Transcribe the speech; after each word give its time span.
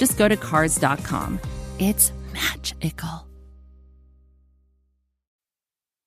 just 0.00 0.16
go 0.16 0.26
to 0.26 0.36
Cars.com. 0.36 1.38
It's 1.78 2.12
magical. 2.32 3.28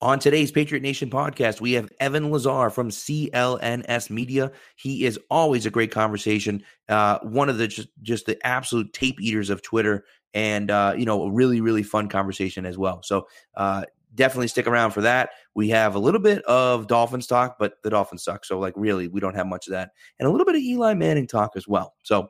On 0.02 0.18
today's 0.18 0.50
Patriot 0.50 0.82
Nation 0.82 1.08
podcast, 1.08 1.60
we 1.60 1.72
have 1.74 1.88
Evan 2.00 2.30
Lazar 2.30 2.70
from 2.70 2.90
CLNS 2.90 4.10
Media. 4.10 4.50
He 4.76 5.06
is 5.06 5.18
always 5.30 5.64
a 5.64 5.70
great 5.70 5.92
conversation. 5.92 6.62
Uh, 6.88 7.20
one 7.20 7.48
of 7.48 7.56
the 7.56 7.68
just, 7.68 7.88
just 8.02 8.26
the 8.26 8.36
absolute 8.44 8.92
tape 8.92 9.18
eaters 9.20 9.48
of 9.48 9.62
Twitter, 9.62 10.04
and 10.34 10.70
uh, 10.70 10.94
you 10.98 11.06
know, 11.06 11.22
a 11.22 11.30
really 11.30 11.60
really 11.60 11.84
fun 11.84 12.08
conversation 12.08 12.66
as 12.66 12.76
well. 12.76 13.00
So 13.02 13.28
uh, 13.56 13.84
definitely 14.14 14.48
stick 14.48 14.66
around 14.66 14.90
for 14.90 15.02
that. 15.02 15.30
We 15.54 15.68
have 15.70 15.94
a 15.94 16.00
little 16.00 16.20
bit 16.20 16.42
of 16.44 16.86
Dolphins 16.86 17.26
talk, 17.26 17.56
but 17.58 17.74
the 17.82 17.90
Dolphins 17.90 18.24
suck. 18.24 18.44
So 18.44 18.58
like 18.58 18.74
really, 18.76 19.08
we 19.08 19.20
don't 19.20 19.36
have 19.36 19.46
much 19.46 19.68
of 19.68 19.70
that, 19.70 19.92
and 20.18 20.28
a 20.28 20.30
little 20.30 20.44
bit 20.44 20.56
of 20.56 20.60
Eli 20.60 20.94
Manning 20.94 21.28
talk 21.28 21.52
as 21.56 21.66
well. 21.66 21.94
So 22.02 22.28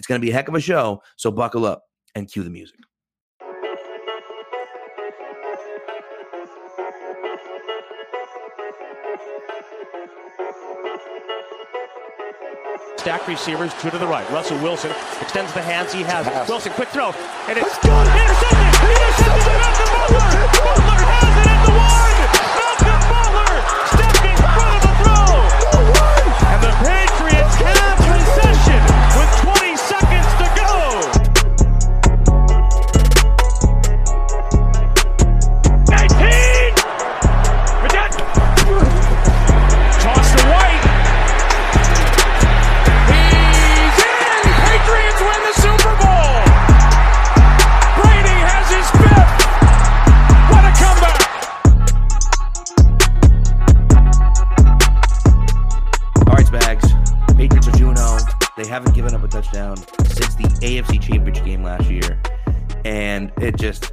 it's 0.00 0.06
going 0.06 0.18
to 0.18 0.24
be 0.24 0.30
a 0.30 0.32
heck 0.32 0.48
of 0.48 0.54
a 0.54 0.60
show. 0.60 1.02
So 1.16 1.30
buckle 1.30 1.66
up 1.66 1.82
and 2.14 2.26
cue 2.26 2.42
the 2.42 2.48
music. 2.48 2.78
Stack 12.96 13.28
receivers, 13.28 13.74
two 13.74 13.90
to 13.90 13.98
the 13.98 14.06
right. 14.06 14.28
Russell 14.30 14.56
Wilson 14.62 14.90
extends 15.20 15.52
the 15.52 15.60
hands 15.60 15.92
he 15.92 16.00
has. 16.00 16.26
Wilson, 16.48 16.72
quick 16.72 16.88
throw. 16.88 17.10
And 17.46 17.58
it's 17.58 17.78
got 17.84 18.06
it. 18.06 18.22
intercepted. 18.22 18.88
Intercepted 18.88 20.80
by 20.80 20.89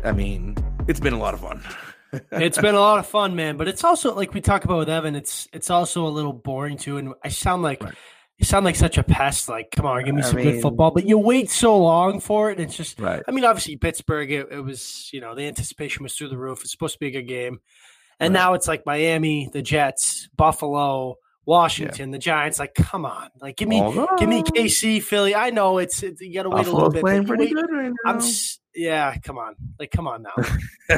I 0.07 0.11
mean, 0.13 0.55
it's 0.87 0.99
been 0.99 1.13
a 1.13 1.19
lot 1.19 1.33
of 1.33 1.41
fun. 1.41 1.61
it's 2.31 2.57
been 2.57 2.75
a 2.75 2.79
lot 2.79 2.99
of 2.99 3.05
fun, 3.07 3.35
man. 3.35 3.57
But 3.57 3.67
it's 3.67 3.83
also 3.83 4.15
like 4.15 4.33
we 4.33 4.41
talk 4.41 4.63
about 4.63 4.77
with 4.79 4.89
Evan. 4.89 5.15
It's 5.15 5.47
it's 5.51 5.69
also 5.69 6.07
a 6.07 6.09
little 6.09 6.33
boring 6.33 6.77
too. 6.77 6.97
And 6.97 7.13
I 7.23 7.27
sound 7.29 7.61
like 7.63 7.83
you 8.37 8.45
sound 8.45 8.63
like 8.65 8.75
such 8.77 8.97
a 8.97 9.03
pest. 9.03 9.49
Like, 9.49 9.71
come 9.71 9.85
on, 9.85 10.03
give 10.05 10.15
me 10.15 10.21
I 10.21 10.25
some 10.25 10.35
mean- 10.37 10.45
good 10.53 10.61
football. 10.61 10.91
But 10.91 11.05
you 11.05 11.17
wait 11.17 11.49
so 11.49 11.77
long 11.77 12.21
for 12.21 12.49
it. 12.49 12.57
And 12.57 12.67
it's 12.67 12.77
just. 12.77 12.99
Right. 12.99 13.21
I 13.27 13.31
mean, 13.31 13.43
obviously 13.43 13.75
Pittsburgh. 13.75 14.31
It, 14.31 14.47
it 14.51 14.61
was 14.61 15.09
you 15.11 15.19
know 15.19 15.35
the 15.35 15.43
anticipation 15.43 16.03
was 16.03 16.15
through 16.15 16.29
the 16.29 16.37
roof. 16.37 16.61
It's 16.61 16.71
supposed 16.71 16.93
to 16.93 16.99
be 16.99 17.07
a 17.07 17.11
good 17.11 17.27
game, 17.27 17.59
and 18.19 18.33
Right. 18.33 18.39
now 18.39 18.53
it's 18.53 18.67
like 18.69 18.85
Miami, 18.85 19.49
the 19.51 19.61
Jets, 19.61 20.29
Buffalo. 20.37 21.17
Washington, 21.45 22.11
the 22.11 22.17
Giants, 22.17 22.59
like, 22.59 22.73
come 22.75 23.05
on, 23.05 23.29
like, 23.39 23.55
give 23.55 23.69
me, 23.69 23.79
give 24.17 24.27
me 24.27 24.43
KC, 24.43 25.01
Philly. 25.01 25.33
I 25.33 25.49
know 25.49 25.77
it's, 25.77 26.03
it's 26.03 26.19
you 26.19 26.33
got 26.33 26.43
to 26.43 26.49
wait 26.49 26.67
a 26.67 26.71
little 26.73 26.89
bit. 26.89 26.99
playing 26.99 27.21
but 27.21 27.37
pretty 27.37 27.55
wait- 27.55 27.65
good 27.65 27.71
right 27.73 27.93
I'm, 28.05 28.19
yeah, 28.77 29.15
come 29.17 29.37
on, 29.37 29.55
like, 29.79 29.91
come 29.91 30.07
on 30.07 30.23
now. 30.23 30.43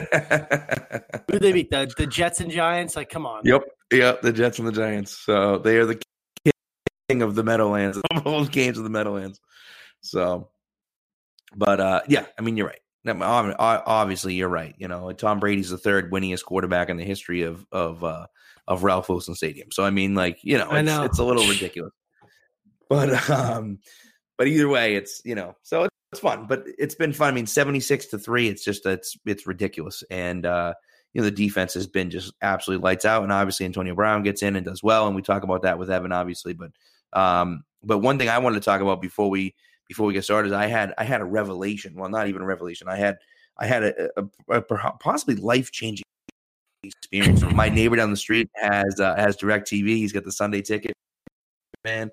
Who 1.27 1.33
do 1.33 1.39
they 1.39 1.53
beat? 1.53 1.71
The 1.71 1.91
the 1.97 2.05
Jets 2.05 2.41
and 2.41 2.51
Giants, 2.51 2.95
like, 2.95 3.09
come 3.09 3.25
on. 3.25 3.41
Yep, 3.45 3.63
yep. 3.91 4.21
The 4.21 4.33
Jets 4.33 4.59
and 4.59 4.67
the 4.67 4.71
Giants. 4.71 5.17
So 5.17 5.57
they 5.57 5.77
are 5.77 5.85
the 5.85 5.99
king 7.09 7.21
of 7.21 7.35
the 7.35 7.43
Meadowlands. 7.43 7.99
Both 8.23 8.51
games 8.51 8.77
of 8.77 8.83
the 8.83 8.89
Meadowlands. 8.89 9.39
So, 10.01 10.49
but 11.55 11.79
uh, 11.79 12.01
yeah, 12.07 12.25
I 12.37 12.41
mean, 12.41 12.57
you're 12.57 12.67
right. 12.67 12.79
I 13.07 13.13
mean, 13.13 13.23
ob- 13.23 13.55
ob- 13.59 13.83
Obviously, 13.85 14.35
you're 14.35 14.49
right. 14.49 14.75
You 14.77 14.87
know, 14.87 15.11
Tom 15.13 15.39
Brady's 15.39 15.69
the 15.69 15.77
third 15.77 16.11
winningest 16.11 16.43
quarterback 16.43 16.89
in 16.89 16.97
the 16.97 17.05
history 17.05 17.43
of 17.43 17.65
of 17.71 18.03
uh, 18.03 18.27
of 18.67 18.83
Ralph 18.83 19.09
Wilson 19.09 19.35
Stadium. 19.35 19.71
So, 19.71 19.83
I 19.83 19.89
mean, 19.89 20.15
like, 20.15 20.39
you 20.43 20.57
know, 20.57 20.69
it's, 20.71 20.85
know. 20.85 21.03
it's 21.03 21.19
a 21.19 21.23
little 21.23 21.47
ridiculous. 21.47 21.93
But 22.89 23.29
um, 23.29 23.79
but 24.37 24.47
either 24.47 24.67
way, 24.67 24.95
it's 24.95 25.21
you 25.23 25.35
know, 25.35 25.55
so 25.63 25.88
it's, 26.11 26.21
fun. 26.21 26.45
But 26.47 26.63
it's 26.77 26.95
been 26.95 27.13
fun. 27.13 27.29
I 27.29 27.35
mean, 27.35 27.45
seventy 27.45 27.79
six 27.79 28.07
to 28.07 28.19
three. 28.19 28.47
It's 28.47 28.63
just 28.63 28.85
it's 28.85 29.17
it's 29.25 29.47
ridiculous, 29.47 30.03
and 30.09 30.45
uh, 30.45 30.73
you 31.13 31.21
know 31.21 31.25
the 31.25 31.35
defense 31.35 31.73
has 31.73 31.87
been 31.87 32.09
just 32.09 32.33
absolutely 32.41 32.83
lights 32.83 33.05
out, 33.05 33.23
and 33.23 33.31
obviously 33.31 33.65
Antonio 33.65 33.95
Brown 33.95 34.23
gets 34.23 34.43
in 34.43 34.55
and 34.55 34.65
does 34.65 34.83
well, 34.83 35.07
and 35.07 35.15
we 35.15 35.21
talk 35.21 35.43
about 35.43 35.63
that 35.63 35.77
with 35.77 35.89
Evan, 35.89 36.11
obviously. 36.11 36.53
But 36.53 36.71
um, 37.13 37.63
but 37.83 37.99
one 37.99 38.17
thing 38.17 38.29
I 38.29 38.39
wanted 38.39 38.59
to 38.59 38.65
talk 38.65 38.81
about 38.81 39.01
before 39.01 39.29
we 39.29 39.55
before 39.87 40.05
we 40.05 40.13
get 40.13 40.23
started, 40.23 40.49
is 40.49 40.53
I 40.53 40.67
had 40.67 40.93
I 40.97 41.03
had 41.03 41.21
a 41.21 41.25
revelation. 41.25 41.95
Well, 41.95 42.09
not 42.09 42.27
even 42.27 42.41
a 42.41 42.45
revelation. 42.45 42.87
I 42.87 42.95
had 42.95 43.17
I 43.57 43.65
had 43.65 43.83
a, 43.83 44.09
a, 44.17 44.57
a 44.57 44.61
possibly 44.61 45.35
life 45.35 45.71
changing 45.71 46.05
experience. 46.83 47.41
My 47.53 47.69
neighbor 47.69 47.95
down 47.95 48.11
the 48.11 48.17
street 48.17 48.49
has 48.55 48.99
uh, 48.99 49.15
has 49.15 49.35
Direct 49.35 49.69
TV. 49.69 49.87
He's 49.89 50.13
got 50.13 50.23
the 50.23 50.31
Sunday 50.31 50.61
ticket, 50.61 50.93
man, 51.83 52.11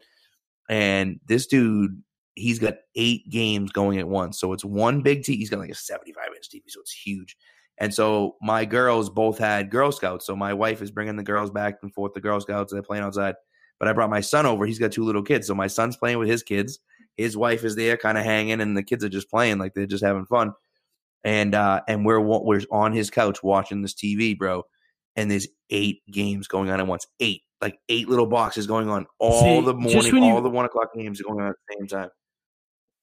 and 0.68 1.20
this 1.26 1.46
dude. 1.46 2.02
He's 2.36 2.58
got 2.60 2.74
eight 2.94 3.28
games 3.30 3.72
going 3.72 3.98
at 3.98 4.06
once. 4.06 4.38
So 4.38 4.52
it's 4.52 4.64
one 4.64 5.00
big 5.02 5.22
TV. 5.22 5.36
He's 5.38 5.50
got 5.50 5.58
like 5.58 5.70
a 5.70 5.74
75 5.74 6.24
inch 6.36 6.48
TV. 6.48 6.62
So 6.68 6.80
it's 6.80 6.92
huge. 6.92 7.36
And 7.78 7.92
so 7.92 8.36
my 8.40 8.64
girls 8.64 9.10
both 9.10 9.38
had 9.38 9.70
Girl 9.70 9.90
Scouts. 9.90 10.24
So 10.26 10.36
my 10.36 10.54
wife 10.54 10.80
is 10.80 10.90
bringing 10.90 11.16
the 11.16 11.22
girls 11.22 11.50
back 11.50 11.78
and 11.82 11.92
forth 11.92 12.14
the 12.14 12.20
Girl 12.20 12.40
Scouts. 12.40 12.72
They're 12.72 12.82
playing 12.82 13.04
outside. 13.04 13.34
But 13.78 13.88
I 13.88 13.92
brought 13.92 14.08
my 14.10 14.20
son 14.22 14.46
over. 14.46 14.64
He's 14.64 14.78
got 14.78 14.92
two 14.92 15.04
little 15.04 15.22
kids. 15.22 15.46
So 15.46 15.54
my 15.54 15.66
son's 15.66 15.96
playing 15.96 16.18
with 16.18 16.28
his 16.28 16.42
kids. 16.42 16.78
His 17.16 17.36
wife 17.36 17.64
is 17.64 17.76
there, 17.76 17.96
kind 17.96 18.16
of 18.18 18.24
hanging, 18.24 18.60
and 18.60 18.76
the 18.76 18.82
kids 18.82 19.02
are 19.04 19.08
just 19.08 19.28
playing 19.30 19.58
like 19.58 19.74
they're 19.74 19.86
just 19.86 20.04
having 20.04 20.26
fun. 20.26 20.52
And 21.24 21.54
uh, 21.54 21.80
and 21.88 22.04
we're 22.04 22.20
we're 22.20 22.62
on 22.70 22.92
his 22.92 23.10
couch 23.10 23.42
watching 23.42 23.82
this 23.82 23.94
TV, 23.94 24.36
bro. 24.36 24.64
And 25.16 25.30
there's 25.30 25.48
eight 25.70 26.02
games 26.10 26.46
going 26.46 26.70
on 26.70 26.78
at 26.78 26.86
once. 26.86 27.06
Eight, 27.20 27.42
like 27.62 27.78
eight 27.88 28.08
little 28.08 28.26
boxes 28.26 28.66
going 28.66 28.88
on 28.90 29.06
all 29.18 29.40
See, 29.40 29.60
the 29.66 29.74
morning, 29.74 30.12
when 30.12 30.22
you- 30.22 30.30
all 30.30 30.42
the 30.42 30.50
one 30.50 30.66
o'clock 30.66 30.94
games 30.94 31.20
are 31.20 31.24
going 31.24 31.40
on 31.40 31.48
at 31.48 31.56
the 31.68 31.76
same 31.78 31.86
time. 31.86 32.10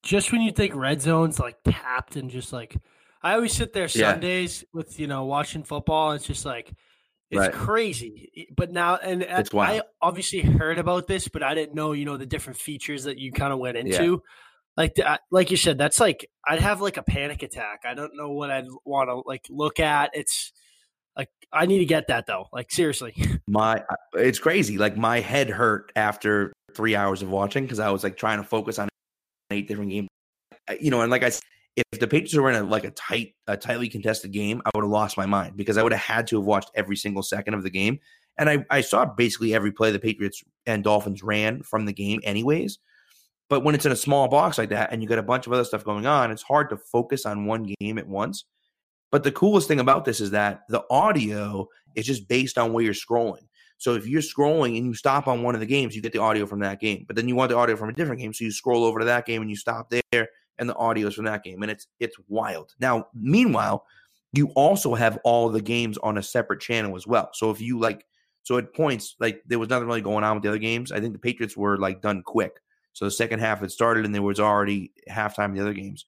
Just 0.03 0.31
when 0.31 0.41
you 0.41 0.52
think 0.52 0.75
red 0.75 1.02
zone's 1.02 1.40
like 1.40 1.58
tapped 1.64 2.16
and 2.18 2.30
just 2.30 2.52
like 2.53 2.75
I 3.22 3.34
always 3.36 3.53
sit 3.53 3.72
there 3.74 3.84
Yeah. 3.84 4.12
Sundays 4.12 4.66
with 4.74 5.00
you 5.00 5.08
know 5.08 5.25
watching 5.25 5.64
football. 5.64 6.12
It's 6.12 6.25
just 6.25 6.46
like 6.46 6.72
it's 7.31 7.40
Right. 7.40 7.52
crazy. 7.53 8.47
But 8.56 8.72
now 8.72 8.97
and 8.97 9.24
I- 9.24 9.40
It's 9.40 9.53
wild. 9.53 9.81
I 9.81 9.84
obviously 10.08 10.42
heard 10.42 10.78
about 10.78 11.08
this, 11.08 11.28
but 11.30 11.42
I 11.42 11.56
didn't 11.56 11.74
know 11.75 11.94
you 11.94 12.06
know 12.06 12.18
the 12.18 12.25
different 12.25 12.59
features 12.59 13.06
that 13.06 13.18
you 13.18 13.31
kind 13.31 13.53
of 13.53 13.59
went 13.59 13.78
Yeah. 13.78 13.84
into. 14.02 14.22
Like 14.75 14.96
the- 14.96 15.19
like 15.31 15.52
you 15.52 15.58
said, 15.58 15.78
that's 15.78 16.00
like 16.00 16.30
I'd 16.46 16.59
have 16.59 16.81
like 16.81 16.97
a 16.97 17.03
panic 17.03 17.42
attack. 17.42 17.81
I 17.86 17.94
don't 17.94 18.16
know 18.16 18.30
what 18.31 18.51
I'd 18.51 18.66
want 18.86 19.10
to 19.10 19.22
like 19.25 19.45
look 19.50 19.80
at. 19.80 20.12
It's 20.13 20.51
like 21.16 21.30
I 21.54 21.66
need 21.66 21.80
to 21.80 21.86
get 21.86 22.07
that 22.07 22.25
though. 22.27 22.48
Like 22.51 22.72
seriously. 22.72 23.13
my 23.48 23.83
it's 24.16 24.39
crazy 24.39 24.77
like 24.77 24.98
my 24.98 25.19
head 25.22 25.50
hurt 25.50 25.92
after 25.95 26.51
three 26.75 26.95
hours 26.95 27.22
of 27.22 27.30
watching 27.30 27.63
because 27.66 27.80
i 27.80 27.89
was 27.92 28.04
like 28.04 28.18
trying 28.18 28.38
to 28.39 28.44
focus 28.44 28.80
on 28.80 28.89
eight 29.53 29.67
different 29.67 29.91
games 29.91 30.09
you 30.79 30.91
know 30.91 31.01
and 31.01 31.11
like 31.11 31.23
i 31.23 31.29
said 31.29 31.41
if 31.75 32.00
the 32.00 32.07
patriots 32.07 32.35
were 32.35 32.50
in 32.50 32.55
a 32.55 32.63
like 32.63 32.83
a 32.83 32.91
tight 32.91 33.33
a 33.47 33.57
tightly 33.57 33.89
contested 33.89 34.31
game 34.31 34.61
i 34.65 34.71
would 34.75 34.83
have 34.83 34.91
lost 34.91 35.17
my 35.17 35.25
mind 35.25 35.57
because 35.57 35.77
i 35.77 35.83
would 35.83 35.91
have 35.91 36.01
had 36.01 36.27
to 36.27 36.38
have 36.38 36.45
watched 36.45 36.69
every 36.75 36.95
single 36.95 37.23
second 37.23 37.53
of 37.53 37.63
the 37.63 37.69
game. 37.69 38.00
And 38.38 38.50
i 38.50 38.65
i 38.69 38.81
saw 38.81 39.05
basically 39.05 39.53
every 39.53 39.71
play 39.71 39.91
the 39.91 40.00
patriots 40.00 40.44
and 40.65 40.83
dolphins 40.83 41.23
ran 41.23 41.63
from 41.63 41.85
the 41.85 41.94
game 41.94 42.19
anyways. 42.23 42.79
But 43.50 43.63
when 43.63 43.75
it's 43.75 43.85
in 43.85 43.91
a 43.91 43.97
small 43.97 44.27
box 44.27 44.57
like 44.57 44.69
that 44.69 44.91
and 44.91 45.01
you 45.01 45.09
got 45.09 45.19
a 45.19 45.23
bunch 45.23 45.47
of 45.47 45.53
other 45.53 45.63
stuff 45.63 45.83
going 45.83 46.05
on 46.05 46.31
it's 46.31 46.44
hard 46.44 46.69
to 46.69 46.77
focus 46.77 47.25
on 47.25 47.45
one 47.45 47.73
game 47.79 47.97
at 47.97 48.07
once. 48.07 48.45
But 49.11 49.23
the 49.23 49.31
coolest 49.31 49.67
thing 49.67 49.79
about 49.79 50.05
this 50.05 50.19
is 50.19 50.31
that 50.31 50.61
the 50.69 50.83
audio 50.89 51.67
is 51.95 52.05
just 52.05 52.27
based 52.27 52.57
on 52.57 52.73
where 52.73 52.83
you're 52.83 52.94
scrolling. 52.94 53.47
So 53.83 53.95
if 53.95 54.07
you're 54.07 54.21
scrolling 54.21 54.77
and 54.77 54.85
you 54.85 54.94
stop 54.94 55.27
on 55.27 55.44
one 55.44 55.56
of 55.56 55.59
the 55.59 55.68
games, 55.68 55.94
you 55.94 56.01
get 56.01 56.13
the 56.13 56.19
audio 56.19 56.45
from 56.45 56.59
that 56.59 56.80
game. 56.80 57.03
But 57.06 57.18
then 57.18 57.27
you 57.27 57.35
want 57.35 57.50
the 57.50 57.57
audio 57.57 57.75
from 57.75 57.89
a 57.89 57.94
different 57.94 58.21
game, 58.21 58.33
so 58.33 58.45
you 58.45 58.51
scroll 58.51 58.85
over 58.85 59.00
to 59.00 59.06
that 59.06 59.25
game 59.25 59.41
and 59.41 59.50
you 59.50 59.57
stop 59.57 59.89
there, 59.89 60.30
and 60.57 60.69
the 60.69 60.75
audio 60.75 61.09
is 61.09 61.15
from 61.15 61.25
that 61.25 61.44
game, 61.44 61.62
and 61.63 61.69
it's 61.69 61.88
it's 62.00 62.15
wild. 62.30 62.74
Now, 62.80 63.07
meanwhile, 63.13 63.85
you 64.31 64.51
also 64.56 64.95
have 64.95 65.19
all 65.25 65.50
the 65.50 65.62
games 65.62 65.97
on 65.97 66.18
a 66.18 66.24
separate 66.24 66.62
channel 66.62 66.95
as 66.95 67.06
well. 67.06 67.31
So 67.33 67.51
if 67.51 67.59
you 67.59 67.77
like, 67.77 68.06
so 68.44 68.57
at 68.57 68.74
points 68.74 69.18
like 69.19 69.44
there 69.47 69.59
was 69.59 69.68
nothing 69.68 69.88
really 69.89 70.00
going 70.00 70.24
on 70.24 70.38
with 70.38 70.44
the 70.44 70.50
other 70.50 70.59
games. 70.59 70.94
I 70.94 71.01
think 71.01 71.12
the 71.12 71.19
Patriots 71.19 71.57
were 71.57 71.77
like 71.77 72.01
done 72.01 72.24
quick. 72.24 72.53
So 72.94 73.03
the 73.03 73.12
second 73.12 73.39
half 73.39 73.59
had 73.59 73.69
started, 73.69 74.06
and 74.06 74.15
there 74.15 74.21
was 74.21 74.39
already 74.39 74.94
halftime 75.12 75.50
in 75.50 75.56
the 75.56 75.62
other 75.62 75.74
games. 75.74 76.06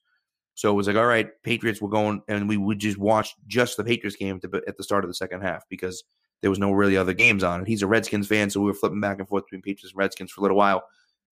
So 0.54 0.70
it 0.70 0.76
was 0.76 0.86
like, 0.86 0.96
all 0.96 1.04
right, 1.04 1.28
Patriots 1.42 1.82
were 1.82 1.90
going, 1.90 2.22
and 2.26 2.48
we 2.48 2.56
would 2.56 2.78
just 2.78 2.96
watch 2.96 3.34
just 3.46 3.76
the 3.76 3.84
Patriots 3.84 4.16
game 4.16 4.40
at 4.42 4.50
the, 4.50 4.62
at 4.66 4.78
the 4.78 4.82
start 4.82 5.04
of 5.04 5.10
the 5.10 5.14
second 5.14 5.42
half 5.42 5.64
because 5.68 6.02
there 6.42 6.50
was 6.50 6.58
no 6.58 6.72
really 6.72 6.96
other 6.96 7.14
games 7.14 7.42
on 7.42 7.62
it. 7.62 7.68
He's 7.68 7.82
a 7.82 7.86
Redskins 7.86 8.28
fan, 8.28 8.50
so 8.50 8.60
we 8.60 8.66
were 8.66 8.74
flipping 8.74 9.00
back 9.00 9.18
and 9.18 9.28
forth 9.28 9.44
between 9.44 9.62
Patriots 9.62 9.92
and 9.92 9.98
Redskins 9.98 10.30
for 10.30 10.40
a 10.40 10.42
little 10.42 10.56
while 10.56 10.84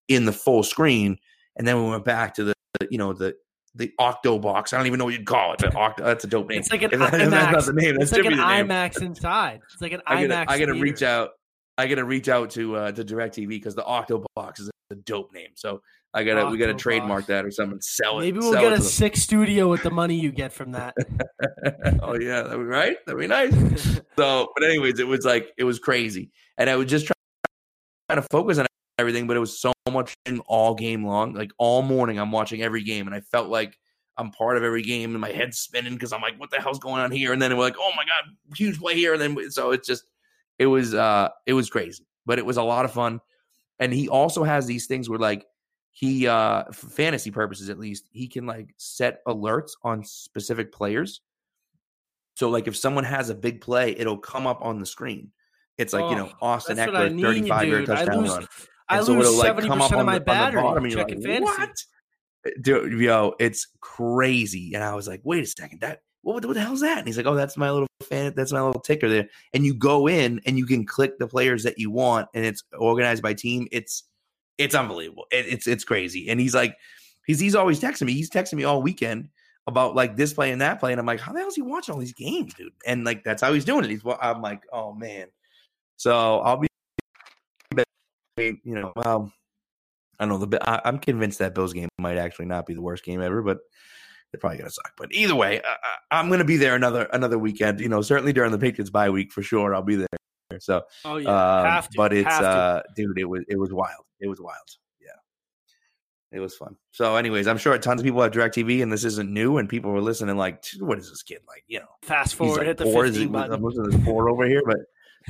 in 0.07 0.25
the 0.25 0.31
full 0.33 0.63
screen, 0.63 1.17
and 1.55 1.67
then 1.67 1.83
we 1.83 1.89
went 1.89 2.05
back 2.05 2.33
to 2.35 2.43
the 2.43 2.53
you 2.89 2.97
know 2.97 3.13
the 3.13 3.35
the 3.75 3.91
Octo 3.99 4.39
box. 4.39 4.73
I 4.73 4.77
don't 4.77 4.87
even 4.87 4.99
know 4.99 5.05
what 5.05 5.13
you'd 5.13 5.25
call 5.25 5.53
it. 5.53 5.59
But 5.59 5.75
Octo, 5.75 6.03
that's 6.03 6.23
a 6.23 6.27
dope 6.27 6.49
name. 6.49 6.59
It's 6.59 6.71
like 6.71 6.83
an 6.83 6.91
IMAX. 6.91 7.29
that's 7.29 7.51
not 7.51 7.65
the 7.65 7.73
name. 7.73 7.97
It's 7.99 8.11
like 8.11 8.25
an. 8.25 8.33
IMAX 8.33 9.01
inside. 9.01 9.61
It's 9.71 9.81
like 9.81 9.91
an 9.91 10.01
I 10.07 10.23
IMAX. 10.23 10.29
gotta, 10.29 10.51
I 10.51 10.59
gotta 10.59 10.73
reach 10.73 11.03
out. 11.03 11.31
I 11.77 11.87
gotta 11.87 12.05
reach 12.05 12.29
out 12.29 12.49
to 12.51 12.75
uh, 12.75 12.91
to 12.93 13.03
Directv 13.03 13.47
because 13.47 13.75
the 13.75 13.85
Octo 13.85 14.25
box 14.35 14.59
is 14.59 14.69
a 14.91 14.95
dope 14.95 15.33
name. 15.33 15.49
So 15.55 15.81
I 16.13 16.23
gotta 16.23 16.49
we 16.49 16.57
gotta 16.57 16.73
trademark 16.73 17.25
that 17.27 17.45
or 17.45 17.51
something. 17.51 17.81
Sell 17.81 18.19
it. 18.19 18.21
Maybe 18.21 18.39
we'll 18.39 18.53
get 18.53 18.73
a 18.73 18.81
sick 18.81 19.17
studio 19.17 19.67
with 19.67 19.83
the 19.83 19.89
money 19.89 20.15
you 20.15 20.31
get 20.31 20.53
from 20.53 20.71
that. 20.71 20.95
oh 22.01 22.17
yeah, 22.19 22.43
that'd 22.43 22.57
be 22.57 22.63
right. 22.63 22.97
That'd 23.05 23.19
be 23.19 23.27
nice. 23.27 24.01
So, 24.17 24.47
but 24.55 24.63
anyways, 24.63 24.99
it 24.99 25.07
was 25.07 25.25
like 25.25 25.51
it 25.57 25.65
was 25.65 25.77
crazy, 25.77 26.31
and 26.57 26.69
I 26.69 26.77
was 26.77 26.89
just 26.89 27.05
trying 27.05 28.21
to 28.21 28.25
focus 28.31 28.57
on 28.59 28.65
everything, 28.97 29.27
but 29.27 29.35
it 29.35 29.41
was 29.41 29.59
so 29.59 29.73
much 29.91 30.13
in 30.25 30.39
all 30.47 30.73
game 30.73 31.05
long. 31.05 31.33
Like 31.33 31.51
all 31.57 31.81
morning, 31.81 32.17
I'm 32.17 32.31
watching 32.31 32.61
every 32.61 32.81
game, 32.81 33.07
and 33.07 33.13
I 33.13 33.19
felt 33.19 33.49
like 33.49 33.77
I'm 34.17 34.31
part 34.31 34.55
of 34.55 34.63
every 34.63 34.83
game, 34.83 35.11
and 35.11 35.19
my 35.19 35.31
head's 35.31 35.59
spinning 35.59 35.95
because 35.95 36.13
I'm 36.13 36.21
like, 36.21 36.39
what 36.39 36.49
the 36.49 36.61
hell's 36.61 36.79
going 36.79 37.01
on 37.01 37.11
here? 37.11 37.33
And 37.33 37.41
then 37.41 37.57
we're 37.57 37.63
like, 37.63 37.75
oh 37.77 37.91
my 37.97 38.03
god, 38.05 38.33
huge 38.55 38.79
play 38.79 38.95
here, 38.95 39.11
and 39.11 39.21
then 39.21 39.51
so 39.51 39.71
it's 39.71 39.85
just 39.85 40.05
it 40.59 40.67
was 40.67 40.93
uh 40.93 41.27
it 41.45 41.53
was 41.53 41.69
crazy, 41.69 42.05
but 42.25 42.39
it 42.39 42.45
was 42.45 42.55
a 42.55 42.63
lot 42.63 42.85
of 42.85 42.93
fun. 42.93 43.19
And 43.79 43.93
he 43.93 44.07
also 44.09 44.43
has 44.43 44.65
these 44.65 44.85
things 44.87 45.09
where 45.09 45.19
like 45.19 45.45
he 45.91 46.27
uh 46.27 46.63
for 46.73 46.87
fantasy 46.87 47.31
purposes 47.31 47.69
at 47.69 47.79
least 47.79 48.07
he 48.11 48.27
can 48.27 48.45
like 48.45 48.73
set 48.77 49.23
alerts 49.25 49.71
on 49.83 50.03
specific 50.03 50.71
players 50.73 51.21
so 52.35 52.49
like 52.49 52.67
if 52.67 52.75
someone 52.75 53.05
has 53.05 53.29
a 53.29 53.35
big 53.35 53.61
play 53.61 53.95
it'll 53.97 54.17
come 54.17 54.45
up 54.45 54.59
on 54.61 54.79
the 54.81 54.85
screen 54.85 55.31
it's 55.77 55.93
like 55.93 56.09
you 56.09 56.17
know 56.17 56.29
Oh, 56.41 56.47
austin 56.47 56.75
that's 56.75 56.91
what 56.91 57.01
I 57.01 57.07
Ekeler 57.09 57.13
need, 57.15 57.21
35 57.23 57.67
yard. 57.69 57.89
I 57.89 57.95
touchdown 57.95 58.21
lose- 58.21 58.29
run 58.31 58.47
I 58.89 58.97
And 58.97 59.05
so 59.05 59.13
lose 59.13 59.25
it'll, 59.27 59.37
like, 59.37 59.47
seventy 59.47 59.67
come 59.69 59.81
up 59.81 59.87
percent 59.89 59.93
of 59.93 59.99
on 60.01 60.05
my 60.05 60.19
the- 60.19 60.25
battery 60.25 60.61
bottom, 60.61 60.89
checking 60.89 61.23
like, 61.23 61.25
fantasy. 61.25 61.61
what? 61.61 61.75
dude 62.61 62.99
yo 62.99 63.33
it's 63.39 63.67
crazy 63.79 64.73
and 64.75 64.83
i 64.83 64.93
was 64.93 65.07
like 65.07 65.21
wait 65.23 65.43
a 65.43 65.47
second 65.47 65.79
that 65.81 66.01
what, 66.25 66.43
what 66.43 66.55
the 66.55 66.61
hell's 66.61 66.81
that? 66.81 66.97
And 66.97 67.07
he's 67.07 67.17
like 67.17 67.25
oh 67.27 67.35
that's 67.35 67.55
my 67.55 67.69
little 67.69 67.87
fan 68.03 68.33
that's 68.35 68.51
my 68.51 68.61
little 68.61 68.81
ticker 68.81 69.07
there. 69.07 69.29
And 69.53 69.65
you 69.65 69.73
go 69.73 70.07
in 70.07 70.41
and 70.45 70.57
you 70.57 70.65
can 70.65 70.85
click 70.85 71.19
the 71.19 71.27
players 71.27 71.63
that 71.63 71.77
you 71.77 71.91
want 71.91 72.27
and 72.33 72.43
it's 72.43 72.63
organized 72.77 73.21
by 73.21 73.33
team. 73.33 73.67
It's 73.71 74.03
it's 74.57 74.73
unbelievable. 74.73 75.25
It, 75.31 75.45
it's 75.47 75.67
it's 75.67 75.83
crazy. 75.83 76.29
And 76.29 76.39
he's 76.39 76.55
like 76.55 76.77
he's 77.27 77.39
he's 77.39 77.55
always 77.55 77.79
texting 77.79 78.07
me. 78.07 78.13
He's 78.13 78.29
texting 78.29 78.55
me 78.55 78.63
all 78.63 78.81
weekend 78.81 79.29
about 79.67 79.95
like 79.95 80.15
this 80.15 80.33
play 80.33 80.51
and 80.51 80.61
that 80.61 80.79
play. 80.79 80.91
And 80.91 80.99
i'm 80.99 81.05
like 81.05 81.19
how 81.19 81.31
the 81.31 81.39
hell 81.39 81.47
is 81.47 81.55
he 81.55 81.61
watching 81.61 81.93
all 81.93 81.99
these 81.99 82.13
games 82.13 82.53
dude? 82.55 82.73
And 82.85 83.05
like 83.05 83.23
that's 83.23 83.41
how 83.41 83.53
he's 83.53 83.65
doing 83.65 83.85
it. 83.85 83.91
He's 83.91 84.01
i'm 84.19 84.41
like 84.41 84.63
oh 84.73 84.93
man. 84.93 85.27
So 85.97 86.39
i'll 86.39 86.57
be 86.57 86.67
you 88.37 88.59
know 88.65 88.91
well 88.95 89.31
I 90.19 90.25
don't 90.25 90.39
know 90.39 90.45
the 90.45 90.69
I, 90.69 90.81
I'm 90.85 90.97
convinced 90.97 91.39
that 91.39 91.53
Bills 91.53 91.73
game 91.73 91.89
might 91.99 92.17
actually 92.17 92.45
not 92.45 92.65
be 92.65 92.73
the 92.73 92.81
worst 92.81 93.03
game 93.03 93.21
ever, 93.21 93.41
but 93.41 93.59
they're 94.35 94.39
probably 94.41 94.57
gonna 94.57 94.69
suck. 94.69 94.91
But 94.97 95.13
either 95.13 95.33
way, 95.33 95.61
I, 95.61 95.69
I, 96.11 96.19
I'm 96.19 96.29
gonna 96.29 96.43
be 96.43 96.57
there 96.57 96.75
another 96.75 97.03
another 97.13 97.39
weekend. 97.39 97.79
You 97.79 97.87
know, 97.87 98.01
certainly 98.01 98.33
during 98.33 98.51
the 98.51 98.57
Patriots 98.57 98.89
bye 98.89 99.09
week 99.09 99.31
for 99.31 99.41
sure. 99.41 99.73
I'll 99.73 99.81
be 99.81 99.95
there. 99.95 100.07
So, 100.59 100.83
Oh 101.05 101.17
yeah, 101.17 101.73
have 101.73 101.89
to. 101.89 101.97
but 101.97 102.11
it's 102.13 102.27
to. 102.37 102.45
uh, 102.45 102.81
dude, 102.95 103.17
it 103.17 103.25
was 103.25 103.43
it 103.47 103.57
was 103.57 103.71
wild. 103.71 104.03
It 104.19 104.27
was 104.27 104.41
wild. 104.41 104.57
Yeah, 105.01 106.37
it 106.37 106.41
was 106.41 106.55
fun. 106.55 106.75
So, 106.91 107.15
anyways, 107.15 107.47
I'm 107.47 107.57
sure 107.57 107.77
tons 107.77 108.01
of 108.01 108.05
people 108.05 108.21
have 108.21 108.31
Directv, 108.33 108.83
and 108.83 108.91
this 108.91 109.05
isn't 109.05 109.31
new, 109.31 109.57
and 109.57 109.69
people 109.69 109.91
were 109.91 110.01
listening 110.01 110.35
like, 110.35 110.63
what 110.79 110.97
is 110.97 111.09
this 111.09 111.23
kid 111.23 111.39
like? 111.47 111.63
You 111.67 111.79
know, 111.79 111.87
fast 112.03 112.35
forward, 112.35 112.57
like 112.57 112.67
hit 112.67 112.77
the 112.77 112.83
poor. 112.83 113.05
Is 113.05 113.11
fifteen 113.15 113.31
button. 113.31 113.53
I'm 113.53 113.63
listening 113.63 113.91
to 113.91 113.97
this 113.97 114.05
poor 114.05 114.29
over 114.29 114.45
here, 114.45 114.61
but 114.65 114.79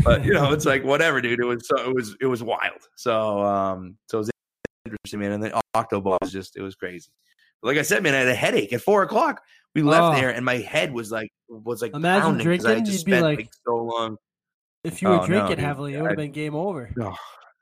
but 0.04 0.26
you 0.26 0.34
know, 0.34 0.52
it's 0.52 0.66
like 0.74 0.84
whatever, 0.84 1.22
dude. 1.22 1.40
It 1.40 1.46
was 1.46 1.68
so 1.68 1.78
it 1.78 1.94
was 1.94 2.18
it 2.22 2.26
was 2.26 2.42
wild. 2.42 2.82
So 2.96 3.42
um, 3.44 3.98
so 4.08 4.18
it 4.18 4.22
was 4.22 4.30
interesting, 4.86 5.20
man. 5.20 5.32
And 5.32 5.44
the 5.44 5.62
Octoball 5.76 6.18
was 6.22 6.32
just 6.32 6.58
it 6.58 6.62
was 6.62 6.76
crazy. 6.76 7.12
Like 7.64 7.78
I 7.78 7.82
said, 7.82 8.04
man, 8.04 8.14
I 8.14 8.20
had 8.20 8.28
a 8.28 8.36
headache 8.36 8.74
at 8.74 8.82
four 8.82 9.04
o'clock. 9.04 9.42
We 9.74 9.82
left 9.82 10.04
Oh. 10.04 10.20
there, 10.20 10.30
and 10.30 10.46
my 10.46 10.58
head 10.58 10.94
was 10.94 11.12
like 11.12 11.30
was 11.50 11.82
like 11.82 11.94
Imagine 11.94 12.38
pounding 12.38 12.58
'cause 12.58 12.66
I 12.66 12.70
drinking, 12.74 12.86
just 12.92 13.00
spent 13.02 13.24
like- 13.24 13.40
like 13.40 13.50
so 13.66 13.76
long. 13.78 14.18
If 14.84 15.02
you 15.02 15.10
were 15.10 15.16
Oh, 15.16 15.22
no, 15.22 15.26
drinking 15.26 15.56
dude. 15.56 15.60
heavily, 15.60 15.94
it 15.96 16.02
would 16.02 16.12
have 16.12 16.18
been 16.18 16.32
game 16.32 16.54
over. 16.56 16.92
No, 16.96 17.10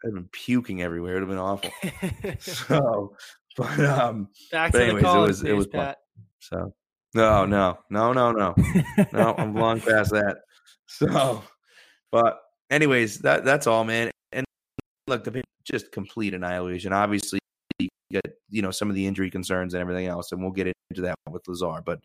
I've 0.06 0.14
been 0.14 0.28
puking 0.34 0.82
everywhere. 0.82 1.18
It 1.18 1.26
would 1.26 1.30
have 1.30 1.30
been 1.30 1.38
awful. 1.38 1.72
So, 2.40 3.16
but 3.56 3.80
um, 3.80 4.28
Back 4.52 4.72
But 4.74 4.82
anyways, 4.82 5.04
it 5.04 5.18
was- 5.18 5.42
it 5.42 5.46
days, 5.46 5.56
was 5.56 5.68
fun. 5.68 5.96
So 6.40 6.74
no, 7.16 7.46
no, 7.46 7.78
no, 7.90 8.12
no, 8.14 8.32
no. 8.32 8.56
no, 9.14 9.36
I'm 9.38 9.54
long 9.56 9.80
past 9.82 10.12
that. 10.12 10.38
So, 10.88 11.42
but 12.12 12.42
anyways, 12.70 13.20
that 13.20 13.46
that's 13.46 13.68
all, 13.68 13.84
man. 13.86 14.12
And 14.34 14.46
look, 15.08 15.24
the 15.24 15.44
just 15.64 15.92
complete 15.92 16.34
annihilation. 16.34 16.92
Obviously, 16.92 17.40
you 18.14 18.22
get 18.24 18.34
you 18.50 18.62
know 18.62 18.72
some 18.72 18.90
of 18.90 18.96
the 18.96 19.06
injury 19.08 19.30
concerns 19.32 19.74
and 19.74 19.82
everything 19.82 20.08
else, 20.08 20.32
and 20.32 20.42
we'll 20.42 20.52
get 20.52 20.68
into 20.90 21.02
that 21.02 21.16
with 21.30 21.48
Lazar. 21.48 21.82
But, 21.86 22.00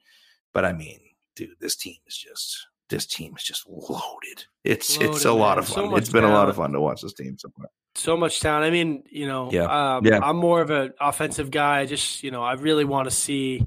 but 0.55 0.65
I 0.65 0.73
mean, 0.73 0.99
dude, 1.37 1.51
this 1.61 1.77
team 1.77 1.97
is 2.07 2.17
just 2.17 2.67
this 2.91 3.07
team 3.07 3.35
is 3.37 3.43
just 3.45 3.67
loaded. 3.69 4.45
It's 4.65 4.97
it's 4.99 5.25
a 5.25 5.29
Loaded, 5.33 5.41
lot 5.41 5.59
of 5.59 5.69
fun. 5.69 5.91
much 5.91 6.01
it's 6.03 6.11
been 6.11 6.25
a 6.25 6.33
lot 6.33 6.49
of 6.49 6.57
fun 6.57 6.73
to 6.73 6.81
watch 6.81 7.03
this 7.03 7.13
team 7.15 7.37
so 7.39 7.51
far. 7.57 7.67
so 7.95 8.17
much 8.17 8.41
talent. 8.41 8.65
I 8.65 8.71
mean, 8.71 9.03
you 9.11 9.27
know, 9.27 9.51
Yeah. 9.53 9.97
Um, 9.97 10.07
Yeah. 10.07 10.21
I'm 10.23 10.37
more 10.37 10.61
of 10.63 10.71
an 10.71 10.93
offensive 11.01 11.51
guy. 11.51 11.81
I 11.81 11.87
just, 11.87 12.23
you 12.23 12.31
know, 12.31 12.43
I 12.43 12.55
really 12.55 12.85
want 12.85 13.09
to 13.09 13.15
see 13.15 13.65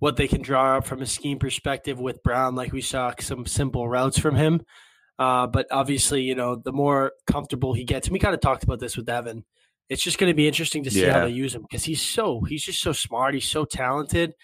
what 0.00 0.16
they 0.16 0.26
can 0.26 0.42
draw 0.42 0.78
up 0.78 0.86
from 0.86 1.02
a 1.02 1.06
scheme 1.06 1.38
perspective 1.38 2.00
with 2.00 2.22
Brown. 2.24 2.56
Like 2.56 2.72
we 2.72 2.80
saw 2.80 3.12
some 3.20 3.46
simple 3.46 3.88
routes 3.88 4.18
from 4.18 4.34
him. 4.34 4.62
Uh, 5.18 5.46
but 5.46 5.66
obviously, 5.70 6.22
you 6.22 6.34
know, 6.34 6.56
the 6.56 6.72
more 6.72 7.12
comfortable 7.28 7.72
he 7.74 7.84
gets, 7.84 8.08
and 8.08 8.12
we 8.12 8.18
kind 8.18 8.34
of 8.34 8.40
talked 8.40 8.64
about 8.64 8.80
this 8.80 8.96
with 8.96 9.08
Evan. 9.08 9.44
It's 9.88 10.02
just 10.02 10.18
going 10.18 10.30
to 10.30 10.34
be 10.36 10.48
interesting 10.48 10.84
to 10.84 10.90
see 10.90 11.02
how 11.04 11.26
they 11.26 11.32
use 11.32 11.54
him 11.54 11.62
because 11.62 11.84
he's 11.84 12.00
so 12.02 12.40
he's 12.40 12.64
just 12.64 12.80
so 12.80 12.92
smart. 12.92 13.34
He's 13.34 13.48
so 13.48 13.64
talented, 13.64 14.34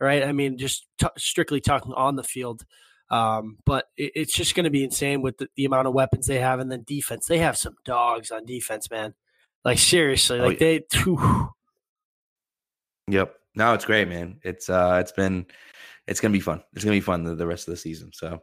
right? 0.00 0.24
I 0.24 0.32
mean, 0.32 0.58
just 0.58 0.86
t- 1.00 1.06
strictly 1.16 1.60
talking 1.60 1.92
on 1.94 2.16
the 2.16 2.24
field. 2.24 2.64
Um, 3.10 3.58
but 3.64 3.86
it, 3.96 4.12
it's 4.14 4.34
just 4.34 4.54
going 4.54 4.64
to 4.64 4.70
be 4.70 4.84
insane 4.84 5.22
with 5.22 5.38
the, 5.38 5.48
the 5.56 5.64
amount 5.64 5.86
of 5.86 5.94
weapons 5.94 6.26
they 6.26 6.40
have, 6.40 6.60
and 6.60 6.70
then 6.70 6.82
defense. 6.86 7.26
They 7.26 7.38
have 7.38 7.56
some 7.56 7.74
dogs 7.84 8.30
on 8.30 8.44
defense, 8.44 8.90
man. 8.90 9.14
Like 9.64 9.78
seriously, 9.78 10.40
Oh, 10.40 10.46
like 10.46 10.58
they. 10.58 10.84
whew. 10.92 11.50
Yep. 13.08 13.34
No, 13.54 13.74
it's 13.74 13.84
great, 13.84 14.08
man. 14.08 14.38
It's 14.44 14.68
uh 14.68 14.98
it's 15.00 15.12
been 15.12 15.46
it's 16.06 16.20
gonna 16.20 16.32
be 16.32 16.40
fun. 16.40 16.62
It's 16.74 16.84
gonna 16.84 16.96
be 16.96 17.00
fun 17.00 17.24
the, 17.24 17.34
the 17.34 17.46
rest 17.46 17.66
of 17.66 17.72
the 17.72 17.78
season. 17.78 18.10
So 18.12 18.42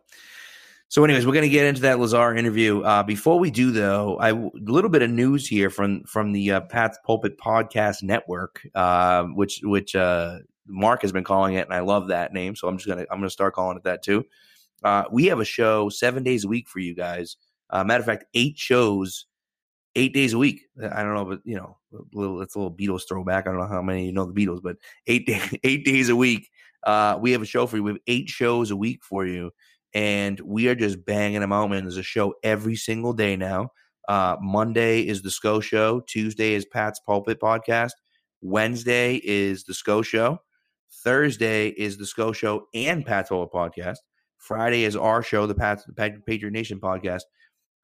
so 0.88 1.04
anyways, 1.04 1.26
we're 1.26 1.34
gonna 1.34 1.50
get 1.50 1.66
into 1.66 1.82
that 1.82 2.00
Lazar 2.00 2.36
interview. 2.36 2.82
Uh 2.82 3.04
before 3.04 3.40
we 3.40 3.52
do 3.52 3.72
though, 3.72 4.18
I 4.18 4.30
a 4.30 4.50
little 4.56 4.90
bit 4.90 5.02
of 5.02 5.10
news 5.10 5.48
here 5.48 5.70
from 5.70 6.04
from 6.04 6.32
the 6.32 6.52
uh, 6.52 6.62
Pat's 6.62 6.98
Pulpit 7.06 7.38
Podcast 7.38 8.04
Network, 8.04 8.66
uh, 8.76 9.24
which 9.24 9.62
which 9.64 9.96
uh 9.96 10.40
Mark 10.68 11.02
has 11.02 11.12
been 11.12 11.24
calling 11.24 11.56
it, 11.56 11.66
and 11.66 11.74
I 11.74 11.80
love 11.80 12.08
that 12.08 12.34
name. 12.34 12.56
So 12.56 12.68
I'm 12.68 12.78
just 12.78 12.88
gonna 12.88 13.06
I'm 13.12 13.20
gonna 13.20 13.30
start 13.30 13.56
calling 13.56 13.78
it 13.78 13.84
that 13.84 14.04
too. 14.04 14.26
Uh, 14.84 15.06
we 15.12 15.26
have 15.26 15.40
a 15.40 15.46
show 15.46 15.90
seven 15.90 16.24
days 16.24 16.46
a 16.46 16.48
week 16.48 16.68
for 16.68 16.80
you 16.80 16.94
guys. 16.94 17.38
Uh, 17.70 17.84
matter 17.84 18.02
of 18.02 18.06
fact, 18.06 18.26
eight 18.34 18.58
shows, 18.58 19.26
eight 19.96 20.14
days 20.14 20.34
a 20.34 20.38
week. 20.38 20.62
I 20.80 21.02
don't 21.02 21.16
know, 21.16 21.26
but 21.26 21.42
you 21.44 21.56
know, 21.56 21.78
a 21.94 21.98
little 22.14 22.42
it's 22.42 22.56
a 22.56 22.60
little 22.60 22.76
Beatles 22.76 23.08
throwback. 23.08 23.48
I 23.48 23.52
don't 23.52 23.60
know 23.60 23.68
how 23.68 23.82
many 23.82 24.06
you 24.06 24.12
know 24.12 24.32
the 24.32 24.46
Beatles, 24.46 24.62
but 24.62 24.78
eight 25.08 25.26
day, 25.28 25.42
eight 25.64 25.86
days 25.86 26.10
a 26.10 26.16
week. 26.16 26.50
We 27.20 27.32
have 27.32 27.42
a 27.42 27.46
show 27.46 27.66
for 27.68 27.78
you. 27.78 27.84
We 27.84 27.92
have 27.92 28.02
eight 28.08 28.30
shows 28.30 28.72
a 28.72 28.76
week 28.76 29.04
for 29.04 29.26
you, 29.26 29.52
and 29.96 30.40
we 30.42 30.68
are 30.68 30.76
just 30.76 31.06
banging 31.06 31.40
them 31.40 31.54
out, 31.54 31.70
man. 31.70 31.86
There's 31.86 31.98
a 31.98 32.04
show 32.04 32.36
every 32.44 32.76
single 32.76 33.14
day 33.14 33.38
now. 33.38 33.70
Uh, 34.10 34.36
Monday 34.42 35.08
is 35.08 35.22
the 35.22 35.32
SCO 35.32 35.62
show. 35.62 36.02
Tuesday 36.02 36.54
is 36.54 36.66
Pat's 36.66 37.00
Pulpit 37.00 37.40
podcast. 37.40 37.94
Wednesday 38.42 39.16
is 39.24 39.64
the 39.64 39.74
SCO 39.74 40.02
show. 40.02 40.38
Thursday 41.04 41.70
is 41.70 41.98
the 41.98 42.06
SCO 42.06 42.34
show 42.34 42.68
and 42.76 43.06
Pat's 43.06 43.30
Pulpit 43.30 43.54
podcast. 43.54 43.98
Friday 44.38 44.84
is 44.84 44.98
our 44.98 45.24
show, 45.24 45.48
the 45.48 45.56
Pat's 45.56 45.86
the 45.86 45.94
Pat- 45.94 46.26
Patriot 46.26 46.52
Nation 46.52 46.80
podcast. 46.80 47.22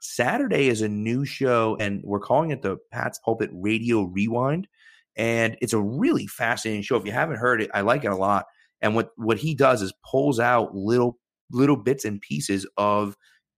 Saturday 0.02 0.68
is 0.68 0.82
a 0.82 0.90
new 0.90 1.24
show, 1.24 1.78
and 1.80 2.02
we're 2.04 2.20
calling 2.20 2.52
it 2.52 2.62
the 2.62 2.78
Pat's 2.92 3.20
Pulpit 3.24 3.50
Radio 3.54 4.04
Rewind. 4.04 4.68
And 5.16 5.58
it's 5.62 5.74
a 5.74 5.80
really 5.80 6.28
fascinating 6.28 6.82
show. 6.82 6.98
If 6.98 7.06
you 7.06 7.12
haven't 7.14 7.38
heard 7.38 7.62
it, 7.62 7.72
I 7.74 7.82
like 7.82 8.04
it 8.04 8.12
a 8.12 8.16
lot. 8.16 8.46
And 8.82 8.96
what 8.96 9.12
what 9.16 9.38
he 9.38 9.56
does 9.56 9.82
is 9.82 9.94
pulls 10.04 10.40
out 10.40 10.76
little 10.76 11.18
little 11.52 11.76
bits 11.78 12.06
and 12.06 12.22
pieces 12.22 12.66
of 12.78 13.16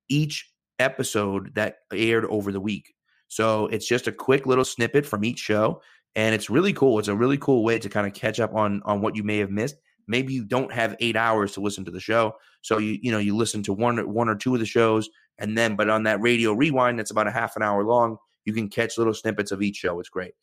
each 0.10 0.50
episode 0.80 1.56
that 1.56 1.78
aired 1.94 2.26
over 2.26 2.52
the 2.52 2.60
week. 2.60 2.94
So 3.28 3.68
it's 3.68 3.88
just 3.88 4.08
a 4.08 4.12
quick 4.12 4.46
little 4.46 4.66
snippet 4.66 5.06
from 5.06 5.24
each 5.24 5.40
show, 5.40 5.82
and 6.16 6.36
it's 6.36 6.50
really 6.50 6.74
cool. 6.74 7.00
It's 7.00 7.08
a 7.08 7.16
really 7.16 7.38
cool 7.38 7.64
way 7.64 7.80
to 7.80 7.90
kind 7.90 8.06
of 8.06 8.14
catch 8.14 8.40
up 8.40 8.54
on 8.54 8.82
on 8.86 9.02
what 9.02 9.16
you 9.16 9.24
may 9.24 9.40
have 9.40 9.50
missed. 9.50 9.76
Maybe 10.08 10.34
you 10.34 10.44
don't 10.44 10.72
have 10.72 10.96
eight 11.00 11.16
hours 11.16 11.54
to 11.54 11.62
listen 11.62 11.86
to 11.86 11.92
the 11.92 12.00
show, 12.00 12.34
so 12.62 12.78
you 12.78 13.00
you 13.02 13.12
know 13.12 13.20
you 13.20 13.36
listen 13.36 13.64
to 13.64 13.74
one 13.74 13.98
one 14.14 14.30
or 14.30 14.36
two 14.36 14.54
of 14.54 14.60
the 14.60 14.66
shows, 14.66 15.10
and 15.40 15.58
then 15.58 15.76
but 15.76 15.90
on 15.90 16.04
that 16.04 16.22
radio 16.22 16.54
rewind 16.54 17.00
that's 17.00 17.12
about 17.12 17.28
a 17.28 17.32
half 17.32 17.56
an 17.56 17.64
hour 17.64 17.84
long, 17.84 18.18
you 18.46 18.54
can 18.54 18.70
catch 18.70 18.98
little 18.98 19.14
snippets 19.14 19.52
of 19.52 19.62
each 19.62 19.78
show. 19.78 20.00
It's 20.00 20.10
great. 20.10 20.34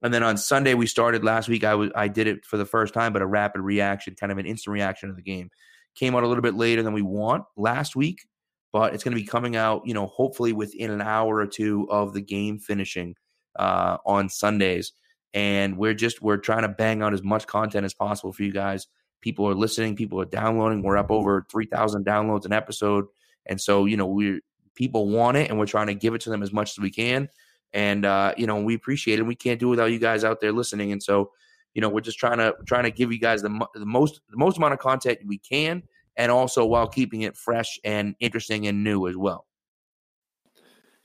And 0.00 0.14
then 0.14 0.22
on 0.22 0.36
Sunday 0.36 0.74
we 0.74 0.86
started 0.86 1.24
last 1.24 1.48
week. 1.48 1.64
I 1.64 1.74
was 1.74 1.90
I 1.94 2.08
did 2.08 2.26
it 2.26 2.44
for 2.44 2.56
the 2.56 2.64
first 2.64 2.94
time, 2.94 3.12
but 3.12 3.22
a 3.22 3.26
rapid 3.26 3.60
reaction, 3.60 4.14
kind 4.14 4.32
of 4.32 4.38
an 4.38 4.46
instant 4.46 4.72
reaction 4.72 5.10
of 5.10 5.16
the 5.16 5.22
game. 5.22 5.50
Came 5.98 6.14
out 6.14 6.22
a 6.22 6.28
little 6.28 6.42
bit 6.42 6.54
later 6.54 6.82
than 6.82 6.92
we 6.92 7.02
want 7.02 7.44
last 7.56 7.96
week, 7.96 8.26
but 8.72 8.94
it's 8.94 9.02
going 9.02 9.16
to 9.16 9.20
be 9.20 9.26
coming 9.26 9.56
out, 9.56 9.82
you 9.84 9.94
know, 9.94 10.06
hopefully 10.06 10.52
within 10.52 10.90
an 10.90 11.00
hour 11.00 11.36
or 11.36 11.46
two 11.46 11.90
of 11.90 12.12
the 12.12 12.20
game 12.20 12.58
finishing 12.58 13.16
uh, 13.58 13.98
on 14.06 14.28
Sundays. 14.28 14.92
And 15.34 15.76
we're 15.76 15.94
just 15.94 16.22
we're 16.22 16.36
trying 16.36 16.62
to 16.62 16.68
bang 16.68 17.02
out 17.02 17.14
as 17.14 17.22
much 17.22 17.46
content 17.46 17.84
as 17.84 17.94
possible 17.94 18.32
for 18.32 18.42
you 18.44 18.52
guys. 18.52 18.86
People 19.20 19.48
are 19.48 19.54
listening, 19.54 19.96
people 19.96 20.20
are 20.20 20.24
downloading. 20.24 20.82
We're 20.82 20.96
up 20.96 21.10
over 21.10 21.46
three 21.50 21.66
thousand 21.66 22.06
downloads 22.06 22.46
an 22.46 22.52
episode, 22.52 23.06
and 23.46 23.60
so 23.60 23.84
you 23.84 23.96
know 23.96 24.06
we 24.06 24.40
people 24.74 25.08
want 25.08 25.36
it, 25.36 25.50
and 25.50 25.58
we're 25.58 25.66
trying 25.66 25.88
to 25.88 25.94
give 25.94 26.14
it 26.14 26.20
to 26.22 26.30
them 26.30 26.42
as 26.42 26.52
much 26.52 26.70
as 26.70 26.78
we 26.78 26.90
can 26.90 27.28
and 27.72 28.04
uh, 28.04 28.32
you 28.36 28.46
know 28.46 28.60
we 28.60 28.74
appreciate 28.74 29.18
it. 29.18 29.22
We 29.22 29.34
can't 29.34 29.60
do 29.60 29.68
without 29.68 29.90
you 29.90 29.98
guys 29.98 30.24
out 30.24 30.40
there 30.40 30.52
listening, 30.52 30.92
and 30.92 31.02
so 31.02 31.32
you 31.74 31.80
know 31.80 31.88
we're 31.88 32.00
just 32.00 32.18
trying 32.18 32.38
to 32.38 32.54
trying 32.66 32.84
to 32.84 32.90
give 32.90 33.12
you 33.12 33.18
guys 33.18 33.42
the, 33.42 33.66
the 33.74 33.86
most 33.86 34.20
the 34.30 34.36
most 34.36 34.56
amount 34.56 34.74
of 34.74 34.78
content 34.80 35.18
we 35.26 35.38
can, 35.38 35.82
and 36.16 36.30
also 36.30 36.64
while 36.64 36.88
keeping 36.88 37.22
it 37.22 37.36
fresh 37.36 37.78
and 37.84 38.14
interesting 38.20 38.66
and 38.66 38.84
new 38.84 39.06
as 39.06 39.16
well. 39.16 39.46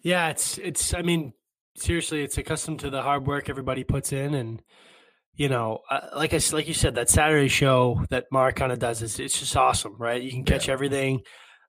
Yeah, 0.01 0.29
it's 0.29 0.57
it's. 0.57 0.93
I 0.93 1.01
mean, 1.01 1.33
seriously, 1.75 2.23
it's 2.23 2.37
accustomed 2.37 2.81
to 2.81 2.89
the 2.89 3.01
hard 3.01 3.25
work 3.25 3.49
everybody 3.49 3.83
puts 3.83 4.11
in, 4.11 4.33
and 4.33 4.61
you 5.35 5.49
know, 5.49 5.79
uh, 5.89 6.09
like 6.15 6.33
I 6.33 6.39
like 6.51 6.67
you 6.67 6.73
said, 6.73 6.95
that 6.95 7.09
Saturday 7.09 7.47
show 7.47 8.03
that 8.09 8.25
Mark 8.31 8.55
kind 8.55 8.71
of 8.71 8.79
does 8.79 9.01
is 9.01 9.19
it's 9.19 9.39
just 9.39 9.55
awesome, 9.55 9.95
right? 9.97 10.21
You 10.21 10.31
can 10.31 10.43
catch 10.43 10.67
yeah. 10.67 10.73
everything. 10.73 11.21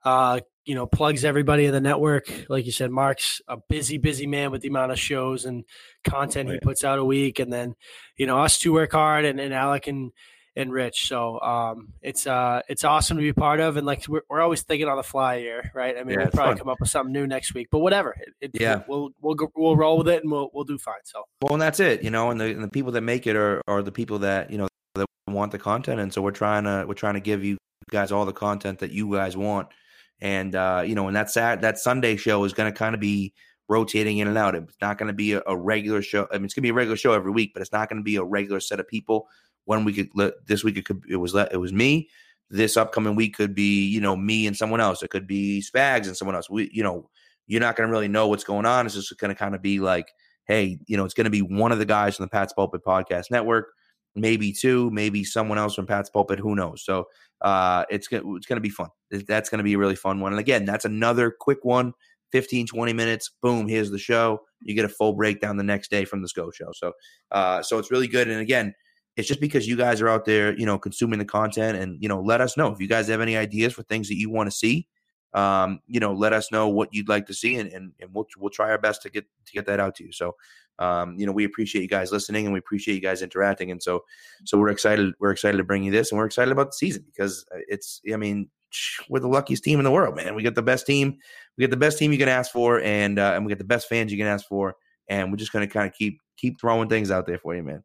Uh, 0.04 0.40
you 0.64 0.74
know, 0.74 0.86
plugs 0.86 1.24
everybody 1.24 1.66
in 1.66 1.72
the 1.72 1.80
network. 1.80 2.30
Like 2.48 2.66
you 2.66 2.72
said, 2.72 2.90
Mark's 2.90 3.40
a 3.48 3.58
busy, 3.68 3.98
busy 3.98 4.26
man 4.26 4.50
with 4.50 4.62
the 4.62 4.68
amount 4.68 4.92
of 4.92 4.98
shows 4.98 5.44
and 5.44 5.64
content 6.04 6.50
he 6.50 6.58
puts 6.60 6.84
out 6.84 6.98
a 6.98 7.04
week. 7.04 7.38
And 7.38 7.52
then, 7.52 7.74
you 8.16 8.26
know, 8.26 8.42
us 8.42 8.58
two 8.58 8.72
work 8.72 8.92
hard 8.92 9.24
and, 9.24 9.38
and 9.38 9.52
Alec 9.52 9.86
and, 9.86 10.12
and 10.56 10.72
Rich. 10.72 11.08
So 11.08 11.40
um, 11.40 11.92
it's 12.00 12.26
uh, 12.26 12.62
it's 12.68 12.84
awesome 12.84 13.16
to 13.16 13.22
be 13.22 13.32
part 13.32 13.60
of. 13.60 13.76
And 13.76 13.86
like 13.86 14.06
we're, 14.08 14.22
we're 14.28 14.40
always 14.40 14.62
thinking 14.62 14.88
on 14.88 14.96
the 14.96 15.02
fly 15.02 15.38
here, 15.40 15.70
right? 15.74 15.96
I 15.98 16.04
mean, 16.04 16.14
yeah, 16.14 16.24
we'll 16.24 16.30
probably 16.30 16.52
fun. 16.52 16.58
come 16.58 16.68
up 16.68 16.80
with 16.80 16.90
something 16.90 17.12
new 17.12 17.26
next 17.26 17.54
week, 17.54 17.68
but 17.70 17.80
whatever. 17.80 18.14
It, 18.18 18.34
it, 18.40 18.60
yeah, 18.60 18.82
we'll 18.88 19.10
we'll 19.20 19.34
go, 19.34 19.50
we'll 19.56 19.76
roll 19.76 19.98
with 19.98 20.08
it 20.08 20.22
and 20.22 20.30
we'll 20.30 20.50
we'll 20.54 20.64
do 20.64 20.78
fine. 20.78 20.94
So 21.04 21.24
well, 21.42 21.54
and 21.54 21.62
that's 21.62 21.80
it, 21.80 22.02
you 22.02 22.10
know. 22.10 22.30
And 22.30 22.40
the 22.40 22.46
and 22.46 22.62
the 22.62 22.68
people 22.68 22.92
that 22.92 23.00
make 23.00 23.26
it 23.26 23.36
are 23.36 23.60
are 23.66 23.82
the 23.82 23.92
people 23.92 24.20
that 24.20 24.50
you 24.50 24.58
know 24.58 24.68
that 24.94 25.06
want 25.28 25.52
the 25.52 25.58
content, 25.58 26.00
and 26.00 26.12
so 26.12 26.22
we're 26.22 26.30
trying 26.30 26.64
to 26.64 26.84
we're 26.86 26.94
trying 26.94 27.14
to 27.14 27.20
give 27.20 27.42
you 27.44 27.58
guys 27.90 28.12
all 28.12 28.24
the 28.24 28.32
content 28.32 28.78
that 28.78 28.92
you 28.92 29.12
guys 29.12 29.36
want 29.36 29.68
and 30.20 30.54
uh, 30.54 30.82
you 30.86 30.94
know, 30.94 31.06
and 31.06 31.16
that 31.16 31.30
Sat 31.30 31.60
that 31.62 31.78
Sunday 31.78 32.16
show 32.16 32.44
is 32.44 32.52
going 32.52 32.72
to 32.72 32.76
kind 32.76 32.94
of 32.94 33.00
be 33.00 33.34
rotating 33.68 34.18
in 34.18 34.28
and 34.28 34.38
out. 34.38 34.54
It's 34.54 34.76
not 34.80 34.98
going 34.98 35.06
to 35.08 35.14
be 35.14 35.32
a, 35.32 35.42
a, 35.46 35.56
regular 35.56 36.02
show. 36.02 36.28
I 36.30 36.36
mean, 36.36 36.44
it's 36.44 36.54
going 36.54 36.62
to 36.62 36.66
be 36.66 36.70
a 36.70 36.74
regular 36.74 36.96
show 36.96 37.12
every 37.12 37.32
week, 37.32 37.52
but 37.54 37.62
it's 37.62 37.72
not 37.72 37.88
going 37.88 37.98
to 37.98 38.04
be 38.04 38.16
a 38.16 38.24
regular 38.24 38.60
set 38.60 38.80
of 38.80 38.86
people. 38.86 39.28
One 39.64 39.84
week, 39.84 40.12
this 40.46 40.62
week 40.62 40.76
it 40.76 40.84
could 40.84 41.02
it 41.08 41.16
was 41.16 41.34
it 41.34 41.60
was 41.60 41.72
me. 41.72 42.08
This 42.50 42.76
upcoming 42.76 43.16
week 43.16 43.34
could 43.36 43.54
be 43.54 43.86
you 43.86 44.00
know 44.00 44.16
me 44.16 44.46
and 44.46 44.56
someone 44.56 44.80
else. 44.80 45.02
It 45.02 45.10
could 45.10 45.26
be 45.26 45.62
Spags 45.62 46.06
and 46.06 46.16
someone 46.16 46.34
else. 46.34 46.50
We 46.50 46.70
you 46.72 46.82
know 46.82 47.08
you're 47.46 47.60
not 47.60 47.76
going 47.76 47.88
to 47.88 47.92
really 47.92 48.08
know 48.08 48.28
what's 48.28 48.44
going 48.44 48.66
on. 48.66 48.86
It's 48.86 48.94
just 48.94 49.18
going 49.18 49.30
to 49.30 49.38
kind 49.38 49.54
of 49.54 49.62
be 49.62 49.78
like, 49.80 50.12
hey, 50.46 50.78
you 50.86 50.96
know, 50.96 51.04
it's 51.04 51.14
going 51.14 51.24
to 51.26 51.30
be 51.30 51.42
one 51.42 51.72
of 51.72 51.78
the 51.78 51.84
guys 51.84 52.16
from 52.16 52.24
the 52.24 52.30
Pat's 52.30 52.52
Pulpit 52.52 52.82
Podcast 52.84 53.30
Network, 53.30 53.72
maybe 54.14 54.52
two, 54.52 54.90
maybe 54.90 55.24
someone 55.24 55.58
else 55.58 55.74
from 55.74 55.86
Pat's 55.86 56.10
Pulpit. 56.10 56.38
Who 56.38 56.54
knows? 56.54 56.84
So 56.84 57.06
uh, 57.40 57.84
it's 57.90 58.08
it's 58.10 58.46
gonna 58.46 58.60
be 58.60 58.70
fun. 58.70 58.88
That's 59.10 59.48
gonna 59.48 59.62
be 59.62 59.74
a 59.74 59.78
really 59.78 59.96
fun 59.96 60.20
one. 60.20 60.32
And 60.32 60.40
again, 60.40 60.64
that's 60.64 60.84
another 60.84 61.30
quick 61.30 61.64
one, 61.64 61.92
15, 62.32 62.66
20 62.66 62.92
minutes. 62.92 63.30
Boom, 63.42 63.68
here's 63.68 63.90
the 63.90 63.98
show. 63.98 64.40
You 64.62 64.74
get 64.74 64.84
a 64.84 64.88
full 64.88 65.12
breakdown 65.12 65.56
the 65.56 65.64
next 65.64 65.90
day 65.90 66.04
from 66.04 66.22
the 66.22 66.28
SCO 66.28 66.50
show. 66.50 66.70
So 66.74 66.92
uh, 67.30 67.62
so 67.62 67.78
it's 67.78 67.90
really 67.90 68.08
good. 68.08 68.28
And 68.28 68.40
again, 68.40 68.74
it's 69.16 69.28
just 69.28 69.40
because 69.40 69.66
you 69.68 69.76
guys 69.76 70.00
are 70.00 70.08
out 70.08 70.24
there, 70.24 70.58
you 70.58 70.66
know, 70.66 70.78
consuming 70.78 71.18
the 71.18 71.24
content, 71.24 71.78
and 71.78 72.02
you 72.02 72.08
know, 72.08 72.20
let 72.20 72.40
us 72.40 72.56
know 72.56 72.72
if 72.72 72.80
you 72.80 72.88
guys 72.88 73.08
have 73.08 73.20
any 73.20 73.36
ideas 73.36 73.72
for 73.72 73.82
things 73.84 74.08
that 74.08 74.18
you 74.18 74.30
want 74.30 74.50
to 74.50 74.56
see. 74.56 74.88
Um, 75.34 75.80
you 75.86 76.00
know, 76.00 76.12
let 76.12 76.32
us 76.32 76.52
know 76.52 76.68
what 76.68 76.90
you'd 76.92 77.08
like 77.08 77.26
to 77.26 77.34
see, 77.34 77.56
and, 77.56 77.70
and, 77.72 77.92
and 78.00 78.10
we'll 78.14 78.26
we'll 78.38 78.50
try 78.50 78.70
our 78.70 78.78
best 78.78 79.02
to 79.02 79.10
get 79.10 79.24
to 79.46 79.52
get 79.52 79.66
that 79.66 79.80
out 79.80 79.96
to 79.96 80.04
you. 80.04 80.12
So, 80.12 80.36
um, 80.78 81.18
you 81.18 81.26
know, 81.26 81.32
we 81.32 81.44
appreciate 81.44 81.82
you 81.82 81.88
guys 81.88 82.12
listening 82.12 82.46
and 82.46 82.52
we 82.52 82.58
appreciate 82.58 82.94
you 82.94 83.00
guys 83.00 83.22
interacting. 83.22 83.70
And 83.70 83.82
so, 83.82 84.04
so 84.44 84.58
we're 84.58 84.70
excited. 84.70 85.14
We're 85.20 85.30
excited 85.30 85.58
to 85.58 85.64
bring 85.64 85.84
you 85.84 85.92
this, 85.92 86.10
and 86.10 86.18
we're 86.18 86.26
excited 86.26 86.52
about 86.52 86.68
the 86.68 86.72
season 86.72 87.04
because 87.06 87.44
uh, 87.54 87.58
it's. 87.68 88.00
I 88.12 88.16
mean, 88.16 88.48
we're 89.08 89.20
the 89.20 89.28
luckiest 89.28 89.64
team 89.64 89.80
in 89.80 89.84
the 89.84 89.90
world, 89.90 90.16
man. 90.16 90.34
We 90.34 90.42
get 90.42 90.54
the 90.54 90.62
best 90.62 90.86
team. 90.86 91.18
We 91.56 91.62
get 91.62 91.70
the 91.70 91.76
best 91.76 91.98
team 91.98 92.12
you 92.12 92.18
can 92.18 92.28
ask 92.28 92.52
for, 92.52 92.80
and 92.80 93.18
uh, 93.18 93.32
and 93.34 93.44
we 93.44 93.50
get 93.50 93.58
the 93.58 93.64
best 93.64 93.88
fans 93.88 94.12
you 94.12 94.18
can 94.18 94.26
ask 94.26 94.46
for. 94.46 94.76
And 95.08 95.30
we're 95.30 95.36
just 95.36 95.52
to 95.52 95.66
kind 95.66 95.86
of 95.86 95.94
keep 95.94 96.20
keep 96.36 96.60
throwing 96.60 96.88
things 96.88 97.10
out 97.10 97.26
there 97.26 97.38
for 97.38 97.54
you, 97.54 97.62
man. 97.62 97.82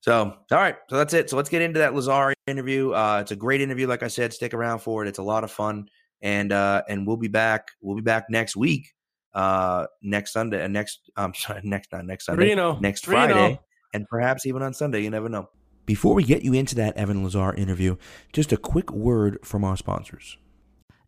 So, 0.00 0.36
all 0.50 0.58
right, 0.58 0.76
so 0.90 0.96
that's 0.98 1.14
it. 1.14 1.30
So 1.30 1.36
let's 1.36 1.48
get 1.48 1.62
into 1.62 1.78
that 1.78 1.94
Lazar 1.94 2.34
interview. 2.46 2.92
Uh, 2.92 3.20
it's 3.22 3.30
a 3.30 3.36
great 3.36 3.62
interview, 3.62 3.86
like 3.86 4.02
I 4.02 4.08
said. 4.08 4.34
Stick 4.34 4.52
around 4.52 4.80
for 4.80 5.02
it. 5.02 5.08
It's 5.08 5.18
a 5.18 5.22
lot 5.22 5.44
of 5.44 5.50
fun, 5.50 5.88
and 6.24 6.50
uh, 6.50 6.82
and 6.88 7.06
we'll 7.06 7.18
be 7.18 7.28
back. 7.28 7.68
We'll 7.80 7.94
be 7.94 8.02
back 8.02 8.24
next 8.28 8.56
week 8.56 8.92
uh, 9.34 9.86
next 10.02 10.32
Sunday 10.32 10.64
and 10.64 10.76
uh, 10.76 10.80
next 10.80 11.00
um 11.16 11.32
sorry, 11.34 11.60
next 11.62 11.92
not 11.92 12.04
next 12.06 12.26
Sunday 12.26 12.48
Reno. 12.48 12.78
next 12.80 13.06
Reno. 13.06 13.34
Friday 13.34 13.60
and 13.92 14.08
perhaps 14.08 14.46
even 14.46 14.62
on 14.62 14.74
Sunday. 14.74 15.00
You 15.00 15.10
never 15.10 15.28
know. 15.28 15.48
Before 15.86 16.14
we 16.14 16.24
get 16.24 16.42
you 16.42 16.54
into 16.54 16.74
that 16.76 16.96
Evan 16.96 17.22
Lazar 17.22 17.52
interview, 17.54 17.96
just 18.32 18.52
a 18.52 18.56
quick 18.56 18.90
word 18.90 19.38
from 19.44 19.64
our 19.64 19.76
sponsors. 19.76 20.38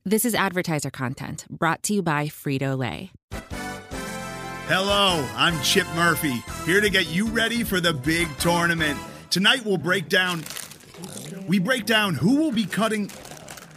This 0.05 0.25
is 0.25 0.35
advertiser 0.35 0.91
content 0.91 1.47
brought 1.49 1.83
to 1.85 1.95
you 1.95 2.03
by 2.03 2.27
Frito 2.27 2.77
Lay. 2.77 3.11
Hello, 4.69 5.27
I'm 5.35 5.61
Chip 5.63 5.87
Murphy, 5.95 6.43
here 6.65 6.81
to 6.81 6.91
get 6.91 7.09
you 7.09 7.27
ready 7.29 7.65
for 7.65 7.81
the 7.81 7.95
big 7.95 8.29
tournament. 8.39 8.99
Tonight 9.31 9.65
we'll 9.65 9.79
break 9.79 10.09
down 10.09 10.45
we 11.47 11.59
break 11.59 11.87
down 11.87 12.15
who 12.15 12.37
will 12.37 12.53
be 12.53 12.67
cutting 12.67 13.11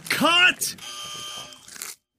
cut. 0.08 0.74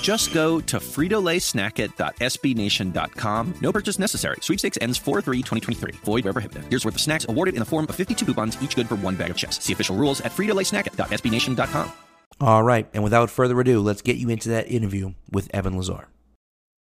Just 0.00 0.32
go 0.32 0.60
to 0.60 0.78
fritolaysnackit.sbnation.com. 0.78 3.54
No 3.60 3.72
purchase 3.72 3.98
necessary. 3.98 4.36
Sweepstakes 4.40 4.78
ends 4.80 4.98
4-3-2023. 4.98 5.96
Void 5.96 6.24
where 6.24 6.32
prohibited. 6.32 6.64
Here's 6.70 6.84
worth 6.84 6.94
of 6.94 7.00
snacks 7.00 7.26
awarded 7.28 7.54
in 7.54 7.60
the 7.60 7.66
form 7.66 7.86
of 7.88 7.96
52 7.96 8.24
coupons, 8.24 8.56
each 8.62 8.76
good 8.76 8.88
for 8.88 8.94
one 8.96 9.16
bag 9.16 9.30
of 9.30 9.36
chips. 9.36 9.62
See 9.62 9.72
official 9.72 9.96
rules 9.96 10.20
at 10.22 10.32
fritolaysnackit.sbnation.com. 10.32 11.92
All 12.40 12.62
right, 12.62 12.88
and 12.92 13.04
without 13.04 13.30
further 13.30 13.60
ado, 13.60 13.80
let's 13.80 14.02
get 14.02 14.16
you 14.16 14.28
into 14.28 14.48
that 14.48 14.68
interview 14.68 15.12
with 15.30 15.48
Evan 15.54 15.76
Lazar. 15.76 16.08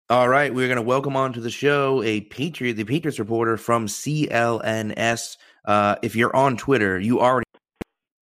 All 0.09 0.29
right, 0.29 0.53
we're 0.53 0.67
going 0.67 0.77
to 0.77 0.83
welcome 0.83 1.17
on 1.17 1.33
to 1.33 1.41
the 1.41 1.49
show 1.49 2.03
a 2.03 2.21
Patriot, 2.21 2.73
the 2.73 2.83
Patriots 2.83 3.19
reporter 3.19 3.57
from 3.57 3.87
CLNS. 3.87 5.37
Uh, 5.65 5.95
if 6.01 6.15
you're 6.15 6.35
on 6.35 6.57
Twitter, 6.57 6.99
you 6.99 7.19
already 7.19 7.45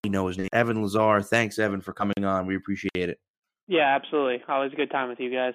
know 0.06 0.28
his 0.28 0.38
name, 0.38 0.48
Evan 0.54 0.82
Lazar. 0.82 1.22
Thanks, 1.22 1.60
Evan, 1.60 1.82
for 1.82 1.94
coming 1.94 2.24
on. 2.24 2.48
We 2.48 2.56
appreciate 2.56 2.90
it. 2.96 3.20
Yeah, 3.68 3.96
absolutely. 3.96 4.44
Always 4.48 4.74
a 4.74 4.76
good 4.76 4.92
time 4.92 5.10
with 5.10 5.20
you 5.20 5.32
guys. 5.32 5.54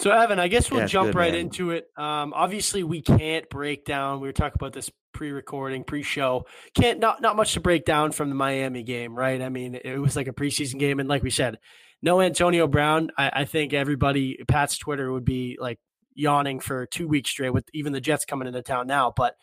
So, 0.00 0.10
Evan, 0.10 0.38
I 0.38 0.48
guess 0.48 0.70
we'll 0.70 0.80
Yeah, 0.80 0.86
jump 0.86 1.08
good, 1.08 1.18
right 1.18 1.32
man. 1.32 1.40
into 1.40 1.70
it. 1.70 1.88
Um, 1.96 2.32
obviously, 2.34 2.82
we 2.84 3.00
can't 3.00 3.48
break 3.48 3.84
down. 3.84 4.20
We 4.20 4.28
were 4.28 4.32
talking 4.32 4.56
about 4.56 4.74
this 4.74 4.90
pre-recording, 5.14 5.84
pre-show. 5.84 6.44
Can't 6.74 7.00
not 7.00 7.22
not 7.22 7.34
much 7.34 7.54
to 7.54 7.60
break 7.60 7.86
down 7.86 8.12
from 8.12 8.28
the 8.28 8.34
Miami 8.34 8.82
game, 8.82 9.14
right? 9.14 9.40
I 9.40 9.48
mean, 9.48 9.74
it 9.74 9.98
was 9.98 10.14
like 10.14 10.28
a 10.28 10.32
preseason 10.32 10.78
game, 10.78 11.00
and 11.00 11.08
like 11.08 11.22
we 11.22 11.30
said, 11.30 11.58
no 12.02 12.20
Antonio 12.20 12.66
Brown. 12.66 13.10
I, 13.16 13.30
I 13.40 13.44
think 13.46 13.72
everybody, 13.72 14.38
Pat's 14.46 14.76
Twitter 14.76 15.10
would 15.10 15.24
be 15.24 15.56
like 15.58 15.78
yawning 16.14 16.60
for 16.60 16.86
two 16.86 17.08
weeks 17.08 17.30
straight 17.30 17.54
with 17.54 17.64
even 17.72 17.92
the 17.94 18.00
Jets 18.00 18.26
coming 18.26 18.46
into 18.46 18.60
town 18.62 18.86
now. 18.86 19.14
But 19.16 19.34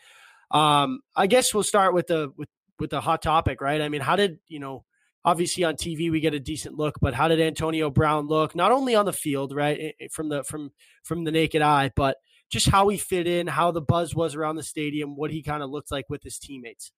um, 0.52 1.02
I 1.16 1.26
guess 1.26 1.54
we'll 1.54 1.64
start 1.64 1.96
with 1.96 2.08
the 2.08 2.32
with 2.38 2.50
with 2.80 2.92
the 2.92 3.02
hot 3.02 3.24
topic, 3.24 3.60
right? 3.60 3.82
I 3.82 3.90
mean, 3.90 4.02
how 4.02 4.16
did 4.16 4.38
you 4.48 4.60
know? 4.60 4.86
Obviously, 5.26 5.64
on 5.64 5.76
TV 5.76 6.12
we 6.12 6.20
get 6.20 6.34
a 6.34 6.40
decent 6.40 6.76
look, 6.76 6.96
but 7.00 7.14
how 7.14 7.28
did 7.28 7.40
Antonio 7.40 7.90
Brown 7.90 8.28
look? 8.28 8.56
Not 8.56 8.72
only 8.72 8.96
on 8.96 9.06
the 9.06 9.14
field, 9.14 9.54
right, 9.56 9.96
from 10.12 10.30
the 10.30 10.44
from 10.44 10.72
from 11.04 11.24
the 11.24 11.32
naked 11.32 11.62
eye, 11.62 11.92
but 11.96 12.18
just 12.52 12.70
how 12.70 12.88
he 12.90 12.98
fit 12.98 13.28
in, 13.28 13.48
how 13.48 13.72
the 13.72 13.82
buzz 13.82 14.14
was 14.14 14.36
around 14.36 14.58
the 14.58 14.64
stadium, 14.64 15.16
what 15.16 15.32
he 15.32 15.42
kind 15.42 15.64
of 15.64 15.70
looked 15.70 15.92
like 15.92 16.10
with 16.10 16.24
his 16.24 16.38
teammates. 16.38 16.92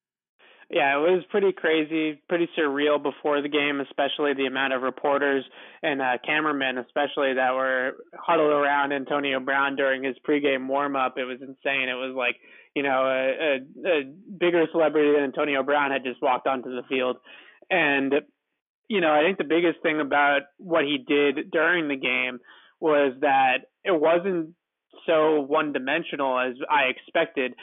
Yeah, 0.69 0.97
it 0.97 1.01
was 1.01 1.23
pretty 1.29 1.51
crazy, 1.51 2.19
pretty 2.27 2.49
surreal 2.57 3.01
before 3.01 3.41
the 3.41 3.49
game, 3.49 3.79
especially 3.81 4.33
the 4.33 4.47
amount 4.47 4.73
of 4.73 4.81
reporters 4.81 5.45
and 5.83 6.01
uh, 6.01 6.17
cameramen, 6.25 6.79
especially 6.79 7.35
that 7.35 7.53
were 7.53 7.97
huddled 8.15 8.51
around 8.51 8.91
Antonio 8.91 9.39
Brown 9.39 9.75
during 9.75 10.03
his 10.03 10.15
pregame 10.27 10.67
warm 10.67 10.95
up. 10.95 11.17
It 11.17 11.25
was 11.25 11.37
insane. 11.39 11.87
It 11.87 11.93
was 11.93 12.15
like, 12.17 12.37
you 12.75 12.81
know, 12.81 13.05
a, 13.05 13.59
a, 13.85 13.99
a 13.99 14.03
bigger 14.39 14.65
celebrity 14.71 15.13
than 15.13 15.23
Antonio 15.23 15.61
Brown 15.61 15.91
had 15.91 16.03
just 16.03 16.21
walked 16.21 16.47
onto 16.47 16.69
the 16.69 16.81
field. 16.89 17.17
And, 17.69 18.13
you 18.87 19.01
know, 19.01 19.11
I 19.11 19.21
think 19.21 19.37
the 19.37 19.43
biggest 19.43 19.81
thing 19.81 19.99
about 19.99 20.41
what 20.57 20.83
he 20.83 20.97
did 20.97 21.51
during 21.51 21.87
the 21.87 21.95
game 21.95 22.39
was 22.79 23.13
that 23.21 23.69
it 23.83 23.99
wasn't 23.99 24.53
so 25.05 25.41
one 25.41 25.73
dimensional 25.73 26.39
as 26.39 26.55
I 26.69 26.89
expected 26.89 27.53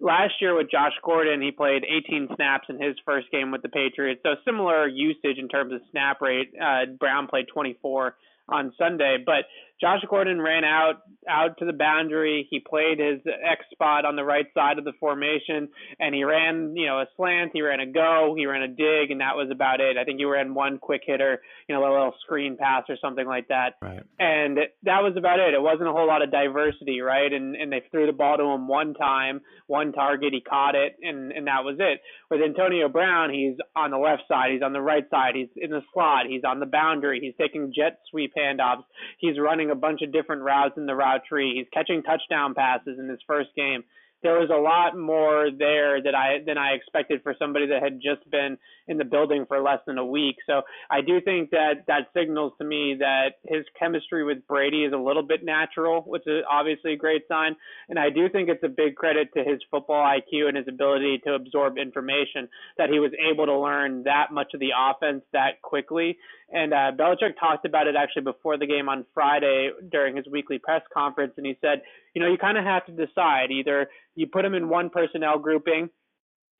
last 0.00 0.34
year 0.40 0.56
with 0.56 0.70
Josh 0.70 0.92
Gordon, 1.04 1.42
he 1.42 1.50
played 1.50 1.84
18 1.84 2.28
snaps 2.34 2.66
in 2.68 2.80
his 2.80 2.96
first 3.04 3.30
game 3.30 3.50
with 3.50 3.62
the 3.62 3.68
Patriots. 3.68 4.20
So 4.22 4.34
similar 4.44 4.86
usage 4.86 5.38
in 5.38 5.48
terms 5.48 5.72
of 5.72 5.80
snap 5.90 6.20
rate. 6.20 6.52
Uh, 6.60 6.86
Brown 6.98 7.26
played 7.26 7.46
24 7.52 8.16
on 8.48 8.72
Sunday, 8.78 9.18
but 9.24 9.44
Josh 9.82 10.00
Gordon 10.08 10.40
ran 10.40 10.62
out 10.62 11.02
out 11.28 11.58
to 11.58 11.64
the 11.64 11.72
boundary. 11.72 12.46
He 12.50 12.60
played 12.60 12.98
his 12.98 13.20
X 13.26 13.64
spot 13.72 14.04
on 14.04 14.16
the 14.16 14.24
right 14.24 14.46
side 14.54 14.78
of 14.78 14.84
the 14.84 14.92
formation, 14.98 15.68
and 15.98 16.14
he 16.14 16.24
ran, 16.24 16.74
you 16.76 16.86
know, 16.86 17.00
a 17.00 17.06
slant. 17.16 17.50
He 17.52 17.62
ran 17.62 17.80
a 17.80 17.86
go. 17.86 18.34
He 18.36 18.46
ran 18.46 18.62
a 18.62 18.68
dig, 18.68 19.10
and 19.10 19.20
that 19.20 19.36
was 19.36 19.48
about 19.50 19.80
it. 19.80 19.96
I 19.96 20.04
think 20.04 20.18
he 20.18 20.24
ran 20.24 20.54
one 20.54 20.78
quick 20.78 21.02
hitter, 21.04 21.42
you 21.68 21.74
know, 21.74 21.82
a 21.82 21.90
little 21.90 22.14
screen 22.24 22.56
pass 22.56 22.84
or 22.88 22.96
something 23.02 23.26
like 23.26 23.48
that. 23.48 23.74
Right. 23.82 24.02
And 24.18 24.58
that 24.84 25.02
was 25.02 25.14
about 25.16 25.40
it. 25.40 25.54
It 25.54 25.62
wasn't 25.62 25.88
a 25.88 25.92
whole 25.92 26.06
lot 26.06 26.22
of 26.22 26.30
diversity, 26.30 27.00
right? 27.00 27.32
And 27.32 27.56
and 27.56 27.72
they 27.72 27.82
threw 27.90 28.06
the 28.06 28.12
ball 28.12 28.36
to 28.36 28.44
him 28.44 28.68
one 28.68 28.94
time, 28.94 29.40
one 29.66 29.92
target. 29.92 30.32
He 30.32 30.40
caught 30.40 30.76
it, 30.76 30.96
and 31.02 31.32
and 31.32 31.48
that 31.48 31.64
was 31.64 31.76
it. 31.80 32.00
With 32.30 32.40
Antonio 32.40 32.88
Brown, 32.88 33.30
he's 33.30 33.56
on 33.74 33.90
the 33.90 33.98
left 33.98 34.22
side. 34.28 34.52
He's 34.52 34.62
on 34.62 34.72
the 34.72 34.80
right 34.80 35.04
side. 35.10 35.34
He's 35.34 35.50
in 35.56 35.70
the 35.70 35.82
slot. 35.92 36.26
He's 36.28 36.44
on 36.44 36.60
the 36.60 36.66
boundary. 36.66 37.20
He's 37.20 37.34
taking 37.36 37.72
jet 37.74 37.98
sweep 38.10 38.32
handoffs. 38.38 38.84
He's 39.18 39.38
running 39.38 39.71
a 39.72 39.74
bunch 39.74 40.02
of 40.02 40.12
different 40.12 40.42
routes 40.42 40.76
in 40.76 40.86
the 40.86 40.94
route 40.94 41.22
tree. 41.28 41.54
He's 41.56 41.66
catching 41.72 42.02
touchdown 42.02 42.54
passes 42.54 42.98
in 42.98 43.08
his 43.08 43.18
first 43.26 43.50
game. 43.56 43.82
There 44.22 44.38
was 44.38 44.50
a 44.50 44.60
lot 44.60 44.96
more 44.96 45.48
there 45.56 46.02
that 46.02 46.14
I 46.14 46.42
than 46.44 46.58
I 46.58 46.72
expected 46.72 47.22
for 47.22 47.34
somebody 47.38 47.66
that 47.68 47.82
had 47.82 48.00
just 48.00 48.28
been 48.30 48.56
in 48.88 48.98
the 48.98 49.04
building 49.04 49.44
for 49.46 49.60
less 49.60 49.78
than 49.86 49.98
a 49.98 50.04
week. 50.04 50.36
So 50.46 50.62
I 50.90 51.00
do 51.00 51.20
think 51.20 51.50
that 51.50 51.84
that 51.86 52.08
signals 52.14 52.52
to 52.58 52.64
me 52.64 52.96
that 52.98 53.38
his 53.44 53.64
chemistry 53.78 54.24
with 54.24 54.46
Brady 54.46 54.84
is 54.84 54.92
a 54.92 54.96
little 54.96 55.22
bit 55.22 55.44
natural, 55.44 56.02
which 56.02 56.22
is 56.26 56.42
obviously 56.50 56.94
a 56.94 56.96
great 56.96 57.22
sign. 57.28 57.56
And 57.88 57.98
I 57.98 58.10
do 58.10 58.28
think 58.28 58.48
it's 58.48 58.62
a 58.64 58.68
big 58.68 58.96
credit 58.96 59.28
to 59.34 59.44
his 59.44 59.60
football 59.70 60.04
IQ 60.04 60.48
and 60.48 60.56
his 60.56 60.66
ability 60.68 61.20
to 61.26 61.34
absorb 61.34 61.78
information 61.78 62.48
that 62.78 62.90
he 62.90 62.98
was 62.98 63.12
able 63.30 63.46
to 63.46 63.56
learn 63.58 64.04
that 64.04 64.32
much 64.32 64.54
of 64.54 64.60
the 64.60 64.70
offense 64.76 65.22
that 65.32 65.62
quickly. 65.62 66.18
And 66.52 66.74
uh, 66.74 66.92
Belichick 66.98 67.38
talked 67.40 67.64
about 67.64 67.86
it 67.86 67.94
actually 67.96 68.22
before 68.22 68.58
the 68.58 68.66
game 68.66 68.88
on 68.88 69.06
Friday 69.14 69.70
during 69.90 70.16
his 70.16 70.26
weekly 70.26 70.58
press 70.58 70.82
conference, 70.92 71.32
and 71.38 71.46
he 71.46 71.56
said, 71.62 71.80
you 72.14 72.20
know, 72.20 72.30
you 72.30 72.36
kind 72.36 72.58
of 72.58 72.64
have 72.64 72.84
to 72.86 72.92
decide 72.92 73.50
either 73.50 73.88
you 74.14 74.26
put 74.26 74.44
him 74.44 74.54
in 74.54 74.68
one 74.68 74.90
personnel 74.90 75.38
grouping 75.38 75.88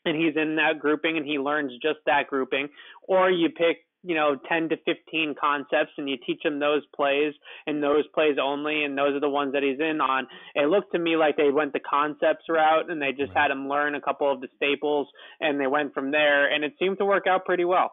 and 0.04 0.16
he's 0.16 0.35
in 0.37 0.56
that 0.56 0.78
grouping 0.80 1.16
and 1.16 1.26
he 1.26 1.38
learns 1.38 1.73
just 1.82 1.99
that 2.06 2.26
grouping, 2.28 2.68
or 3.02 3.30
you 3.30 3.49
pick 3.49 3.78
you 4.04 4.16
know 4.16 4.37
10 4.49 4.71
to 4.71 4.76
15 4.85 5.35
concepts 5.40 5.92
and 5.97 6.09
you 6.09 6.16
teach 6.26 6.44
him 6.44 6.59
those 6.59 6.82
plays 6.94 7.32
and 7.66 7.82
those 7.82 8.04
plays 8.14 8.37
only 8.42 8.85
and 8.85 8.99
those 8.99 9.14
are 9.14 9.21
the 9.21 9.28
ones 9.28 9.52
that 9.52 9.62
he's 9.62 9.78
in 9.78 10.00
on. 10.00 10.26
It 10.54 10.69
looked 10.69 10.93
to 10.93 10.99
me 10.99 11.17
like 11.17 11.36
they 11.36 11.50
went 11.50 11.73
the 11.73 11.80
concepts 11.80 12.45
route 12.49 12.91
and 12.91 13.00
they 13.00 13.12
just 13.12 13.32
right. 13.34 13.43
had 13.43 13.50
him 13.50 13.69
learn 13.69 13.95
a 13.95 14.00
couple 14.00 14.30
of 14.30 14.41
the 14.41 14.49
staples 14.56 15.06
and 15.41 15.60
they 15.60 15.69
went 15.69 15.95
from 15.95 16.10
there 16.10 16.52
and 16.52 16.65
it 16.65 16.75
seemed 16.78 16.99
to 16.99 17.04
work 17.04 17.26
out 17.28 17.45
pretty 17.45 17.65
well. 17.65 17.93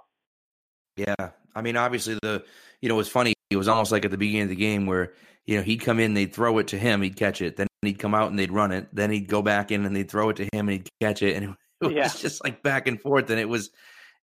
Yeah. 0.95 1.29
I 1.55 1.61
mean 1.61 1.77
obviously 1.77 2.17
the 2.21 2.43
you 2.81 2.89
know 2.89 2.95
it 2.95 2.97
was 2.97 3.09
funny 3.09 3.33
it 3.51 3.57
was 3.57 3.67
almost 3.67 3.91
like 3.91 4.05
at 4.05 4.11
the 4.11 4.17
beginning 4.17 4.43
of 4.43 4.49
the 4.49 4.55
game 4.55 4.87
where 4.87 5.13
you 5.45 5.57
know 5.57 5.63
he'd 5.63 5.77
come 5.77 5.99
in 5.99 6.15
they'd 6.15 6.33
throw 6.33 6.57
it 6.57 6.67
to 6.69 6.77
him 6.77 7.03
he'd 7.03 7.15
catch 7.15 7.41
it 7.41 7.55
then 7.55 7.68
he'd 7.81 7.99
come 7.99 8.13
out 8.13 8.29
and 8.29 8.37
they'd 8.37 8.51
run 8.51 8.71
it 8.71 8.87
then 8.93 9.09
he'd 9.09 9.27
go 9.27 9.41
back 9.41 9.71
in 9.71 9.85
and 9.85 9.95
they'd 9.95 10.11
throw 10.11 10.29
it 10.29 10.35
to 10.35 10.43
him 10.53 10.67
and 10.67 10.71
he'd 10.71 10.89
catch 11.01 11.21
it 11.21 11.35
and 11.35 11.45
it 11.45 11.55
was 11.85 11.93
yeah. 11.93 12.07
just 12.07 12.43
like 12.43 12.61
back 12.61 12.87
and 12.87 13.01
forth, 13.01 13.29
and 13.29 13.39
it 13.39 13.47
was 13.47 13.69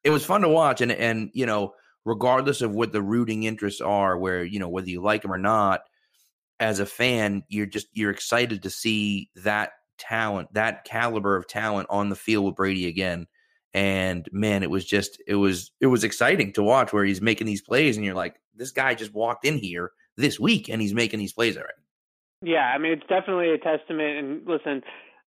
it 0.05 0.11
was 0.11 0.25
fun 0.25 0.43
to 0.43 0.49
watch. 0.49 0.81
And 0.81 0.93
and 0.93 1.31
you 1.33 1.47
know, 1.47 1.75
regardless 2.05 2.61
of 2.61 2.73
what 2.73 2.93
the 2.93 3.03
rooting 3.03 3.45
interests 3.45 3.81
are, 3.81 4.19
where 4.19 4.45
you 4.45 4.59
know 4.59 4.69
whether 4.69 4.91
you 4.91 5.01
like 5.01 5.23
them 5.23 5.33
or 5.33 5.39
not, 5.39 5.81
as 6.61 6.81
a 6.81 6.87
fan, 6.87 7.45
you're 7.49 7.67
just 7.67 7.89
you're 7.93 8.11
excited 8.11 8.63
to 8.63 8.71
see 8.71 9.31
that 9.37 9.71
talent, 9.99 10.53
that 10.53 10.85
caliber 10.85 11.37
of 11.37 11.47
talent 11.47 11.89
on 11.91 12.11
the 12.11 12.17
field 12.17 12.45
with 12.45 12.57
Brady 12.57 12.87
again. 12.87 13.27
And 13.73 14.27
man, 14.33 14.63
it 14.63 14.71
was 14.71 14.85
just 14.85 15.21
it 15.27 15.37
was 15.37 15.71
it 15.81 15.87
was 15.87 16.05
exciting 16.05 16.53
to 16.55 16.63
watch 16.63 16.93
where 16.93 17.05
he's 17.05 17.23
making 17.23 17.47
these 17.47 17.63
plays, 17.63 17.97
and 17.97 18.05
you're 18.05 18.15
like, 18.15 18.37
this 18.55 18.71
guy 18.71 18.95
just 18.95 19.15
walked 19.15 19.45
in 19.45 19.59
here 19.59 19.93
this 20.17 20.41
week 20.41 20.71
and 20.71 20.81
he's 20.81 20.95
making 20.95 21.19
these 21.19 21.35
plays 21.35 21.57
already. 21.57 21.73
Yeah, 22.47 22.63
I 22.73 22.79
mean 22.79 22.93
it's 22.93 23.07
definitely 23.09 23.51
a 23.51 23.59
testament. 23.59 24.19
And 24.19 24.47
listen, 24.47 24.81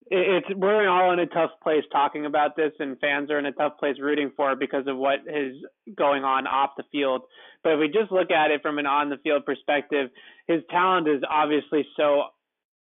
it's 0.09 0.47
we're 0.55 0.87
all 0.87 1.11
in 1.11 1.19
a 1.19 1.25
tough 1.25 1.51
place 1.61 1.83
talking 1.91 2.25
about 2.25 2.55
this, 2.55 2.71
and 2.79 2.97
fans 3.01 3.29
are 3.29 3.37
in 3.37 3.45
a 3.45 3.51
tough 3.51 3.77
place 3.77 3.97
rooting 4.01 4.31
for 4.37 4.53
it 4.53 4.59
because 4.59 4.87
of 4.87 4.95
what 4.95 5.19
is 5.27 5.53
going 5.97 6.23
on 6.23 6.47
off 6.47 6.71
the 6.77 6.85
field. 6.93 7.23
But 7.61 7.73
if 7.73 7.79
we 7.81 7.87
just 7.89 8.09
look 8.09 8.31
at 8.31 8.51
it 8.51 8.61
from 8.61 8.79
an 8.79 8.85
on 8.85 9.09
the 9.09 9.17
field 9.17 9.45
perspective, 9.45 10.09
his 10.47 10.61
talent 10.71 11.09
is 11.09 11.21
obviously 11.29 11.85
so 11.97 12.23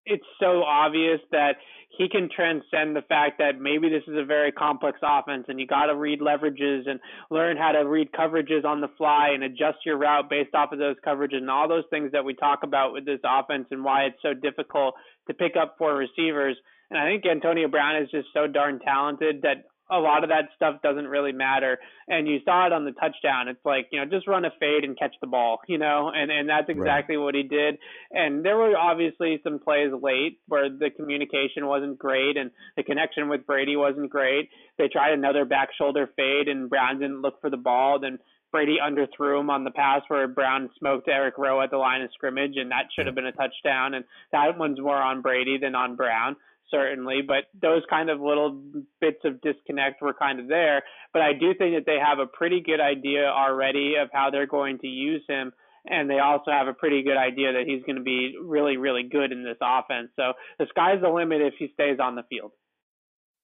it's 0.06 0.24
so 0.38 0.62
obvious 0.62 1.20
that 1.32 1.56
he 1.96 2.08
can 2.08 2.28
transcend 2.34 2.96
the 2.96 3.02
fact 3.08 3.38
that 3.38 3.60
maybe 3.60 3.88
this 3.88 4.02
is 4.08 4.16
a 4.18 4.24
very 4.24 4.50
complex 4.50 4.98
offense 5.02 5.44
and 5.48 5.60
you 5.60 5.66
got 5.66 5.86
to 5.86 5.94
read 5.94 6.20
leverages 6.20 6.88
and 6.88 6.98
learn 7.30 7.56
how 7.56 7.72
to 7.72 7.88
read 7.88 8.10
coverages 8.12 8.64
on 8.64 8.80
the 8.80 8.88
fly 8.98 9.30
and 9.32 9.44
adjust 9.44 9.78
your 9.86 9.96
route 9.96 10.28
based 10.28 10.54
off 10.54 10.72
of 10.72 10.78
those 10.78 10.96
coverages 11.06 11.36
and 11.36 11.50
all 11.50 11.68
those 11.68 11.84
things 11.90 12.10
that 12.12 12.24
we 12.24 12.34
talk 12.34 12.60
about 12.62 12.92
with 12.92 13.04
this 13.04 13.20
offense 13.24 13.66
and 13.70 13.84
why 13.84 14.04
it's 14.04 14.20
so 14.22 14.34
difficult 14.34 14.94
to 15.28 15.34
pick 15.34 15.52
up 15.60 15.76
for 15.78 15.94
receivers. 15.94 16.56
And 16.90 16.98
I 16.98 17.06
think 17.06 17.24
Antonio 17.26 17.68
Brown 17.68 18.02
is 18.02 18.10
just 18.10 18.28
so 18.34 18.46
darn 18.46 18.80
talented 18.80 19.42
that 19.42 19.64
a 19.90 19.98
lot 19.98 20.24
of 20.24 20.30
that 20.30 20.48
stuff 20.56 20.80
doesn't 20.82 21.06
really 21.06 21.32
matter. 21.32 21.78
And 22.08 22.26
you 22.26 22.38
saw 22.44 22.66
it 22.66 22.72
on 22.72 22.84
the 22.84 22.92
touchdown. 22.92 23.48
It's 23.48 23.64
like, 23.64 23.88
you 23.92 24.00
know, 24.00 24.06
just 24.06 24.26
run 24.26 24.44
a 24.44 24.50
fade 24.58 24.84
and 24.84 24.98
catch 24.98 25.14
the 25.20 25.26
ball, 25.26 25.60
you 25.68 25.78
know, 25.78 26.10
and, 26.14 26.30
and 26.30 26.48
that's 26.48 26.68
exactly 26.68 27.16
right. 27.16 27.24
what 27.24 27.34
he 27.34 27.42
did. 27.42 27.78
And 28.10 28.44
there 28.44 28.56
were 28.56 28.76
obviously 28.76 29.40
some 29.44 29.58
plays 29.58 29.90
late 29.92 30.40
where 30.48 30.70
the 30.70 30.90
communication 30.90 31.66
wasn't 31.66 31.98
great 31.98 32.36
and 32.36 32.50
the 32.76 32.82
connection 32.82 33.28
with 33.28 33.46
Brady 33.46 33.76
wasn't 33.76 34.10
great. 34.10 34.48
They 34.78 34.88
tried 34.88 35.12
another 35.12 35.44
back 35.44 35.68
shoulder 35.76 36.08
fade 36.16 36.48
and 36.48 36.70
Brown 36.70 37.00
didn't 37.00 37.22
look 37.22 37.40
for 37.40 37.50
the 37.50 37.56
ball. 37.56 37.98
Then 38.00 38.18
Brady 38.54 38.76
underthrew 38.80 39.40
him 39.40 39.50
on 39.50 39.64
the 39.64 39.72
pass 39.72 40.02
where 40.06 40.28
Brown 40.28 40.70
smoked 40.78 41.08
Eric 41.08 41.38
Rowe 41.38 41.60
at 41.60 41.72
the 41.72 41.76
line 41.76 42.02
of 42.02 42.10
scrimmage, 42.14 42.52
and 42.54 42.70
that 42.70 42.84
should 42.94 43.06
have 43.06 43.14
been 43.16 43.26
a 43.26 43.32
touchdown. 43.32 43.94
And 43.94 44.04
that 44.30 44.56
one's 44.56 44.78
more 44.80 44.94
on 44.94 45.22
Brady 45.22 45.58
than 45.60 45.74
on 45.74 45.96
Brown 45.96 46.36
certainly, 46.74 47.20
but 47.26 47.44
those 47.60 47.82
kind 47.88 48.10
of 48.10 48.20
little 48.20 48.60
bits 49.00 49.20
of 49.24 49.40
disconnect 49.40 50.02
were 50.02 50.14
kind 50.14 50.40
of 50.40 50.48
there. 50.48 50.82
But 51.12 51.22
I 51.22 51.32
do 51.32 51.54
think 51.54 51.76
that 51.76 51.86
they 51.86 51.98
have 52.04 52.18
a 52.18 52.26
pretty 52.26 52.60
good 52.60 52.80
idea 52.80 53.26
already 53.26 53.94
of 54.00 54.08
how 54.12 54.30
they're 54.30 54.46
going 54.46 54.78
to 54.80 54.88
use 54.88 55.22
him. 55.28 55.52
And 55.86 56.08
they 56.08 56.18
also 56.18 56.50
have 56.50 56.66
a 56.66 56.72
pretty 56.72 57.02
good 57.02 57.16
idea 57.16 57.52
that 57.52 57.64
he's 57.66 57.82
going 57.84 57.96
to 57.96 58.02
be 58.02 58.34
really, 58.42 58.78
really 58.78 59.02
good 59.02 59.32
in 59.32 59.44
this 59.44 59.58
offense. 59.60 60.08
So 60.16 60.32
the 60.58 60.66
sky's 60.70 61.02
the 61.02 61.10
limit 61.10 61.42
if 61.42 61.54
he 61.58 61.68
stays 61.74 61.98
on 62.02 62.14
the 62.14 62.22
field. 62.28 62.52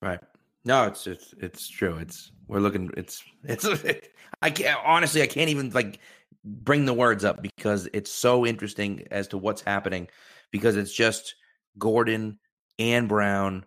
Right. 0.00 0.20
No, 0.64 0.86
it's 0.86 1.06
it's 1.06 1.34
it's 1.38 1.68
true. 1.68 1.96
It's 1.96 2.32
we're 2.48 2.60
looking. 2.60 2.90
It's 2.96 3.22
it's. 3.44 3.66
I 4.42 4.50
can't 4.50 4.78
honestly. 4.84 5.22
I 5.22 5.26
can't 5.26 5.50
even 5.50 5.70
like 5.70 6.00
bring 6.44 6.86
the 6.86 6.94
words 6.94 7.24
up 7.24 7.42
because 7.42 7.88
it's 7.92 8.10
so 8.10 8.46
interesting 8.46 9.06
as 9.10 9.28
to 9.28 9.38
what's 9.38 9.62
happening. 9.62 10.08
Because 10.50 10.76
it's 10.76 10.92
just 10.92 11.34
Gordon 11.78 12.38
and 12.80 13.08
Brown 13.08 13.64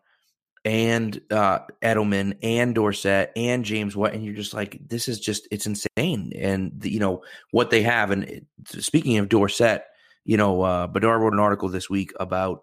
and 0.65 1.19
uh, 1.30 1.60
Edelman 1.82 2.38
and 2.41 2.73
Dorsett 2.73 3.32
and 3.36 3.65
James 3.65 3.95
White, 3.95 4.13
and 4.13 4.23
you're 4.23 4.34
just 4.34 4.54
like, 4.54 4.80
this 4.88 5.08
is 5.08 5.19
just 5.19 5.47
it's 5.52 5.65
insane. 5.65 6.32
And 6.38 6.71
the, 6.78 6.91
you 6.91 6.99
know 6.99 7.23
what 7.52 7.69
they 7.69 7.82
have. 7.82 8.12
And 8.12 8.23
it, 8.23 8.45
speaking 8.67 9.17
of 9.17 9.30
Dorsett, 9.30 9.84
you 10.26 10.38
know, 10.38 10.62
uh, 10.62 10.88
Bedard 10.88 11.21
wrote 11.21 11.34
an 11.34 11.39
article 11.39 11.69
this 11.69 11.89
week 11.89 12.12
about 12.19 12.62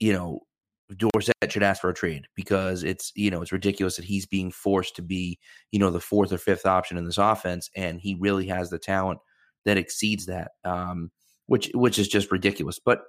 you 0.00 0.12
know 0.12 0.40
Dorsett 0.96 1.34
should 1.50 1.62
ask 1.62 1.80
for 1.80 1.90
a 1.90 1.94
trade 1.94 2.26
because 2.34 2.82
it's 2.82 3.12
you 3.14 3.30
know 3.30 3.42
it's 3.42 3.52
ridiculous 3.52 3.96
that 3.96 4.04
he's 4.06 4.26
being 4.26 4.50
forced 4.50 4.96
to 4.96 5.02
be 5.02 5.38
you 5.70 5.78
know 5.78 5.90
the 5.90 6.00
fourth 6.00 6.32
or 6.32 6.38
fifth 6.38 6.66
option 6.66 6.96
in 6.96 7.04
this 7.04 7.18
offense, 7.18 7.70
and 7.76 8.00
he 8.00 8.16
really 8.18 8.46
has 8.46 8.70
the 8.70 8.78
talent 8.78 9.20
that 9.64 9.78
exceeds 9.78 10.26
that, 10.26 10.52
um, 10.64 11.10
which 11.46 11.70
which 11.74 11.98
is 11.98 12.08
just 12.08 12.32
ridiculous. 12.32 12.78
But 12.78 13.02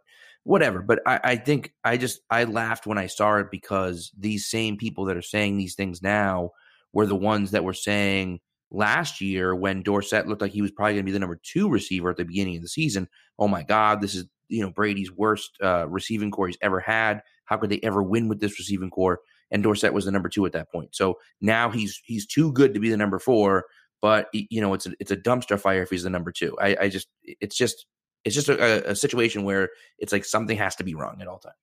whatever. 0.43 0.81
But 0.81 1.01
I, 1.05 1.19
I 1.23 1.35
think 1.35 1.73
I 1.83 1.97
just 1.97 2.21
I 2.29 2.45
laughed 2.45 2.87
when 2.87 2.97
I 2.97 3.07
saw 3.07 3.37
it 3.37 3.47
because 3.51 4.11
these 4.17 4.47
same 4.47 4.77
people 4.77 5.05
that 5.05 5.17
are 5.17 5.21
saying 5.21 5.57
these 5.57 5.75
things 5.75 6.01
now 6.01 6.51
were 6.93 7.05
the 7.05 7.15
ones 7.15 7.51
that 7.51 7.63
were 7.63 7.73
saying 7.73 8.39
last 8.71 9.21
year 9.21 9.55
when 9.55 9.83
Dorsett 9.83 10.27
looked 10.27 10.41
like 10.41 10.51
he 10.51 10.61
was 10.61 10.71
probably 10.71 10.93
going 10.93 11.03
to 11.03 11.09
be 11.09 11.11
the 11.11 11.19
number 11.19 11.39
two 11.43 11.69
receiver 11.69 12.09
at 12.09 12.17
the 12.17 12.25
beginning 12.25 12.55
of 12.55 12.61
the 12.61 12.69
season. 12.69 13.09
Oh 13.37 13.47
my 13.47 13.63
God, 13.63 14.01
this 14.01 14.15
is 14.15 14.25
you 14.47 14.61
know 14.61 14.71
Brady's 14.71 15.11
worst 15.11 15.57
uh, 15.61 15.87
receiving 15.89 16.31
corps 16.31 16.47
he's 16.47 16.57
ever 16.61 16.79
had. 16.79 17.21
How 17.45 17.57
could 17.57 17.69
they 17.69 17.79
ever 17.83 18.01
win 18.01 18.27
with 18.27 18.39
this 18.39 18.57
receiving 18.59 18.89
corps? 18.89 19.19
And 19.51 19.61
Dorsett 19.61 19.93
was 19.93 20.05
the 20.05 20.11
number 20.11 20.29
two 20.29 20.45
at 20.45 20.53
that 20.53 20.71
point. 20.71 20.95
So 20.95 21.17
now 21.41 21.69
he's 21.69 22.01
he's 22.05 22.25
too 22.25 22.51
good 22.53 22.73
to 22.73 22.79
be 22.79 22.89
the 22.89 22.97
number 22.97 23.19
four. 23.19 23.65
But 24.01 24.27
you 24.33 24.61
know 24.61 24.73
it's 24.75 24.85
a, 24.85 24.91
it's 24.99 25.11
a 25.11 25.17
dumpster 25.17 25.59
fire 25.59 25.81
if 25.81 25.89
he's 25.89 26.03
the 26.03 26.09
number 26.11 26.31
two. 26.31 26.55
I, 26.61 26.77
I 26.81 26.89
just 26.89 27.07
it's 27.23 27.57
just 27.57 27.87
it's 28.25 28.35
just 28.35 28.49
a, 28.49 28.89
a 28.91 28.95
situation 28.95 29.43
where 29.43 29.69
it's 29.99 30.11
like 30.11 30.25
something 30.25 30.57
has 30.57 30.75
to 30.77 30.83
be 30.83 30.95
wrong 30.95 31.17
at 31.21 31.27
all 31.27 31.39
times. 31.39 31.55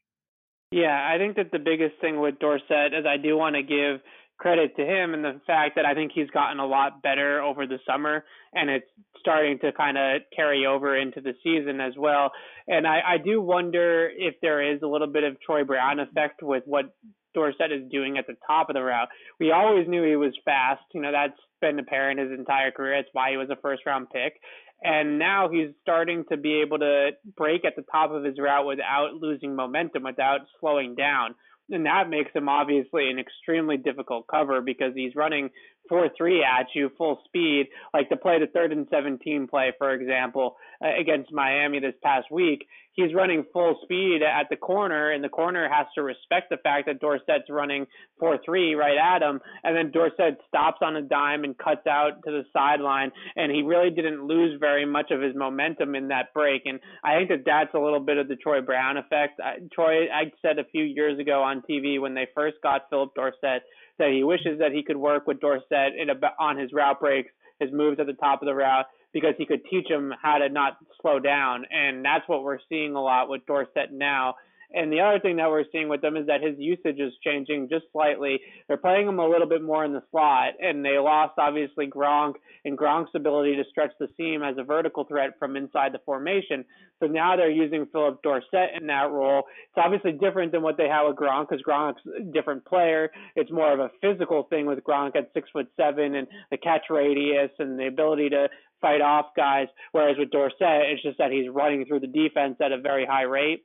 Yeah, 0.71 0.97
I 1.13 1.19
think 1.19 1.37
that 1.37 1.53
the 1.53 1.59
biggest 1.59 2.01
thing 2.01 2.19
with 2.19 2.39
Dorsett 2.39 2.95
is 2.95 3.05
I 3.07 3.19
do 3.19 3.37
want 3.37 3.57
to 3.57 3.63
give 3.63 4.01
credit 4.39 4.75
to 4.77 4.83
him 4.83 5.15
and 5.15 5.23
the 5.23 5.41
fact 5.47 5.77
that 5.77 5.85
I 5.85 5.95
think 5.95 6.13
he's 6.15 6.31
gotten 6.31 6.59
a 6.59 6.67
lot 6.67 7.03
better 7.03 7.43
over 7.43 7.67
the 7.67 7.79
summer 7.87 8.25
and 8.55 8.71
it's 8.71 8.87
starting 9.21 9.59
to 9.61 9.73
kind 9.73 9.99
of 9.99 10.23
carry 10.35 10.67
over 10.67 10.97
into 10.97 11.21
the 11.21 11.35
season 11.45 11.81
as 11.81 11.93
well. 11.97 12.33
And 12.67 12.87
I, 12.87 13.01
I 13.07 13.19
do 13.25 13.41
wonder 13.41 14.11
if 14.17 14.35
there 14.41 14.75
is 14.75 14.83
a 14.83 14.87
little 14.87 15.07
bit 15.07 15.25
of 15.25 15.41
Troy 15.41 15.63
Brown 15.63 16.01
effect 16.01 16.43
with 16.43 16.65
what 16.67 16.87
Dorsett 17.35 17.73
is 17.73 17.91
doing 17.91 18.19
at 18.19 18.27
the 18.27 18.37
top 18.47 18.69
of 18.69 18.75
the 18.75 18.83
route. 18.83 19.09
We 19.39 19.53
always 19.53 19.87
knew 19.89 20.05
he 20.05 20.17
was 20.17 20.35
fast. 20.45 20.83
You 20.93 21.03
know, 21.03 21.13
that's 21.13 21.39
been 21.61 21.79
apparent 21.79 22.21
his 22.21 22.37
entire 22.37 22.71
career. 22.71 22.97
That's 22.97 23.13
why 23.13 23.31
he 23.31 23.37
was 23.37 23.49
a 23.51 23.61
first 23.63 23.83
round 23.87 24.09
pick. 24.11 24.41
And 24.85 25.19
now 25.19 25.49
he's 25.49 25.69
starting 25.83 26.25
to 26.31 26.37
be 26.37 26.61
able 26.61 26.79
to 26.81 27.11
break 27.37 27.65
at 27.65 27.77
the 27.77 27.83
top 27.83 28.11
of 28.11 28.25
his 28.25 28.39
route 28.39 28.67
without 28.67 29.15
losing 29.15 29.55
momentum, 29.55 30.03
without 30.03 30.41
slowing 30.61 30.95
down. 30.95 31.35
And 31.71 31.87
that 31.87 32.11
makes 32.11 32.33
him 32.35 32.49
obviously 32.49 33.09
an 33.09 33.19
extremely 33.19 33.77
difficult 33.77 34.27
cover 34.27 34.61
because 34.61 34.93
he's 34.95 35.15
running 35.15 35.51
four 35.89 36.09
three 36.17 36.43
at 36.43 36.67
you 36.75 36.91
full 36.97 37.21
speed, 37.25 37.67
like 37.93 38.09
to 38.09 38.17
play 38.17 38.39
the 38.39 38.47
third 38.47 38.73
and 38.73 38.87
seventeen 38.91 39.47
play, 39.49 39.73
for 39.79 39.93
example, 39.93 40.57
uh, 40.85 40.89
against 41.01 41.33
Miami 41.33 41.81
this 41.81 41.95
past 42.03 42.27
week. 42.31 42.67
He's 42.95 43.15
running 43.15 43.45
full 43.55 43.79
speed 43.85 44.21
at 44.23 44.49
the 44.51 44.57
corner, 44.57 45.13
and 45.13 45.25
the 45.25 45.31
corner 45.31 45.67
has 45.73 45.87
to 45.95 46.03
respect 46.03 46.51
the 46.51 46.59
fact 46.59 46.87
that 46.87 47.01
Dorsett's 47.01 47.49
running 47.49 47.87
four 48.19 48.39
three 48.45 48.75
right 48.75 48.99
at 48.99 49.23
him, 49.23 49.41
and 49.65 49.77
then 49.77 49.91
Dorsett 49.91 50.39
stops 50.47 50.79
on 50.83 50.97
a 50.97 51.03
dime 51.03 51.45
and 51.45 51.57
cuts 51.57 51.87
out 51.87 52.23
to 52.25 52.31
the 52.31 52.45
sideline, 52.53 53.11
and 53.37 53.51
he 53.51 53.63
really 53.63 53.91
didn't 53.91 54.27
lose 54.27 54.59
very 54.61 54.85
much 54.85 55.11
of 55.11 55.23
his 55.23 55.35
momentum 55.35 55.95
in 55.95 56.09
that 56.09 56.35
break, 56.35 56.63
and 56.67 56.81
I 57.03 57.17
think 57.17 57.31
that 57.31 57.45
that's 57.47 57.75
a 57.75 57.79
little 57.79 58.01
bit 58.01 58.19
of 58.19 58.29
the 58.29 58.37
Troy 58.37 58.61
Brown 58.61 58.99
effect. 58.99 59.41
I, 59.41 59.57
Troy, 59.73 60.11
I 60.13 60.31
said 60.43 60.59
a 60.59 60.65
few 60.65 60.85
years 60.85 61.19
ago 61.19 61.43
on 61.43 61.63
TV 61.69 62.01
when 62.01 62.15
they 62.15 62.27
first 62.35 62.57
got 62.63 62.83
Phillip 62.91 63.15
Dorsett 63.15 63.63
that 63.99 64.11
he 64.11 64.25
wishes 64.25 64.59
that 64.59 64.73
he 64.73 64.83
could 64.83 64.97
work 64.97 65.27
with 65.27 65.41
Dorsett 65.41 65.95
in 65.99 66.11
a, 66.11 66.15
on 66.39 66.59
his 66.59 66.73
route 66.73 67.01
breaks, 67.01 67.31
his 67.61 67.71
moves 67.73 68.01
at 68.01 68.07
the 68.07 68.15
top 68.15 68.43
of 68.43 68.47
the 68.47 68.55
route, 68.55 68.87
because 69.13 69.35
he 69.39 69.47
could 69.47 69.61
teach 69.71 69.89
him 69.89 70.13
how 70.23 70.39
to 70.39 70.49
not 70.49 70.79
slow 71.01 71.19
down. 71.19 71.65
And 71.71 72.05
that's 72.05 72.27
what 72.29 72.43
we're 72.43 72.59
seeing 72.69 72.95
a 72.95 73.03
lot 73.03 73.29
with 73.29 73.45
Dorsett 73.47 73.93
now. 73.93 74.35
And 74.75 74.93
the 74.93 75.01
other 75.01 75.21
thing 75.21 75.37
that 75.37 75.49
we're 75.49 75.65
seeing 75.73 75.89
with 75.89 76.01
them 76.01 76.17
is 76.17 76.27
that 76.27 76.43
his 76.43 76.57
usage 76.59 76.99
is 76.99 77.13
changing 77.25 77.69
just 77.69 77.85
slightly. 77.93 78.41
They're 78.69 78.77
playing 78.77 79.09
him 79.09 79.19
a 79.19 79.29
little 79.29 79.49
bit 79.49 79.63
more 79.63 79.85
in 79.85 79.93
the 79.93 80.03
slot, 80.11 80.55
and 80.61 80.85
they 80.85 80.99
lost 80.99 81.35
obviously 81.39 81.87
Gronk 81.87 82.35
and 82.65 82.79
Gronk's 82.79 83.11
ability 83.15 83.57
to 83.57 83.65
stretch 83.71 83.93
the 83.99 84.09
seam 84.17 84.43
as 84.43 84.57
a 84.59 84.65
vertical 84.65 85.05
threat 85.05 85.39
from 85.39 85.57
inside 85.57 85.93
the 85.93 86.01
formation. 86.05 86.65
So 87.01 87.07
now 87.07 87.37
they're 87.37 87.51
using 87.51 87.87
Phillip 87.93 88.23
Dorsett 88.23 88.81
in 88.81 88.87
that 88.87 89.11
role. 89.11 89.43
It's 89.69 89.85
obviously 89.85 90.13
different 90.13 90.53
than 90.53 90.63
what 90.63 90.77
they 90.77 90.89
have 90.89 91.07
with 91.07 91.17
Gronk 91.17 91.49
because 91.49 91.65
Gronk's 91.69 92.03
a 92.19 92.23
different 92.23 92.65
player. 92.65 93.11
It's 93.37 93.51
more 93.51 93.73
of 93.73 93.81
a 93.81 93.91
physical 94.01 94.45
thing 94.45 94.67
with 94.67 94.79
Gronk 94.85 95.17
at 95.17 95.31
six 95.35 95.49
foot 95.53 95.69
seven 95.77 96.15
and 96.15 96.29
the 96.51 96.57
catch 96.57 96.85
radius 96.91 97.51
and 97.59 97.79
the 97.79 97.89
ability 97.89 98.31
to 98.31 98.49
fight 98.81 99.01
off 99.01 99.27
guys. 99.37 99.67
Whereas 99.93 100.17
with 100.19 100.31
Dorsett, 100.31 100.91
it's 100.93 101.03
just 101.03 101.19
that 101.19 101.33
he's 101.33 101.49
running 101.49 101.85
through 101.87 102.01
the 102.01 102.07
defense 102.07 102.57
at 102.61 102.73
a 102.73 102.81
very 102.81 103.07
high 103.07 103.23
rate 103.23 103.65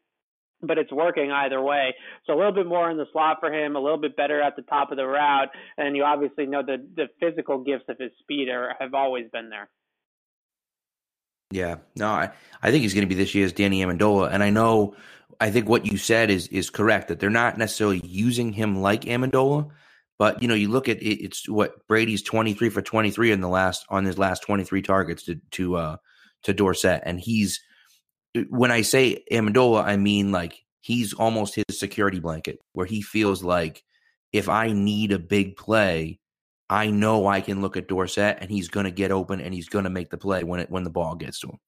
but 0.61 0.77
it's 0.77 0.91
working 0.91 1.31
either 1.31 1.61
way. 1.61 1.93
So 2.25 2.33
a 2.33 2.37
little 2.37 2.51
bit 2.51 2.65
more 2.65 2.89
in 2.89 2.97
the 2.97 3.05
slot 3.11 3.37
for 3.39 3.51
him, 3.53 3.75
a 3.75 3.79
little 3.79 3.99
bit 3.99 4.15
better 4.15 4.41
at 4.41 4.55
the 4.55 4.63
top 4.63 4.91
of 4.91 4.97
the 4.97 5.05
route, 5.05 5.49
and 5.77 5.95
you 5.95 6.03
obviously 6.03 6.45
know 6.45 6.63
the 6.63 6.77
the 6.95 7.07
physical 7.19 7.63
gifts 7.63 7.85
of 7.89 7.97
his 7.99 8.11
speed 8.19 8.49
are 8.49 8.73
have 8.79 8.93
always 8.93 9.25
been 9.31 9.49
there. 9.49 9.69
Yeah, 11.51 11.77
no, 11.95 12.07
I, 12.07 12.31
I 12.61 12.71
think 12.71 12.81
he's 12.81 12.93
going 12.93 13.07
to 13.07 13.13
be 13.13 13.15
this 13.15 13.33
year's 13.33 13.53
Danny 13.53 13.81
Amendola, 13.81 14.31
and 14.33 14.43
I 14.43 14.49
know, 14.49 14.95
I 15.39 15.49
think 15.49 15.69
what 15.69 15.85
you 15.85 15.97
said 15.97 16.29
is 16.29 16.47
is 16.47 16.69
correct 16.69 17.07
that 17.07 17.19
they're 17.19 17.29
not 17.29 17.57
necessarily 17.57 18.01
using 18.03 18.51
him 18.51 18.81
like 18.81 19.01
Amendola, 19.03 19.69
but 20.19 20.41
you 20.41 20.47
know, 20.47 20.55
you 20.55 20.69
look 20.69 20.89
at 20.89 20.97
it, 20.97 21.23
it's 21.23 21.47
what 21.47 21.87
Brady's 21.87 22.21
twenty 22.23 22.53
three 22.53 22.69
for 22.69 22.81
twenty 22.81 23.11
three 23.11 23.31
in 23.31 23.41
the 23.41 23.47
last 23.47 23.85
on 23.89 24.03
his 24.05 24.17
last 24.17 24.41
twenty 24.41 24.63
three 24.63 24.81
targets 24.81 25.23
to 25.23 25.35
to 25.51 25.75
uh 25.77 25.97
to 26.43 26.53
Dorsett, 26.53 27.03
and 27.05 27.19
he's 27.19 27.61
when 28.49 28.71
I 28.71 28.81
say 28.81 29.23
Amendola, 29.31 29.83
I 29.83 29.97
mean 29.97 30.31
like 30.31 30.63
he's 30.81 31.13
almost 31.13 31.55
his 31.55 31.79
security 31.79 32.19
blanket, 32.19 32.59
where 32.73 32.85
he 32.85 33.01
feels 33.01 33.43
like 33.43 33.83
if 34.33 34.49
I 34.49 34.71
need 34.71 35.11
a 35.11 35.19
big 35.19 35.55
play, 35.57 36.19
I 36.69 36.91
know 36.91 37.27
I 37.27 37.41
can 37.41 37.61
look 37.61 37.77
at 37.77 37.87
Dorsett 37.87 38.37
and 38.41 38.51
he's 38.51 38.67
going 38.67 38.85
to 38.85 38.91
get 38.91 39.11
open 39.11 39.39
and 39.39 39.53
he's 39.53 39.69
going 39.69 39.85
to 39.85 39.89
make 39.89 40.09
the 40.09 40.17
play 40.17 40.43
when 40.43 40.59
it 40.59 40.69
when 40.69 40.83
the 40.83 40.89
ball 40.89 41.15
gets 41.15 41.39
to 41.41 41.47
him. 41.47 41.59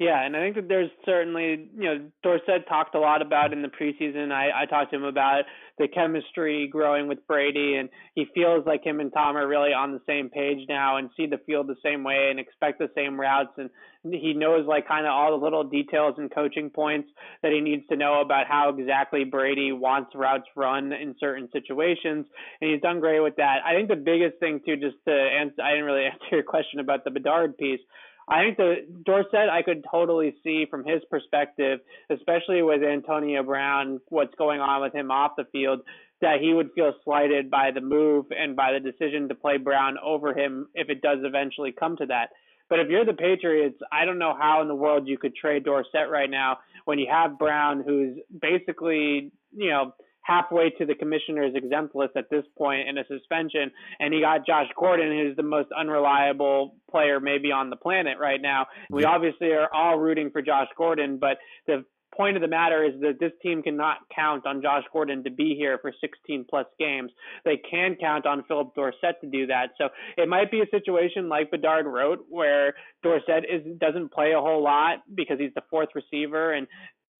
Yeah, 0.00 0.24
and 0.24 0.34
I 0.34 0.40
think 0.40 0.54
that 0.54 0.66
there's 0.66 0.88
certainly, 1.04 1.68
you 1.76 1.84
know, 1.84 2.10
Dorsett 2.22 2.66
talked 2.66 2.94
a 2.94 2.98
lot 2.98 3.20
about 3.20 3.52
in 3.52 3.60
the 3.60 3.68
preseason. 3.68 4.32
I, 4.32 4.62
I 4.62 4.64
talked 4.64 4.92
to 4.92 4.96
him 4.96 5.04
about 5.04 5.42
the 5.76 5.88
chemistry 5.88 6.68
growing 6.72 7.06
with 7.06 7.26
Brady, 7.26 7.74
and 7.76 7.90
he 8.14 8.24
feels 8.34 8.64
like 8.64 8.82
him 8.82 9.00
and 9.00 9.12
Tom 9.12 9.36
are 9.36 9.46
really 9.46 9.74
on 9.74 9.92
the 9.92 10.00
same 10.06 10.30
page 10.30 10.66
now 10.70 10.96
and 10.96 11.10
see 11.18 11.26
the 11.26 11.36
field 11.44 11.66
the 11.66 11.76
same 11.84 12.02
way 12.02 12.28
and 12.30 12.40
expect 12.40 12.78
the 12.78 12.88
same 12.94 13.20
routes. 13.20 13.52
And 13.58 13.68
he 14.10 14.32
knows 14.32 14.66
like 14.66 14.88
kind 14.88 15.04
of 15.04 15.12
all 15.12 15.38
the 15.38 15.44
little 15.44 15.64
details 15.64 16.14
and 16.16 16.34
coaching 16.34 16.70
points 16.70 17.10
that 17.42 17.52
he 17.52 17.60
needs 17.60 17.86
to 17.90 17.96
know 17.96 18.22
about 18.22 18.46
how 18.48 18.70
exactly 18.70 19.24
Brady 19.24 19.70
wants 19.72 20.12
routes 20.14 20.48
run 20.56 20.94
in 20.94 21.14
certain 21.20 21.50
situations, 21.52 22.24
and 22.62 22.70
he's 22.70 22.80
done 22.80 23.00
great 23.00 23.20
with 23.20 23.36
that. 23.36 23.58
I 23.66 23.74
think 23.74 23.90
the 23.90 23.96
biggest 23.96 24.38
thing 24.40 24.60
too, 24.64 24.76
just 24.76 24.96
to 25.06 25.12
answer, 25.12 25.60
I 25.62 25.72
didn't 25.72 25.84
really 25.84 26.04
answer 26.10 26.36
your 26.36 26.42
question 26.42 26.80
about 26.80 27.04
the 27.04 27.10
Bedard 27.10 27.58
piece 27.58 27.80
I 28.28 28.42
think 28.42 28.56
the 28.56 28.74
Dorsett 29.04 29.48
I 29.50 29.62
could 29.62 29.84
totally 29.90 30.34
see 30.44 30.66
from 30.70 30.84
his 30.84 31.02
perspective, 31.10 31.80
especially 32.10 32.62
with 32.62 32.82
Antonio 32.82 33.42
Brown, 33.42 34.00
what's 34.08 34.34
going 34.36 34.60
on 34.60 34.82
with 34.82 34.94
him 34.94 35.10
off 35.10 35.32
the 35.36 35.44
field, 35.50 35.80
that 36.20 36.40
he 36.40 36.52
would 36.52 36.70
feel 36.74 36.92
slighted 37.04 37.50
by 37.50 37.70
the 37.74 37.80
move 37.80 38.26
and 38.30 38.54
by 38.54 38.72
the 38.72 38.80
decision 38.80 39.28
to 39.28 39.34
play 39.34 39.56
Brown 39.56 39.96
over 40.04 40.36
him 40.36 40.68
if 40.74 40.90
it 40.90 41.02
does 41.02 41.18
eventually 41.22 41.72
come 41.72 41.96
to 41.96 42.06
that. 42.06 42.30
But 42.68 42.78
if 42.78 42.88
you're 42.88 43.04
the 43.04 43.14
Patriots, 43.14 43.78
I 43.90 44.04
don't 44.04 44.18
know 44.18 44.34
how 44.38 44.62
in 44.62 44.68
the 44.68 44.74
world 44.76 45.08
you 45.08 45.18
could 45.18 45.34
trade 45.34 45.64
Dorsett 45.64 46.08
right 46.08 46.30
now 46.30 46.58
when 46.84 46.98
you 47.00 47.08
have 47.10 47.38
Brown, 47.38 47.82
who's 47.84 48.18
basically, 48.40 49.32
you 49.52 49.70
know, 49.70 49.92
halfway 50.30 50.70
to 50.70 50.86
the 50.86 50.94
commissioner's 50.94 51.54
exempt 51.54 51.94
list 51.94 52.12
at 52.16 52.30
this 52.30 52.44
point 52.56 52.88
in 52.88 52.98
a 52.98 53.04
suspension. 53.06 53.70
And 53.98 54.14
he 54.14 54.20
got 54.20 54.46
Josh 54.46 54.68
Gordon, 54.78 55.10
who's 55.10 55.36
the 55.36 55.42
most 55.42 55.68
unreliable 55.76 56.76
player 56.90 57.20
maybe 57.20 57.50
on 57.50 57.70
the 57.70 57.76
planet 57.76 58.18
right 58.20 58.40
now. 58.40 58.66
We 58.90 59.04
obviously 59.04 59.48
are 59.48 59.68
all 59.72 59.98
rooting 59.98 60.30
for 60.30 60.42
Josh 60.42 60.68
Gordon, 60.76 61.18
but 61.18 61.38
the 61.66 61.84
point 62.16 62.36
of 62.36 62.42
the 62.42 62.48
matter 62.48 62.84
is 62.84 63.00
that 63.00 63.18
this 63.20 63.32
team 63.42 63.62
cannot 63.62 63.98
count 64.14 64.46
on 64.46 64.62
Josh 64.62 64.82
Gordon 64.92 65.24
to 65.24 65.30
be 65.30 65.54
here 65.56 65.78
for 65.80 65.92
16 66.00 66.44
plus 66.48 66.66
games. 66.78 67.10
They 67.44 67.60
can 67.70 67.96
count 68.00 68.26
on 68.26 68.44
Phillip 68.48 68.74
Dorsett 68.74 69.20
to 69.20 69.28
do 69.28 69.46
that. 69.46 69.70
So 69.78 69.88
it 70.16 70.28
might 70.28 70.50
be 70.50 70.60
a 70.60 70.66
situation 70.70 71.28
like 71.28 71.50
Bedard 71.50 71.86
wrote 71.86 72.26
where 72.28 72.74
Dorsett 73.02 73.44
is 73.44 73.62
doesn't 73.78 74.12
play 74.12 74.32
a 74.32 74.40
whole 74.40 74.62
lot 74.62 74.98
because 75.14 75.38
he's 75.38 75.54
the 75.54 75.62
fourth 75.70 75.90
receiver 75.94 76.52
and 76.52 76.66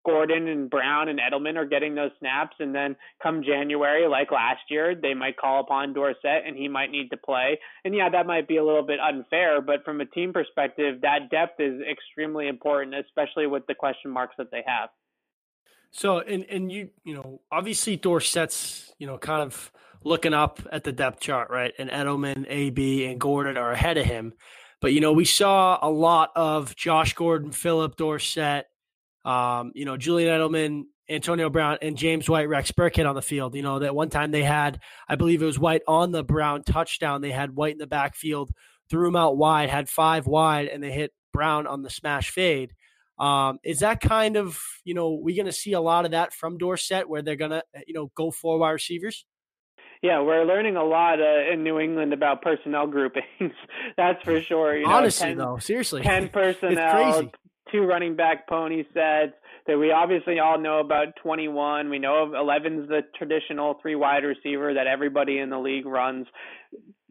Gordon 0.05 0.49
and 0.49 0.71
Brown 0.71 1.09
and 1.09 1.21
Edelman 1.21 1.57
are 1.57 1.67
getting 1.67 1.95
those 1.95 2.11
snaps, 2.19 2.57
and 2.59 2.75
then 2.75 2.97
come 3.23 3.43
January, 3.43 4.09
like 4.09 4.31
last 4.31 4.63
year, 4.71 4.95
they 4.95 5.15
might 5.15 5.37
call 5.37 5.61
upon 5.61 5.93
Dorsett 5.93 6.47
and 6.47 6.57
he 6.57 6.69
might 6.69 6.91
need 6.91 7.11
to 7.11 7.17
play. 7.17 7.59
And 7.85 7.95
yeah, 7.95 8.09
that 8.09 8.27
might 8.27 8.49
be 8.49 8.57
a 8.57 8.65
little 8.65 8.87
bit 8.87 8.99
unfair, 9.01 9.61
but 9.61 9.85
from 9.85 10.01
a 10.01 10.07
team 10.07 10.33
perspective, 10.33 11.03
that 11.03 11.31
depth 11.31 11.61
is 11.61 11.81
extremely 11.91 12.49
important, 12.49 12.95
especially 12.95 13.47
with 13.47 13.67
the 13.67 13.75
question 13.75 14.11
marks 14.11 14.35
that 14.39 14.51
they 14.51 14.63
have. 14.67 14.91
So, 15.93 16.21
and 16.21 16.45
and 16.45 16.71
you 16.71 16.91
you 17.05 17.15
know, 17.15 17.41
obviously 17.51 17.97
Dorsett's 17.97 18.93
you 18.99 19.07
know 19.07 19.19
kind 19.19 19.43
of 19.43 19.73
looking 20.05 20.33
up 20.33 20.61
at 20.73 20.85
the 20.85 20.93
depth 20.93 21.21
chart, 21.21 21.51
right? 21.51 21.75
And 21.79 21.91
Edelman, 21.91 22.47
AB, 22.49 23.05
and 23.07 23.21
Gordon 23.21 23.57
are 23.57 23.73
ahead 23.73 23.99
of 23.99 24.07
him. 24.07 24.33
But 24.81 24.93
you 24.93 25.01
know, 25.01 25.13
we 25.13 25.25
saw 25.25 25.79
a 25.83 25.91
lot 25.91 26.31
of 26.35 26.75
Josh 26.75 27.13
Gordon, 27.15 27.53
Phillip 27.53 27.97
Dorsett, 27.97 28.70
um, 29.25 29.73
you 29.75 29.85
know, 29.85 29.97
Julian 29.97 30.29
Edelman, 30.29 30.85
Antonio 31.09 31.51
Brown, 31.51 31.79
and 31.83 31.97
James 31.97 32.29
White, 32.29 32.49
Rex 32.49 32.73
Burkhead 32.73 33.09
on 33.09 33.15
the 33.15 33.23
field. 33.23 33.55
You 33.55 33.63
know, 33.63 33.81
that 33.81 33.95
one 33.95 34.11
time 34.11 34.31
they 34.31 34.43
had, 34.43 34.81
I 35.09 35.17
believe 35.17 35.43
it 35.43 35.47
was 35.47 35.59
White 35.59 35.83
on 35.87 36.13
the 36.13 36.25
Brown 36.25 36.63
touchdown. 36.63 37.21
They 37.21 37.31
had 37.31 37.55
White 37.55 37.73
in 37.73 37.79
the 37.79 37.87
backfield, 37.87 38.51
threw 38.89 39.09
him 39.09 39.17
out 39.17 39.37
wide, 39.37 39.71
had 39.71 39.89
five 39.89 40.27
wide, 40.27 40.69
and 40.69 40.83
they 40.83 40.93
hit 40.93 41.13
Brown 41.33 41.67
on 41.67 41.83
the 41.83 41.91
smash 41.91 42.31
fade. 42.31 42.73
Um, 43.19 43.59
is 43.63 43.81
that 43.81 44.01
kind 44.01 44.37
of, 44.37 44.59
you 44.85 44.95
know, 44.95 45.11
we're 45.11 45.37
going 45.37 45.45
to 45.47 45.53
see 45.53 45.75
a 45.75 45.81
lot 45.81 46.07
of 46.07 46.13
that 46.13 46.33
from 46.33 46.57
Dorsett 46.57 47.09
where 47.09 47.21
they're 47.21 47.37
going 47.37 47.51
to, 47.51 47.63
you 47.87 47.93
know, 47.93 48.11
go 48.15 48.31
four 48.31 48.59
wide 48.59 48.71
receivers? 48.71 49.27
Yeah, 50.03 50.23
we're 50.23 50.47
learning 50.47 50.77
a 50.77 50.85
lot 50.85 51.21
uh, 51.21 51.53
in 51.53 51.63
New 51.63 51.79
England 51.79 52.15
about 52.15 52.41
personnel 52.41 52.87
groupings. 52.87 53.27
That's 53.99 54.23
for 54.23 54.41
sure. 54.41 54.79
You 54.79 54.87
know, 54.87 54.93
Honestly, 54.93 55.29
10, 55.29 55.37
though, 55.37 55.59
seriously, 55.59 56.01
ten 56.01 56.29
personnel, 56.33 57.13
crazy. 57.13 57.33
Two 57.71 57.83
running 57.83 58.17
back 58.17 58.49
pony 58.49 58.85
sets. 58.95 59.33
That 59.67 59.79
we 59.79 59.93
obviously 59.93 60.39
all 60.39 60.59
know 60.59 60.81
about 60.81 61.09
21. 61.23 61.91
We 61.91 61.99
know 61.99 62.23
of 62.23 62.31
11's 62.31 62.89
the 62.89 63.03
traditional 63.17 63.79
three 63.83 63.95
wide 63.95 64.25
receiver 64.25 64.75
that 64.75 64.87
everybody 64.87 65.39
in 65.39 65.51
the 65.51 65.59
league 65.59 65.87
runs 65.87 66.27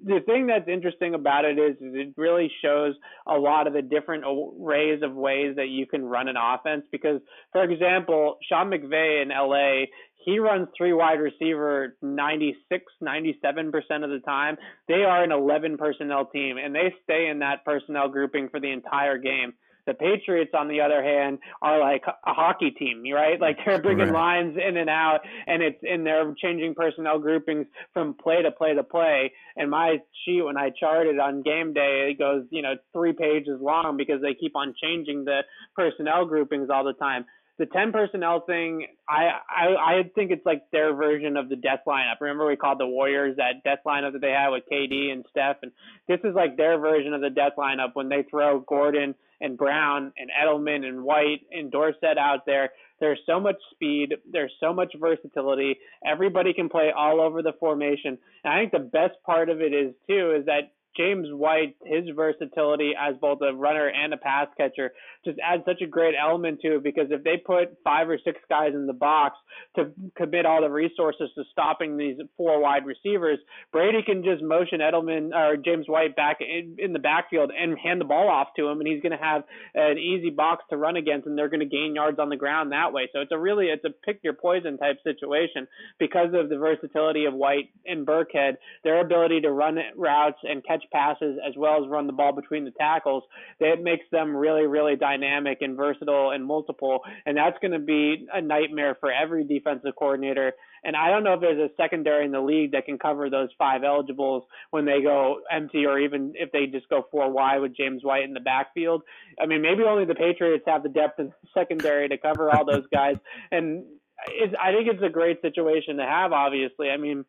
the 0.03 0.19
thing 0.25 0.47
that's 0.47 0.67
interesting 0.67 1.13
about 1.13 1.45
it 1.45 1.57
is, 1.59 1.75
is 1.77 1.93
it 1.93 2.13
really 2.15 2.49
shows 2.63 2.95
a 3.27 3.33
lot 3.33 3.67
of 3.67 3.73
the 3.73 3.81
different 3.81 4.23
arrays 4.25 5.01
of 5.03 5.13
ways 5.13 5.55
that 5.57 5.69
you 5.69 5.85
can 5.85 6.05
run 6.05 6.27
an 6.27 6.35
offense. 6.38 6.83
Because, 6.91 7.19
for 7.51 7.63
example, 7.63 8.38
Sean 8.47 8.69
McVay 8.69 9.21
in 9.21 9.29
LA, 9.29 9.85
he 10.23 10.39
runs 10.39 10.67
three 10.77 10.93
wide 10.93 11.19
receiver 11.19 11.97
96, 12.01 12.85
97% 13.01 13.73
of 14.03 14.09
the 14.09 14.21
time. 14.25 14.57
They 14.88 15.03
are 15.03 15.23
an 15.23 15.31
11 15.31 15.77
personnel 15.77 16.25
team, 16.25 16.57
and 16.57 16.73
they 16.73 16.93
stay 17.03 17.27
in 17.29 17.39
that 17.39 17.65
personnel 17.65 18.09
grouping 18.09 18.49
for 18.49 18.59
the 18.59 18.71
entire 18.71 19.17
game. 19.17 19.53
The 19.89 19.95
Patriots, 19.95 20.52
on 20.56 20.67
the 20.67 20.82
other 20.82 21.04
hand, 21.04 21.39
are 21.63 21.80
like 21.80 22.04
a 22.06 22.34
hockey 22.34 22.69
team, 22.69 23.04
right? 23.12 23.41
Like 23.41 23.58
they're 23.65 23.82
bringing 23.82 24.10
right. 24.10 24.38
lines 24.38 24.56
in 24.56 24.78
and 24.78 24.89
out, 24.89 25.21
and 25.47 25.63
it's 25.63 25.80
and 25.82 26.06
they're 26.06 26.32
changing 26.39 26.75
personnel 26.75 27.17
groupings 27.17 27.65
from 27.91 28.13
play 28.13 28.43
to 28.43 28.52
play 28.52 28.75
to 28.75 28.84
play. 28.84 29.32
And 29.56 29.71
my 29.71 29.97
sheet, 30.23 30.43
when 30.43 30.58
I 30.58 30.69
charted 30.80 31.17
on 31.19 31.41
game 31.41 31.73
day, 31.73 32.12
it 32.12 32.19
goes, 32.19 32.45
you 32.52 32.62
know, 32.62 32.75
three 32.93 33.13
pages 33.13 33.58
long 33.60 33.97
because 33.97 34.21
they 34.21 34.36
keep 34.36 34.56
on 34.56 34.75
changing 34.80 35.25
the 35.25 35.41
personnel 35.75 36.25
groupings 36.25 36.69
all 36.71 36.84
the 36.84 36.93
time 36.93 37.25
the 37.60 37.65
10 37.65 37.91
personnel 37.91 38.39
thing, 38.39 38.88
I, 39.08 39.32
I 39.50 39.65
I 39.76 40.04
think 40.15 40.32
it's 40.32 40.45
like 40.45 40.63
their 40.72 40.95
version 40.95 41.36
of 41.36 41.50
the 41.50 41.58
death 41.58 41.82
lineup. 41.86 42.22
Remember 42.22 42.48
we 42.48 42.56
called 42.56 42.80
the 42.80 42.88
Warriors 42.88 43.36
that 43.36 43.63
death 43.65 43.80
lineup 43.86 44.13
that 44.13 44.22
they 44.22 44.32
had 44.32 44.50
with 44.50 44.63
KD 44.72 45.12
and 45.12 45.26
Steph, 45.30 45.58
and 45.62 45.72
this 46.08 46.19
is 46.24 46.34
like 46.34 46.56
their 46.56 46.80
version 46.80 47.13
of 47.13 47.19
the 47.19 47.30
death 47.30 47.54
lineup 47.58 47.89
when 47.93 48.08
they 48.08 48.24
throw 48.24 48.62
Gordon 48.62 49.13
and 49.41 49.58
Brown 49.58 50.13
and 50.17 50.30
Edelman 50.32 50.86
and 50.86 51.04
White 51.04 51.41
and 51.52 51.69
Dorsett 51.69 52.17
out 52.17 52.45
there. 52.45 52.69
There's 53.02 53.19
so 53.26 53.39
much 53.39 53.56
speed. 53.72 54.15
There's 54.30 54.52
so 54.60 54.74
much 54.74 54.93
versatility. 55.00 55.78
Everybody 56.06 56.54
can 56.54 56.69
play 56.69 56.91
all 56.95 57.22
over 57.22 57.41
the 57.41 57.54
formation. 57.60 58.17
And 58.43 58.54
I 58.54 58.60
think 58.60 58.72
the 58.72 58.80
best 58.80 59.15
part 59.26 59.50
of 59.50 59.62
it 59.62 59.74
is 59.74 59.93
too 60.08 60.36
is 60.38 60.45
that 60.45 60.72
James 60.97 61.28
White, 61.32 61.75
his 61.86 62.06
versatility 62.15 62.93
as 62.99 63.15
both 63.21 63.39
a 63.41 63.54
runner 63.54 63.88
and 63.88 64.13
a 64.13 64.17
pass 64.17 64.47
catcher, 64.58 64.91
just 65.25 65.38
adds 65.39 65.63
such 65.65 65.82
a 65.82 65.88
great 65.88 66.15
element 66.19 66.60
to 66.62 66.75
it 66.75 66.84
because 66.84 67.08
if 67.10 67.23
they 67.23 67.38
put 67.38 67.78
five 67.84 68.10
or 68.10 68.17
six 68.23 68.39
guys 68.49 68.71
in 68.73 68.88
the 68.88 68.93
box 68.93 69.38
to 69.75 69.91
commit 70.17 70.45
all 70.45 70.62
the 70.62 70.69
resources 70.69 71.30
to 71.36 71.43
stopping 71.52 71.97
these 71.97 72.17
four 72.38 72.62
wide 72.62 72.86
receivers, 72.86 73.39
Brady 73.71 74.02
can 74.06 74.23
just 74.23 74.41
motion 74.43 74.80
Edelman 74.80 75.34
or 75.34 75.58
James 75.58 75.88
White 75.88 76.15
back 76.15 76.38
in, 76.41 76.75
in 76.80 76.93
the 76.93 76.99
backfield 76.99 77.52
and 77.58 77.78
hand 77.78 78.02
the 78.02 78.06
ball 78.06 78.28
off 78.28 78.49
to 78.58 78.67
him, 78.67 78.80
and 78.80 78.88
he's 78.88 79.02
going 79.02 79.17
to 79.17 79.23
have 79.23 79.43
an 79.75 79.97
easy 79.97 80.30
box 80.30 80.63
to 80.69 80.78
run 80.78 80.95
against, 80.95 81.28
and 81.28 81.38
they're 81.38 81.49
going 81.49 81.60
to 81.60 81.65
gain 81.65 81.95
yards 81.95 82.19
on 82.19 82.30
the 82.30 82.36
ground 82.36 82.71
that 82.71 82.93
way. 82.93 83.10
So 83.13 83.21
it's 83.21 83.32
a 83.32 83.38
really 83.38 83.67
it's 83.67 83.86
a 83.86 83.89
pick 83.89 84.19
your 84.23 84.34
poison 84.34 84.78
type 84.78 84.97
situation 85.04 85.67
because 85.99 86.34
of 86.34 86.49
the 86.49 86.58
versatility 86.58 87.25
of 87.25 87.34
White 87.34 87.71
and 87.86 88.06
Burkhead, 88.06 88.58
their 88.84 89.02
ability 89.02 89.41
to 89.41 89.52
run 89.52 89.78
routes 89.95 90.39
and 90.43 90.65
catch 90.65 90.78
passes 90.91 91.37
as 91.47 91.55
well 91.57 91.83
as 91.83 91.89
run 91.89 92.07
the 92.07 92.13
ball 92.13 92.33
between 92.33 92.65
the 92.65 92.71
tackles. 92.71 93.23
That 93.59 93.81
makes 93.81 94.05
them 94.11 94.35
really 94.35 94.67
really 94.67 94.95
dynamic 94.95 95.59
and 95.61 95.75
versatile 95.75 96.31
and 96.31 96.45
multiple, 96.45 97.01
and 97.25 97.37
that's 97.37 97.57
going 97.61 97.71
to 97.71 97.79
be 97.79 98.27
a 98.33 98.41
nightmare 98.41 98.97
for 98.99 99.11
every 99.11 99.43
defensive 99.43 99.95
coordinator. 99.97 100.53
And 100.83 100.95
I 100.95 101.09
don't 101.09 101.23
know 101.23 101.33
if 101.33 101.41
there's 101.41 101.59
a 101.59 101.73
secondary 101.75 102.25
in 102.25 102.31
the 102.31 102.39
league 102.39 102.71
that 102.71 102.85
can 102.85 102.97
cover 102.97 103.29
those 103.29 103.49
five 103.57 103.83
eligibles 103.83 104.43
when 104.71 104.85
they 104.85 105.01
go 105.01 105.41
empty, 105.51 105.85
or 105.85 105.99
even 105.99 106.33
if 106.35 106.51
they 106.51 106.67
just 106.67 106.87
go 106.89 107.05
four 107.11 107.31
wide 107.31 107.59
with 107.59 107.75
James 107.75 108.03
White 108.03 108.23
in 108.23 108.33
the 108.33 108.39
backfield. 108.39 109.03
I 109.41 109.45
mean, 109.45 109.61
maybe 109.61 109.83
only 109.83 110.05
the 110.05 110.15
Patriots 110.15 110.63
have 110.67 110.83
the 110.83 110.89
depth 110.89 111.19
in 111.19 111.27
the 111.27 111.33
secondary 111.53 112.07
to 112.09 112.17
cover 112.17 112.49
all 112.49 112.65
those 112.65 112.85
guys. 112.93 113.15
And 113.51 113.83
I 114.27 114.71
think 114.71 114.87
it's 114.87 115.03
a 115.03 115.09
great 115.09 115.41
situation 115.41 115.97
to 115.97 116.03
have. 116.03 116.31
Obviously, 116.31 116.89
I 116.89 116.97
mean, 116.97 117.25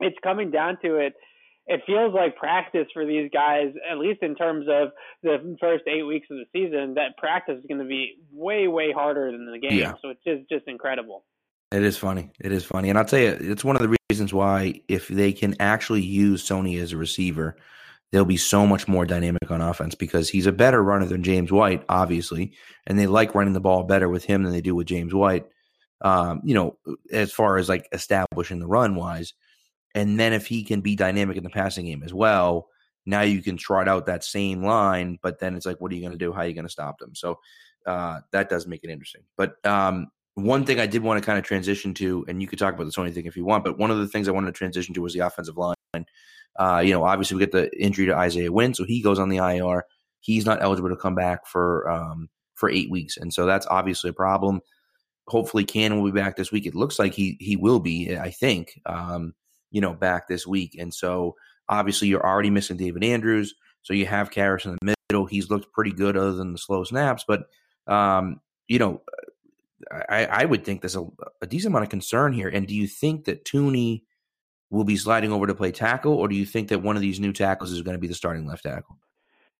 it's 0.00 0.16
coming 0.22 0.50
down 0.50 0.78
to 0.82 0.96
it 0.96 1.14
it 1.66 1.82
feels 1.86 2.14
like 2.14 2.36
practice 2.36 2.86
for 2.92 3.04
these 3.04 3.28
guys, 3.32 3.72
at 3.90 3.98
least 3.98 4.22
in 4.22 4.34
terms 4.34 4.66
of 4.70 4.90
the 5.22 5.56
first 5.60 5.84
eight 5.88 6.04
weeks 6.04 6.28
of 6.30 6.36
the 6.36 6.44
season, 6.52 6.94
that 6.94 7.16
practice 7.16 7.58
is 7.58 7.64
going 7.68 7.80
to 7.80 7.86
be 7.86 8.14
way, 8.32 8.68
way 8.68 8.92
harder 8.92 9.32
than 9.32 9.50
the 9.50 9.58
game. 9.58 9.78
Yeah. 9.78 9.94
So 10.00 10.10
it's 10.10 10.22
just, 10.24 10.48
just 10.48 10.68
incredible. 10.68 11.24
It 11.72 11.82
is 11.82 11.98
funny. 11.98 12.30
It 12.38 12.52
is 12.52 12.64
funny. 12.64 12.88
And 12.88 12.98
I'll 12.98 13.04
tell 13.04 13.18
you, 13.18 13.36
it's 13.40 13.64
one 13.64 13.74
of 13.74 13.82
the 13.82 13.96
reasons 14.08 14.32
why 14.32 14.80
if 14.86 15.08
they 15.08 15.32
can 15.32 15.56
actually 15.58 16.02
use 16.02 16.48
Sony 16.48 16.80
as 16.80 16.92
a 16.92 16.96
receiver, 16.96 17.56
they'll 18.12 18.24
be 18.24 18.36
so 18.36 18.64
much 18.64 18.86
more 18.86 19.04
dynamic 19.04 19.50
on 19.50 19.60
offense 19.60 19.96
because 19.96 20.28
he's 20.28 20.46
a 20.46 20.52
better 20.52 20.80
runner 20.80 21.06
than 21.06 21.24
James 21.24 21.50
White, 21.50 21.84
obviously. 21.88 22.52
And 22.86 22.96
they 22.96 23.08
like 23.08 23.34
running 23.34 23.54
the 23.54 23.60
ball 23.60 23.82
better 23.82 24.08
with 24.08 24.24
him 24.24 24.44
than 24.44 24.52
they 24.52 24.60
do 24.60 24.76
with 24.76 24.86
James 24.86 25.12
White. 25.12 25.46
Um, 26.00 26.42
you 26.44 26.54
know, 26.54 26.78
as 27.10 27.32
far 27.32 27.56
as 27.56 27.68
like 27.68 27.88
establishing 27.90 28.60
the 28.60 28.68
run 28.68 28.94
wise. 28.94 29.34
And 29.96 30.20
then 30.20 30.34
if 30.34 30.46
he 30.46 30.62
can 30.62 30.82
be 30.82 30.94
dynamic 30.94 31.38
in 31.38 31.42
the 31.42 31.50
passing 31.50 31.86
game 31.86 32.02
as 32.04 32.12
well, 32.12 32.68
now 33.06 33.22
you 33.22 33.42
can 33.42 33.56
trot 33.56 33.88
out 33.88 34.06
that 34.06 34.22
same 34.22 34.62
line. 34.62 35.18
But 35.22 35.40
then 35.40 35.56
it's 35.56 35.64
like, 35.64 35.80
what 35.80 35.90
are 35.90 35.94
you 35.94 36.02
going 36.02 36.12
to 36.12 36.18
do? 36.18 36.32
How 36.32 36.42
are 36.42 36.46
you 36.46 36.54
going 36.54 36.66
to 36.66 36.70
stop 36.70 36.98
them? 36.98 37.14
So 37.14 37.40
uh, 37.86 38.20
that 38.32 38.50
does 38.50 38.66
make 38.66 38.84
it 38.84 38.90
interesting. 38.90 39.22
But 39.38 39.64
um, 39.64 40.08
one 40.34 40.66
thing 40.66 40.78
I 40.78 40.86
did 40.86 41.02
want 41.02 41.18
to 41.20 41.24
kind 41.24 41.38
of 41.38 41.44
transition 41.44 41.94
to, 41.94 42.26
and 42.28 42.42
you 42.42 42.46
could 42.46 42.58
talk 42.58 42.74
about 42.74 42.84
the 42.84 42.92
Sony 42.92 43.12
thing 43.12 43.24
if 43.24 43.36
you 43.36 43.44
want, 43.46 43.64
but 43.64 43.78
one 43.78 43.90
of 43.90 43.98
the 43.98 44.06
things 44.06 44.28
I 44.28 44.32
wanted 44.32 44.48
to 44.48 44.58
transition 44.58 44.94
to 44.94 45.00
was 45.02 45.14
the 45.14 45.20
offensive 45.20 45.56
line. 45.56 45.74
Uh, 46.58 46.82
you 46.84 46.92
know, 46.92 47.04
obviously 47.04 47.36
we 47.36 47.40
get 47.40 47.52
the 47.52 47.70
injury 47.82 48.06
to 48.06 48.14
Isaiah 48.14 48.52
Wynn, 48.52 48.74
so 48.74 48.84
he 48.84 49.00
goes 49.00 49.18
on 49.18 49.30
the 49.30 49.38
IR. 49.38 49.84
He's 50.20 50.44
not 50.44 50.62
eligible 50.62 50.90
to 50.90 50.96
come 50.96 51.14
back 51.14 51.46
for 51.46 51.88
um, 51.90 52.28
for 52.54 52.68
eight 52.68 52.90
weeks, 52.90 53.16
and 53.16 53.32
so 53.32 53.46
that's 53.46 53.66
obviously 53.66 54.10
a 54.10 54.14
problem. 54.14 54.60
Hopefully, 55.28 55.64
Cannon 55.64 56.00
will 56.00 56.10
be 56.10 56.18
back 56.18 56.36
this 56.36 56.50
week. 56.50 56.66
It 56.66 56.74
looks 56.74 56.98
like 56.98 57.14
he 57.14 57.36
he 57.40 57.56
will 57.56 57.78
be. 57.78 58.16
I 58.16 58.30
think. 58.30 58.80
Um, 58.86 59.34
you 59.70 59.80
know, 59.80 59.94
back 59.94 60.28
this 60.28 60.46
week. 60.46 60.76
And 60.78 60.92
so 60.92 61.36
obviously 61.68 62.08
you're 62.08 62.26
already 62.26 62.50
missing 62.50 62.76
David 62.76 63.04
Andrews. 63.04 63.54
So 63.82 63.94
you 63.94 64.06
have 64.06 64.30
Karras 64.30 64.64
in 64.64 64.76
the 64.80 64.94
middle. 65.10 65.26
He's 65.26 65.50
looked 65.50 65.72
pretty 65.72 65.92
good 65.92 66.16
other 66.16 66.32
than 66.32 66.52
the 66.52 66.58
slow 66.58 66.84
snaps. 66.84 67.24
But, 67.26 67.44
um, 67.86 68.40
you 68.68 68.78
know, 68.78 69.02
I, 70.08 70.26
I 70.26 70.44
would 70.44 70.64
think 70.64 70.80
there's 70.80 70.96
a, 70.96 71.06
a, 71.40 71.46
decent 71.46 71.72
amount 71.72 71.84
of 71.84 71.90
concern 71.90 72.32
here. 72.32 72.48
And 72.48 72.66
do 72.66 72.74
you 72.74 72.88
think 72.88 73.26
that 73.26 73.44
Thuney 73.44 74.02
will 74.70 74.84
be 74.84 74.96
sliding 74.96 75.32
over 75.32 75.46
to 75.46 75.54
play 75.54 75.70
tackle, 75.70 76.14
or 76.14 76.26
do 76.28 76.34
you 76.34 76.44
think 76.44 76.68
that 76.68 76.82
one 76.82 76.96
of 76.96 77.02
these 77.02 77.20
new 77.20 77.32
tackles 77.32 77.70
is 77.70 77.82
going 77.82 77.94
to 77.94 78.00
be 78.00 78.08
the 78.08 78.14
starting 78.14 78.46
left 78.46 78.64
tackle? 78.64 78.98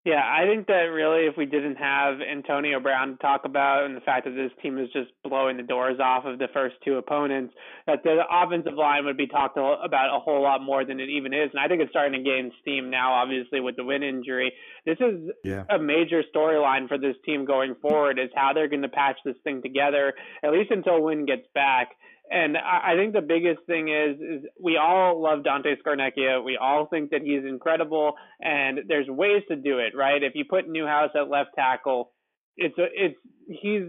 Yeah, 0.06 0.22
I 0.22 0.46
think 0.46 0.68
that 0.68 0.94
really 0.94 1.26
if 1.26 1.36
we 1.36 1.46
didn't 1.46 1.74
have 1.82 2.20
Antonio 2.20 2.78
Brown 2.78 3.08
to 3.08 3.16
talk 3.16 3.40
about 3.44 3.86
and 3.86 3.96
the 3.96 4.00
fact 4.00 4.24
that 4.24 4.36
this 4.36 4.52
team 4.62 4.78
is 4.78 4.86
just 4.92 5.10
blowing 5.24 5.56
the 5.56 5.64
doors 5.64 5.98
off 5.98 6.24
of 6.24 6.38
the 6.38 6.46
first 6.54 6.76
two 6.84 6.94
opponents, 6.94 7.52
that 7.88 8.04
the 8.04 8.22
offensive 8.30 8.74
line 8.74 9.04
would 9.04 9.16
be 9.16 9.26
talked 9.26 9.58
about 9.58 10.16
a 10.16 10.20
whole 10.20 10.40
lot 10.40 10.62
more 10.62 10.84
than 10.84 11.00
it 11.00 11.08
even 11.08 11.34
is. 11.34 11.50
And 11.52 11.58
I 11.58 11.66
think 11.66 11.82
it's 11.82 11.90
starting 11.90 12.22
to 12.22 12.24
gain 12.24 12.52
steam 12.60 12.88
now, 12.88 13.14
obviously, 13.14 13.58
with 13.58 13.74
the 13.74 13.82
Wynn 13.82 14.04
injury. 14.04 14.52
This 14.84 14.98
is 15.00 15.28
yeah. 15.42 15.64
a 15.68 15.80
major 15.80 16.22
storyline 16.32 16.86
for 16.86 16.98
this 16.98 17.16
team 17.24 17.44
going 17.44 17.74
forward 17.82 18.20
is 18.20 18.30
how 18.36 18.52
they're 18.54 18.68
going 18.68 18.82
to 18.82 18.88
patch 18.88 19.16
this 19.24 19.34
thing 19.42 19.60
together, 19.60 20.14
at 20.44 20.52
least 20.52 20.70
until 20.70 21.02
Wynn 21.02 21.26
gets 21.26 21.48
back. 21.52 21.88
And 22.30 22.56
I, 22.56 22.92
I 22.92 22.96
think 22.96 23.12
the 23.12 23.20
biggest 23.20 23.60
thing 23.66 23.88
is 23.88 24.16
is 24.20 24.50
we 24.60 24.76
all 24.76 25.22
love 25.22 25.44
Dante 25.44 25.76
Scarnecchia. 25.76 26.44
We 26.44 26.58
all 26.60 26.86
think 26.86 27.10
that 27.10 27.22
he's 27.22 27.44
incredible, 27.48 28.14
and 28.40 28.80
there's 28.88 29.08
ways 29.08 29.42
to 29.48 29.56
do 29.56 29.78
it, 29.78 29.96
right? 29.96 30.22
If 30.22 30.32
you 30.34 30.44
put 30.48 30.68
Newhouse 30.68 31.10
at 31.14 31.28
left 31.28 31.50
tackle, 31.54 32.12
it's 32.56 32.76
a, 32.78 32.86
it's 32.92 33.16
he's 33.48 33.82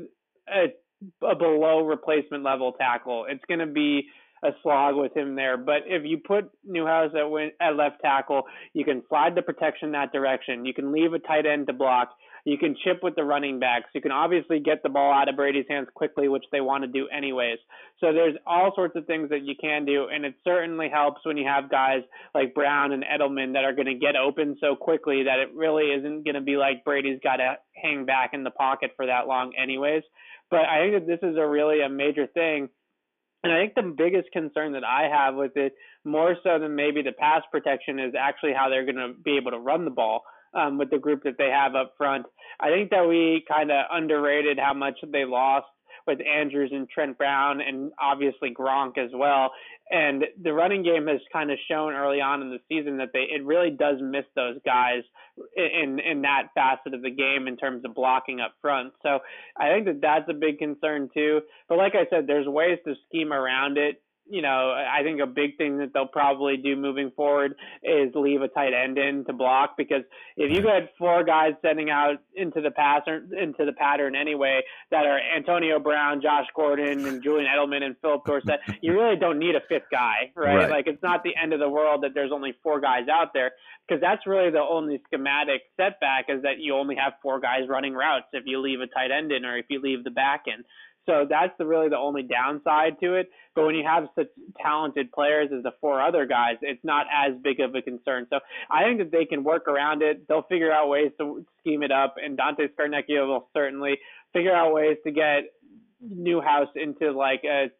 a, 0.48 0.68
a 1.26 1.36
below 1.36 1.86
replacement 1.86 2.44
level 2.44 2.74
tackle. 2.74 3.26
It's 3.28 3.44
going 3.48 3.60
to 3.60 3.66
be 3.66 4.08
a 4.44 4.50
slog 4.62 4.96
with 4.96 5.16
him 5.16 5.36
there. 5.36 5.58
But 5.58 5.84
if 5.88 6.04
you 6.06 6.20
put 6.20 6.52
Newhouse 6.64 7.12
at, 7.16 7.66
at 7.66 7.76
left 7.76 8.02
tackle, 8.02 8.44
you 8.74 8.86
can 8.86 9.02
slide 9.10 9.36
the 9.36 9.42
protection 9.42 9.92
that 9.94 10.12
direction. 10.12 10.66
You 10.66 10.74
can 10.74 10.92
leave 10.92 11.14
a 11.14 11.20
tight 11.20 11.46
end 11.46 11.68
to 11.68 11.74
block. 11.74 12.10
You 12.48 12.58
can 12.58 12.78
chip 12.82 13.04
with 13.04 13.16
the 13.16 13.26
running 13.26 13.60
backs. 13.60 13.90
You 13.94 14.00
can 14.00 14.14
obviously 14.14 14.62
get 14.62 14.82
the 14.82 14.88
ball 14.88 15.12
out 15.12 15.28
of 15.28 15.36
Brady's 15.36 15.66
hands 15.68 15.90
quickly, 15.94 16.30
which 16.30 16.46
they 16.50 16.62
want 16.62 16.86
to 16.86 16.88
do 16.88 17.10
anyways. 17.10 17.58
So 18.00 18.14
there's 18.14 18.38
all 18.48 18.72
sorts 18.74 18.96
of 18.96 19.06
things 19.06 19.32
that 19.32 19.44
you 19.44 19.54
can 19.60 19.84
do, 19.84 20.08
and 20.10 20.24
it 20.24 20.34
certainly 20.46 20.88
helps 20.88 21.26
when 21.26 21.36
you 21.36 21.46
have 21.46 21.70
guys 21.70 22.04
like 22.34 22.56
Brown 22.56 22.94
and 22.94 23.04
Edelman 23.04 23.52
that 23.52 23.66
are 23.66 23.74
going 23.74 23.88
to 23.88 23.96
get 23.96 24.16
open 24.16 24.56
so 24.62 24.78
quickly 24.78 25.24
that 25.24 25.40
it 25.40 25.54
really 25.54 25.88
isn't 25.88 26.24
going 26.24 26.36
to 26.36 26.42
be 26.42 26.56
like 26.56 26.86
Brady's 26.86 27.20
got 27.22 27.36
to 27.36 27.58
hang 27.76 28.06
back 28.06 28.30
in 28.32 28.46
the 28.46 28.52
pocket 28.52 28.92
for 28.96 29.08
that 29.08 29.28
long 29.28 29.52
anyways. 29.62 30.04
But 30.50 30.62
I 30.62 30.80
think 30.80 31.06
that 31.06 31.06
this 31.06 31.30
is 31.30 31.36
a 31.36 31.46
really 31.46 31.82
a 31.82 31.90
major 31.90 32.28
thing. 32.28 32.70
And 33.44 33.52
I 33.52 33.60
think 33.60 33.76
the 33.76 33.94
biggest 33.98 34.32
concern 34.32 34.72
that 34.72 34.86
I 34.86 35.10
have 35.12 35.36
with 35.36 35.58
it, 35.58 35.74
more 36.06 36.38
so 36.46 36.60
than 36.60 36.78
maybe 36.78 37.02
the 37.02 37.12
pass 37.12 37.42
protection, 37.52 38.00
is 38.00 38.14
actually 38.18 38.54
how 38.54 38.70
they're 38.70 38.86
going 38.86 38.96
to 38.96 39.14
be 39.22 39.36
able 39.36 39.52
to 39.52 39.60
run 39.60 39.84
the 39.84 39.92
ball 39.92 40.22
um, 40.54 40.78
with 40.78 40.90
the 40.90 40.98
group 40.98 41.24
that 41.24 41.38
they 41.38 41.50
have 41.50 41.76
up 41.76 41.94
front. 41.98 42.26
I 42.60 42.70
think 42.70 42.90
that 42.92 43.08
we 43.08 43.46
kind 43.48 43.72
of 43.72 43.86
underrated 43.92 44.60
how 44.60 44.74
much 44.74 45.00
they 45.12 45.26
lost 45.26 45.68
with 46.08 46.20
Andrews 46.26 46.72
and 46.74 46.90
Trent 46.90 47.18
Brown 47.18 47.60
and 47.62 47.92
obviously 48.02 48.54
Gronk 48.58 48.98
as 48.98 49.12
well. 49.14 49.52
And 49.92 50.24
the 50.42 50.54
running 50.54 50.82
game 50.82 51.08
has 51.08 51.20
kind 51.32 51.52
of 51.52 51.58
shown 51.70 51.94
early 51.94 52.22
on 52.22 52.42
in 52.42 52.50
the 52.50 52.60
season 52.70 52.98
that 52.98 53.10
they 53.14 53.28
it 53.30 53.46
really 53.46 53.70
does 53.70 53.98
miss 54.02 54.26
those 54.36 54.58
guys 54.66 55.04
in 55.56 56.00
in 56.00 56.22
that 56.24 56.48
facet 56.56 56.94
of 56.94 57.02
the 57.02 57.12
game 57.12 57.48
in 57.48 57.58
terms 57.58 57.84
of 57.86 57.94
blocking 57.94 58.40
up 58.40 58.54
front. 58.62 58.94
So 59.04 59.20
I 59.58 59.70
think 59.70 59.86
that 59.86 60.02
that's 60.02 60.30
a 60.30 60.34
big 60.34 60.60
concern 60.60 61.10
too. 61.14 61.42
But 61.70 61.78
like 61.78 61.94
I 61.94 62.10
said, 62.10 62.26
there's 62.26 62.48
ways 62.48 62.80
to 62.86 62.96
scheme 63.08 63.32
around 63.32 63.78
it 63.78 64.02
you 64.30 64.42
know, 64.42 64.72
I 64.72 65.04
think 65.04 65.22
a 65.22 65.26
big 65.26 65.58
thing 65.58 65.78
that 65.80 65.92
they'll 65.94 66.08
probably 66.08 66.58
do 66.58 66.76
moving 66.76 67.12
forward 67.16 67.56
is 67.84 68.14
leave 68.16 68.42
a 68.42 68.48
tight 68.48 68.74
end 68.74 68.98
in 68.98 69.26
to 69.26 69.34
block 69.34 69.76
because 69.78 70.04
if 70.36 70.52
you 70.52 70.62
got 70.62 70.84
four 70.98 71.24
guys 71.24 71.54
sending 71.62 71.90
out 71.90 72.18
into 72.36 72.62
the 72.62 72.72
pass 72.72 73.02
or 73.08 73.18
into 73.18 73.66
the 73.66 73.74
pattern 73.74 74.16
anyway 74.16 74.62
that 74.92 75.06
are 75.06 75.20
Antonio 75.36 75.80
Brown, 75.80 76.22
Josh 76.22 76.48
Gordon, 76.56 77.06
and 77.06 77.24
Julian 77.24 77.48
Edelman 77.48 77.84
and 77.84 77.96
Phillip 78.02 78.26
Dorsett, 78.26 78.60
you 78.82 78.94
really 78.94 79.16
don't 79.16 79.40
need 79.40 79.56
a 79.56 79.62
fifth 79.68 79.90
guy, 79.92 80.32
right? 80.36 80.56
right? 80.56 80.70
Like 80.70 80.88
it's 80.88 81.02
not 81.04 81.24
the 81.24 81.34
end 81.42 81.54
of 81.54 81.60
the 81.60 81.70
world 81.70 82.04
that 82.04 82.14
there's 82.14 82.32
only 82.32 82.54
four 82.64 82.80
guys 82.80 83.08
out 83.12 83.34
there 83.34 83.52
because 83.88 84.02
that's 84.02 84.26
really 84.28 84.52
the 84.52 84.60
only 84.62 85.02
schematic 85.08 85.62
setback 85.78 86.26
is 86.30 86.42
that 86.44 86.60
you 86.60 86.76
only 86.76 86.96
have 86.96 87.14
four 87.22 87.40
guys 87.40 87.62
running 87.70 87.94
routes 87.94 88.28
if 88.34 88.44
you 88.46 88.60
leave 88.60 88.82
a 88.82 88.88
tight 88.88 89.12
end 89.12 89.32
in 89.32 89.46
or 89.46 89.58
if 89.58 89.66
you 89.70 89.82
leave 89.82 90.04
the 90.04 90.12
back 90.12 90.44
in. 90.48 90.64
So 91.08 91.26
that's 91.28 91.54
the, 91.58 91.66
really 91.66 91.90
the 91.90 91.98
only 91.98 92.22
downside 92.22 93.00
to 93.00 93.16
it. 93.16 93.32
But 93.56 93.66
when 93.66 93.76
you 93.76 93.84
have 93.88 94.08
such 94.14 94.28
talented 94.62 95.12
players 95.12 95.50
as 95.56 95.64
the 95.64 95.72
four 95.82 96.02
other 96.02 96.26
guys, 96.26 96.58
it's 96.62 96.84
not 96.84 97.08
as 97.12 97.34
big 97.42 97.60
of 97.60 97.74
a 97.74 97.82
concern. 97.82 98.28
So 98.30 98.40
I 98.70 98.84
think 98.84 99.00
that 99.00 99.12
they 99.12 99.26
can 99.26 99.44
work 99.44 99.68
around 99.68 100.04
it. 100.04 100.28
They'll 100.28 100.44
figure 100.44 100.72
out 100.72 100.90
ways 100.90 101.12
to 101.20 101.46
scheme 101.60 101.82
it 101.82 101.92
up, 101.92 102.16
and 102.24 102.38
Dante 102.38 102.68
Scarnecchia 102.68 103.26
will 103.26 103.48
certainly 103.54 103.98
figure 104.34 104.54
out 104.54 104.74
ways 104.74 104.98
to 105.06 105.12
get 105.12 105.46
Newhouse 106.02 106.70
into 106.76 107.12
like 107.12 107.42
a 107.46 107.72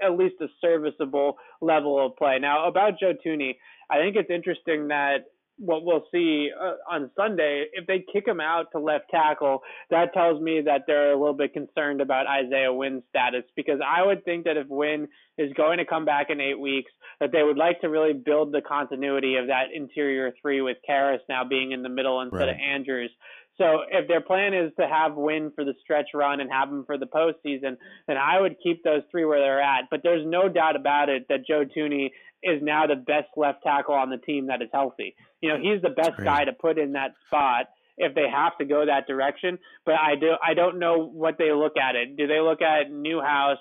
at 0.00 0.16
least 0.16 0.36
a 0.40 0.46
serviceable 0.60 1.36
level 1.60 2.04
of 2.04 2.16
play. 2.16 2.38
Now 2.40 2.68
about 2.68 3.00
Joe 3.00 3.14
Thuney, 3.26 3.56
I 3.90 3.98
think 3.98 4.16
it's 4.16 4.30
interesting 4.30 4.88
that 4.88 5.24
what 5.58 5.84
we'll 5.84 6.04
see 6.12 6.50
uh, 6.58 6.74
on 6.90 7.10
Sunday, 7.16 7.66
if 7.72 7.86
they 7.86 8.04
kick 8.12 8.26
him 8.26 8.40
out 8.40 8.66
to 8.72 8.78
left 8.78 9.10
tackle, 9.10 9.62
that 9.90 10.12
tells 10.14 10.40
me 10.40 10.62
that 10.64 10.82
they're 10.86 11.12
a 11.12 11.18
little 11.18 11.34
bit 11.34 11.52
concerned 11.52 12.00
about 12.00 12.26
Isaiah 12.26 12.72
Wynn's 12.72 13.02
status 13.10 13.44
because 13.56 13.80
I 13.86 14.04
would 14.04 14.24
think 14.24 14.44
that 14.44 14.56
if 14.56 14.66
Wynn 14.68 15.08
is 15.36 15.52
going 15.54 15.78
to 15.78 15.84
come 15.84 16.04
back 16.04 16.26
in 16.30 16.40
eight 16.40 16.58
weeks, 16.58 16.92
that 17.20 17.32
they 17.32 17.42
would 17.42 17.56
like 17.56 17.80
to 17.80 17.88
really 17.88 18.12
build 18.12 18.52
the 18.52 18.60
continuity 18.60 19.36
of 19.36 19.48
that 19.48 19.66
interior 19.74 20.32
three 20.40 20.60
with 20.60 20.76
Karras 20.88 21.18
now 21.28 21.44
being 21.44 21.72
in 21.72 21.82
the 21.82 21.88
middle 21.88 22.20
instead 22.20 22.38
right. 22.38 22.48
of 22.50 22.56
Andrews. 22.56 23.10
So 23.58 23.80
if 23.90 24.06
their 24.06 24.20
plan 24.20 24.54
is 24.54 24.72
to 24.78 24.86
have 24.86 25.16
Wynn 25.16 25.52
for 25.54 25.64
the 25.64 25.74
stretch 25.82 26.10
run 26.14 26.40
and 26.40 26.50
have 26.50 26.70
them 26.70 26.84
for 26.86 26.96
the 26.96 27.06
postseason, 27.06 27.76
then 28.06 28.16
I 28.16 28.40
would 28.40 28.56
keep 28.62 28.84
those 28.84 29.02
three 29.10 29.24
where 29.24 29.40
they're 29.40 29.60
at. 29.60 29.84
But 29.90 30.00
there's 30.02 30.24
no 30.24 30.48
doubt 30.48 30.76
about 30.76 31.08
it 31.08 31.26
that 31.28 31.46
Joe 31.46 31.64
Thuney 31.76 32.10
is 32.42 32.62
now 32.62 32.86
the 32.86 32.94
best 32.94 33.28
left 33.36 33.64
tackle 33.64 33.94
on 33.94 34.10
the 34.10 34.16
team 34.16 34.46
that 34.46 34.62
is 34.62 34.68
healthy. 34.72 35.16
You 35.40 35.50
know, 35.50 35.58
he's 35.60 35.82
the 35.82 35.90
best 35.90 36.16
guy 36.22 36.44
to 36.44 36.52
put 36.52 36.78
in 36.78 36.92
that 36.92 37.14
spot 37.26 37.66
if 37.96 38.14
they 38.14 38.26
have 38.32 38.56
to 38.58 38.64
go 38.64 38.86
that 38.86 39.08
direction. 39.08 39.58
But 39.84 39.96
I 39.96 40.14
do 40.14 40.34
I 40.42 40.54
don't 40.54 40.78
know 40.78 41.04
what 41.04 41.36
they 41.36 41.52
look 41.52 41.76
at 41.76 41.96
it. 41.96 42.16
Do 42.16 42.26
they 42.26 42.40
look 42.40 42.62
at 42.62 42.92
Newhouse 42.92 43.58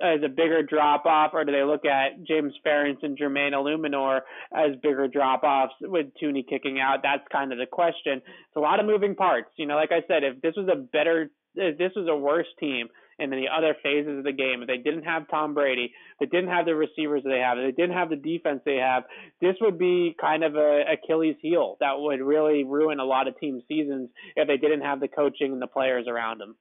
Uh, 0.00 0.14
as 0.14 0.20
a 0.24 0.28
bigger 0.28 0.62
drop 0.62 1.04
off, 1.04 1.32
or 1.34 1.44
do 1.44 1.52
they 1.52 1.64
look 1.64 1.84
at 1.84 2.24
James 2.24 2.54
Ferentz 2.66 3.02
and 3.02 3.18
Jermaine 3.18 3.52
Eluemunor 3.52 4.20
as 4.54 4.76
bigger 4.82 5.06
drop 5.06 5.42
offs 5.42 5.74
with 5.80 6.06
Thuney 6.20 6.48
kicking 6.48 6.80
out? 6.80 7.00
That's 7.02 7.26
kind 7.30 7.52
of 7.52 7.58
the 7.58 7.66
question. 7.66 8.14
It's 8.24 8.56
a 8.56 8.60
lot 8.60 8.80
of 8.80 8.86
moving 8.86 9.14
parts. 9.14 9.50
You 9.56 9.66
know, 9.66 9.74
like 9.74 9.92
I 9.92 10.00
said, 10.08 10.24
if 10.24 10.40
this 10.40 10.54
was 10.56 10.68
a 10.72 10.76
better, 10.76 11.30
if 11.54 11.76
this 11.76 11.92
was 11.94 12.08
a 12.08 12.16
worse 12.16 12.46
team, 12.58 12.88
in 13.18 13.30
the 13.30 13.46
other 13.56 13.76
phases 13.82 14.18
of 14.18 14.24
the 14.24 14.32
game. 14.32 14.62
If 14.62 14.68
they 14.68 14.78
didn't 14.78 15.04
have 15.04 15.28
Tom 15.28 15.54
Brady, 15.54 15.92
if 16.18 16.30
they 16.30 16.36
didn't 16.36 16.50
have 16.50 16.66
the 16.66 16.74
receivers 16.74 17.22
they 17.24 17.38
have, 17.38 17.58
if 17.58 17.74
they 17.74 17.82
didn't 17.82 17.96
have 17.96 18.10
the 18.10 18.16
defense 18.16 18.60
they 18.64 18.76
have, 18.76 19.04
this 19.40 19.54
would 19.60 19.78
be 19.78 20.16
kind 20.20 20.42
of 20.42 20.56
a 20.56 20.82
Achilles 20.94 21.36
heel 21.40 21.76
that 21.80 21.92
would 21.98 22.20
really 22.20 22.64
ruin 22.64 23.00
a 23.00 23.04
lot 23.04 23.28
of 23.28 23.38
team 23.38 23.62
seasons 23.68 24.10
if 24.34 24.48
they 24.48 24.56
didn't 24.56 24.82
have 24.82 25.00
the 25.00 25.08
coaching 25.08 25.52
and 25.52 25.62
the 25.62 25.66
players 25.66 26.06
around 26.08 26.40
them. 26.40 26.56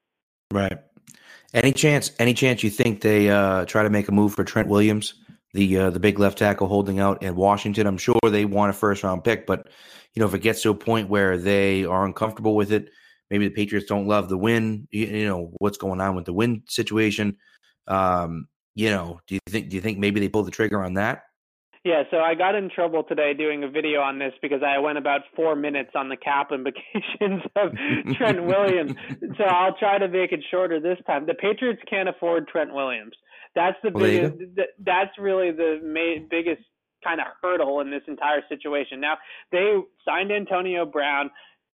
Right. 0.52 0.78
Any 1.54 1.74
chance? 1.74 2.12
Any 2.20 2.34
chance 2.34 2.64
you 2.64 2.70
think 2.70 3.02
they 3.02 3.30
uh, 3.30 3.66
try 3.66 3.84
to 3.84 3.90
make 3.90 4.08
a 4.08 4.12
move 4.12 4.34
for 4.34 4.44
Trent 4.44 4.70
Williams, 4.70 5.16
the 5.54 5.78
uh, 5.78 5.90
the 5.90 6.00
big 6.00 6.18
left 6.18 6.38
tackle 6.38 6.68
holding 6.68 7.00
out 7.00 7.22
in 7.22 7.36
Washington? 7.36 7.88
I'm 7.88 7.98
sure 7.98 8.16
they 8.24 8.46
want 8.46 8.70
a 8.70 8.74
first 8.74 9.04
round 9.04 9.24
pick, 9.24 9.46
but 9.46 9.68
you 10.14 10.22
know 10.22 10.28
if 10.28 10.34
it 10.34 10.40
gets 10.40 10.62
to 10.62 10.70
a 10.70 10.76
point 10.76 11.10
where 11.10 11.38
they 11.38 11.84
are 11.84 12.06
uncomfortable 12.06 12.56
with 12.56 12.72
it, 12.72 12.90
maybe 13.30 13.48
the 13.48 13.54
Patriots 13.54 13.88
don't 13.88 14.08
love 14.08 14.30
the 14.30 14.38
Wynn. 14.38 14.88
You, 14.92 15.08
you 15.08 15.26
know 15.28 15.52
what's 15.58 15.78
going 15.78 16.00
on 16.00 16.16
with 16.16 16.26
the 16.26 16.34
Wynn 16.34 16.64
situation. 16.68 17.38
Um, 17.88 18.48
you 18.76 18.90
know, 18.90 19.20
do 19.28 19.36
you 19.36 19.42
think 19.50 19.70
do 19.70 19.76
you 19.76 19.82
think 19.82 19.98
maybe 19.98 20.22
they 20.22 20.30
pull 20.30 20.44
the 20.44 20.52
trigger 20.52 20.82
on 20.82 20.94
that? 20.94 21.24
Yeah, 21.84 22.04
so 22.12 22.17
I 22.17 22.36
got 22.36 22.54
in 22.54 22.70
trouble 22.70 23.04
today 23.04 23.34
doing 23.34 23.63
a 23.63 23.70
video 23.70 24.02
on 24.02 24.20
this 24.20 24.34
because 24.41 24.62
I 24.63 24.78
went 24.78 25.00
about 25.00 25.22
four 25.36 25.56
minutes 25.56 25.91
on 25.96 26.10
the 26.10 26.17
cap 26.17 26.52
implications 26.54 27.41
of 27.56 27.72
Trent 28.17 28.44
Williams. 28.44 28.94
So 29.38 29.44
I'll 29.44 29.76
try 29.78 29.98
to 29.98 30.08
make 30.08 30.32
it 30.32 30.44
shorter 30.52 30.80
this 30.80 31.00
time. 31.08 31.26
The 31.26 31.34
Patriots 31.34 31.82
can't 31.89 32.08
afford 32.08 32.48
Trent 32.48 32.74
Williams. 32.74 33.13
That's 33.56 33.78
the 33.84 33.89
well, 33.94 34.04
biggest. 34.04 34.36
That's 34.80 35.12
really 35.17 35.52
the 35.52 35.80
main, 35.84 36.28
biggest 36.30 36.62
kind 37.04 37.20
of 37.20 37.28
hurdle 37.41 37.82
in 37.82 37.89
this 37.89 38.04
entire 38.08 38.41
situation. 38.48 39.02
Now 39.02 39.15
they 39.52 39.74
signed 40.06 40.32
Antonio 40.32 40.86
Brown 40.86 41.32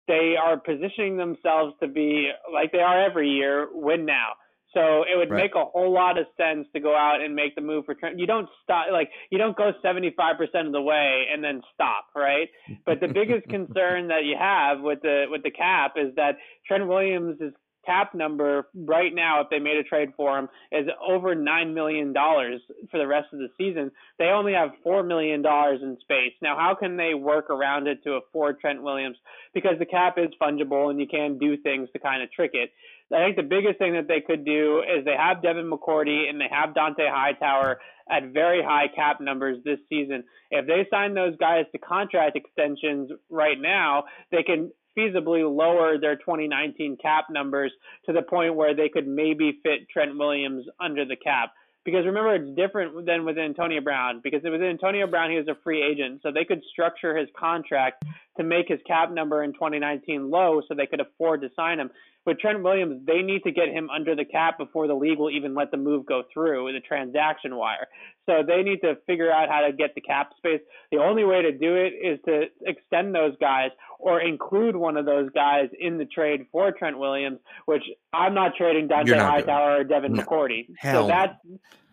they 0.09 0.35
are 0.41 0.57
positioning 0.57 1.17
themselves 1.17 1.75
to 1.81 1.89
be 1.89 2.31
like 2.53 2.73
they 2.73 2.79
are 2.79 3.05
every 3.05 3.29
year, 3.29 3.69
win 3.73 4.07
now. 4.07 4.33
So 4.77 5.05
it 5.11 5.17
would 5.17 5.31
right. 5.31 5.45
make 5.45 5.55
a 5.55 5.65
whole 5.65 5.91
lot 5.91 6.19
of 6.19 6.27
sense 6.37 6.67
to 6.75 6.81
go 6.81 6.95
out 6.95 7.23
and 7.23 7.35
make 7.35 7.55
the 7.55 7.63
move 7.63 7.87
for 7.87 7.95
Trent. 7.95 8.19
You 8.19 8.27
don't 8.27 8.47
stop 8.63 8.89
like 8.93 9.09
you 9.31 9.39
don't 9.39 9.57
go 9.57 9.73
75% 9.83 10.67
of 10.67 10.73
the 10.73 10.83
way 10.83 11.25
and 11.33 11.43
then 11.43 11.63
stop, 11.73 12.09
right? 12.15 12.49
But 12.85 13.01
the 13.01 13.09
biggest 13.09 13.49
concern 13.49 14.09
that 14.09 14.25
you 14.25 14.37
have 14.39 14.83
with 14.83 15.01
the 15.01 15.25
with 15.31 15.43
the 15.43 15.51
cap 15.51 15.95
is 15.97 16.15
that 16.17 16.37
Trent 16.69 16.87
Williams 16.87 17.41
is 17.41 17.55
cap 17.87 18.15
number 18.15 18.69
right 18.75 19.15
now, 19.15 19.41
if 19.41 19.49
they 19.49 19.61
made 19.61 19.77
a 19.77 19.83
trade 19.85 20.11
for 20.17 20.39
him, 20.39 20.49
is 20.73 20.87
over 21.09 21.35
nine 21.35 21.73
million 21.73 22.13
dollars 22.13 22.61
for 22.91 22.99
the 22.99 23.07
rest 23.07 23.29
of 23.33 23.39
the 23.39 23.49
season. 23.57 23.91
They 24.19 24.27
only 24.27 24.53
have 24.53 24.71
four 24.83 25.03
million 25.03 25.41
dollars 25.41 25.81
in 25.83 25.97
space. 26.01 26.33
Now, 26.43 26.57
how 26.57 26.75
can 26.75 26.97
they 26.97 27.15
work 27.15 27.49
around 27.49 27.87
it 27.87 28.03
to 28.05 28.15
afford 28.15 28.61
Trent 28.61 28.83
Williams? 28.83 29.17
Because 29.55 29.79
the 29.79 29.87
cap 29.87 30.17
is 30.19 30.29
fungible 30.43 30.91
and 30.91 31.01
you 31.01 31.07
can 31.07 31.39
do 31.39 31.57
things 31.57 31.89
to 31.93 31.99
kind 31.99 32.23
of 32.23 32.31
trick 32.33 32.51
it. 32.53 32.73
I 33.13 33.25
think 33.25 33.37
the 33.37 33.43
biggest 33.43 33.79
thing 33.79 33.93
that 33.95 34.09
they 34.09 34.21
could 34.21 34.45
do 34.45 34.83
is 34.83 35.05
they 35.05 35.17
have 35.17 35.43
Devin 35.43 35.71
McCourty 35.71 36.29
and 36.29 36.41
they 36.41 36.49
have 36.51 36.75
Dont'a 36.75 37.09
Hightower 37.09 37.79
at 38.11 38.33
very 38.33 38.63
high 38.63 38.89
cap 38.95 39.21
numbers 39.21 39.59
this 39.65 39.79
season. 39.89 40.25
If 40.51 40.67
they 40.67 40.87
sign 40.91 41.15
those 41.15 41.37
guys 41.37 41.67
to 41.73 41.79
contract 41.79 42.37
extensions 42.37 43.11
right 43.31 43.61
now, 43.61 44.05
they 44.33 44.43
can 44.43 44.73
feasibly 44.99 45.45
lower 45.45 45.99
their 45.99 46.17
2019 46.17 46.97
cap 47.01 47.27
numbers 47.31 47.73
to 48.07 48.13
the 48.13 48.23
point 48.23 48.55
where 48.55 48.75
they 48.75 48.89
could 48.89 49.07
maybe 49.07 49.61
fit 49.63 49.89
Trent 49.93 50.17
Williams 50.19 50.65
under 50.81 51.05
the 51.05 51.17
cap. 51.17 51.51
Because 51.85 52.05
remember, 52.05 52.35
it's 52.35 52.57
different 52.57 53.07
than 53.07 53.25
with 53.25 53.39
Antonio 53.39 53.81
Brown. 53.81 54.21
Because 54.25 54.41
with 54.43 54.61
Antonio 54.61 55.07
Brown, 55.07 55.31
he 55.31 55.37
was 55.37 55.47
a 55.47 55.57
free 55.63 55.85
agent, 55.85 56.21
so 56.23 56.33
they 56.33 56.45
could 56.45 56.63
structure 56.73 57.17
his 57.17 57.29
contract 57.39 58.05
to 58.39 58.43
make 58.43 58.67
his 58.67 58.81
cap 58.89 59.13
number 59.13 59.45
in 59.45 59.53
2019 59.53 60.29
low, 60.29 60.63
so 60.67 60.75
they 60.75 60.87
could 60.87 61.01
afford 61.01 61.43
to 61.43 61.49
sign 61.55 61.79
him 61.79 61.91
with 62.27 62.39
Trent 62.41 62.63
Williams, 62.63 63.07
they 63.07 63.23
need 63.23 63.45
to 63.45 63.53
get 63.53 63.69
him 63.69 63.89
under 63.89 64.17
the 64.17 64.25
cap 64.25 64.59
before 64.59 64.89
the 64.89 64.95
league 64.95 65.19
will 65.19 65.31
even 65.31 65.55
let 65.55 65.71
the 65.71 65.77
move 65.77 66.05
go 66.05 66.25
through 66.33 66.65
with 66.65 66.75
the 66.75 66.81
transaction 66.81 67.57
wire. 67.57 67.87
So 68.27 68.43
they 68.47 68.63
need 68.63 68.81
to 68.81 68.97
figure 69.07 69.31
out 69.31 69.49
how 69.49 69.61
to 69.61 69.73
get 69.73 69.95
the 69.95 70.01
cap 70.01 70.33
space. 70.37 70.61
The 70.91 70.99
only 70.99 71.25
way 71.25 71.43
to 71.43 71.53
do 71.53 71.77
it 71.77 71.93
is 71.93 72.19
to 72.27 72.47
extend 72.63 73.15
those 73.15 73.35
guys 73.41 73.71
or 74.01 74.21
include 74.21 74.75
one 74.75 74.97
of 74.97 75.07
those 75.07 75.31
guys 75.31 75.69
in 75.79 75.99
the 75.99 76.05
trade 76.05 76.47
for 76.51 76.73
Trent 76.73 76.99
Williams, 76.99 77.39
which 77.67 77.83
I'm 78.13 78.35
not 78.35 78.57
trading 78.57 78.89
Dont'a 78.89 79.19
Hightower 79.19 79.81
or 79.81 79.85
Devin 79.85 80.13
no. 80.13 80.23
McCourty. 80.23 80.67
Hell 80.79 81.05
so 81.05 81.09
that's 81.09 81.35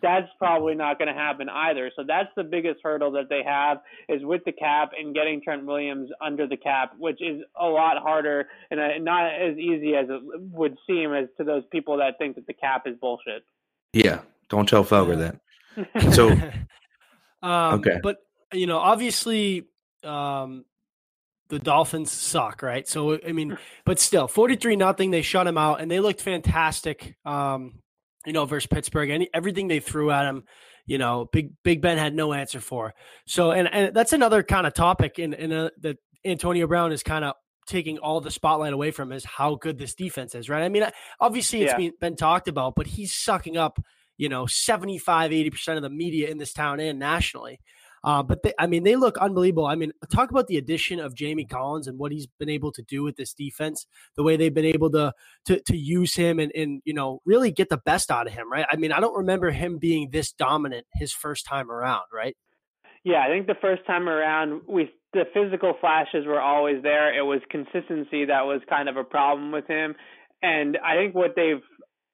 that's 0.04 0.28
probably 0.38 0.74
not 0.74 0.98
going 0.98 1.08
to 1.08 1.18
happen 1.18 1.48
either. 1.48 1.90
So 1.96 2.04
that's 2.06 2.28
the 2.36 2.44
biggest 2.44 2.80
hurdle 2.82 3.10
that 3.12 3.30
they 3.30 3.42
have 3.42 3.78
is 4.06 4.22
with 4.22 4.44
the 4.44 4.52
cap 4.52 4.90
and 4.98 5.14
getting 5.14 5.40
Trent 5.42 5.64
Williams 5.64 6.10
under 6.20 6.46
the 6.46 6.58
cap, 6.58 6.92
which 6.98 7.22
is 7.22 7.40
a 7.58 7.64
lot 7.64 7.96
harder 8.02 8.46
and 8.70 8.78
uh, 8.78 8.98
not 9.00 9.32
as 9.32 9.56
easy 9.56 9.94
as 9.94 10.06
it 10.10 10.20
would 10.52 10.76
seem 10.86 11.14
as 11.14 11.28
to 11.38 11.44
those 11.44 11.62
people 11.72 11.96
that 11.96 12.18
think 12.18 12.36
that 12.36 12.46
the 12.46 12.52
cap 12.52 12.82
is 12.84 12.96
bullshit. 13.00 13.44
Yeah, 13.94 14.20
don't 14.50 14.68
tell 14.68 14.84
Felger 14.84 15.16
that. 15.16 16.12
So, 16.12 16.28
um, 17.42 17.80
okay, 17.80 17.98
but 18.02 18.18
you 18.52 18.66
know, 18.66 18.78
obviously, 18.78 19.64
um, 20.02 20.66
the 21.48 21.58
Dolphins 21.58 22.12
suck, 22.12 22.62
right? 22.62 22.86
So 22.86 23.18
I 23.26 23.32
mean, 23.32 23.56
but 23.86 23.98
still, 23.98 24.28
forty 24.28 24.56
three 24.56 24.76
nothing. 24.76 25.12
They 25.12 25.22
shut 25.22 25.46
him 25.46 25.56
out, 25.56 25.80
and 25.80 25.90
they 25.90 26.00
looked 26.00 26.20
fantastic. 26.20 27.16
Um, 27.24 27.80
you 28.26 28.32
know, 28.32 28.44
versus 28.44 28.66
Pittsburgh. 28.66 29.10
Any 29.10 29.28
everything 29.34 29.68
they 29.68 29.80
threw 29.80 30.10
at 30.10 30.26
him, 30.26 30.44
you 30.86 30.98
know, 30.98 31.28
Big 31.32 31.52
Big 31.62 31.80
Ben 31.80 31.98
had 31.98 32.14
no 32.14 32.32
answer 32.32 32.60
for. 32.60 32.94
So, 33.26 33.52
and 33.52 33.68
and 33.72 33.94
that's 33.94 34.12
another 34.12 34.42
kind 34.42 34.66
of 34.66 34.74
topic 34.74 35.18
in 35.18 35.34
in 35.34 35.52
a, 35.52 35.70
that 35.80 35.98
Antonio 36.24 36.66
Brown 36.66 36.92
is 36.92 37.02
kind 37.02 37.24
of 37.24 37.34
taking 37.66 37.98
all 37.98 38.20
the 38.20 38.30
spotlight 38.30 38.72
away 38.72 38.90
from 38.90 39.10
is 39.12 39.24
how 39.24 39.54
good 39.54 39.78
this 39.78 39.94
defense 39.94 40.34
is, 40.34 40.48
right? 40.48 40.62
I 40.62 40.68
mean, 40.68 40.84
obviously 41.18 41.62
it's 41.62 41.70
Yeah. 41.72 41.76
been, 41.78 41.92
been 41.98 42.16
talked 42.16 42.46
about, 42.46 42.74
but 42.74 42.86
he's 42.86 43.12
sucking 43.14 43.56
up, 43.56 43.78
you 44.18 44.28
know, 44.28 44.44
75, 44.44 45.30
80% 45.30 45.76
of 45.76 45.82
the 45.82 45.88
media 45.88 46.28
in 46.28 46.36
this 46.36 46.52
town 46.52 46.78
and 46.78 46.98
nationally. 46.98 47.60
Uh, 48.04 48.22
but 48.22 48.42
they, 48.42 48.52
I 48.58 48.66
mean, 48.66 48.84
they 48.84 48.96
look 48.96 49.16
unbelievable. 49.16 49.66
I 49.66 49.76
mean, 49.76 49.92
talk 50.12 50.30
about 50.30 50.46
the 50.46 50.58
addition 50.58 51.00
of 51.00 51.14
Jamie 51.14 51.46
Collins 51.46 51.88
and 51.88 51.98
what 51.98 52.12
he's 52.12 52.26
been 52.26 52.50
able 52.50 52.70
to 52.72 52.82
do 52.82 53.02
with 53.02 53.16
this 53.16 53.32
defense, 53.32 53.86
the 54.14 54.22
way 54.22 54.36
they've 54.36 54.52
been 54.52 54.64
able 54.66 54.90
to 54.90 55.14
to, 55.46 55.60
to 55.60 55.76
use 55.76 56.14
him 56.14 56.38
and, 56.38 56.52
and, 56.54 56.82
you 56.84 56.92
know, 56.92 57.20
really 57.24 57.50
get 57.50 57.70
the 57.70 57.78
best 57.78 58.10
out 58.10 58.26
of 58.26 58.34
him, 58.34 58.52
right? 58.52 58.66
I 58.70 58.76
mean, 58.76 58.92
I 58.92 59.00
don't 59.00 59.16
remember 59.16 59.50
him 59.50 59.78
being 59.78 60.10
this 60.10 60.32
dominant 60.32 60.86
his 60.94 61.12
first 61.12 61.46
time 61.46 61.70
around, 61.70 62.04
right? 62.12 62.36
Yeah, 63.04 63.22
I 63.22 63.28
think 63.28 63.46
the 63.46 63.54
first 63.60 63.86
time 63.86 64.08
around, 64.08 64.62
we 64.68 64.90
the 65.12 65.24
physical 65.32 65.74
flashes 65.80 66.26
were 66.26 66.40
always 66.40 66.82
there. 66.82 67.16
It 67.16 67.22
was 67.22 67.40
consistency 67.50 68.24
that 68.26 68.42
was 68.44 68.60
kind 68.68 68.88
of 68.88 68.96
a 68.96 69.04
problem 69.04 69.52
with 69.52 69.66
him, 69.66 69.94
and 70.42 70.76
I 70.84 70.96
think 70.96 71.14
what 71.14 71.32
they've 71.36 71.62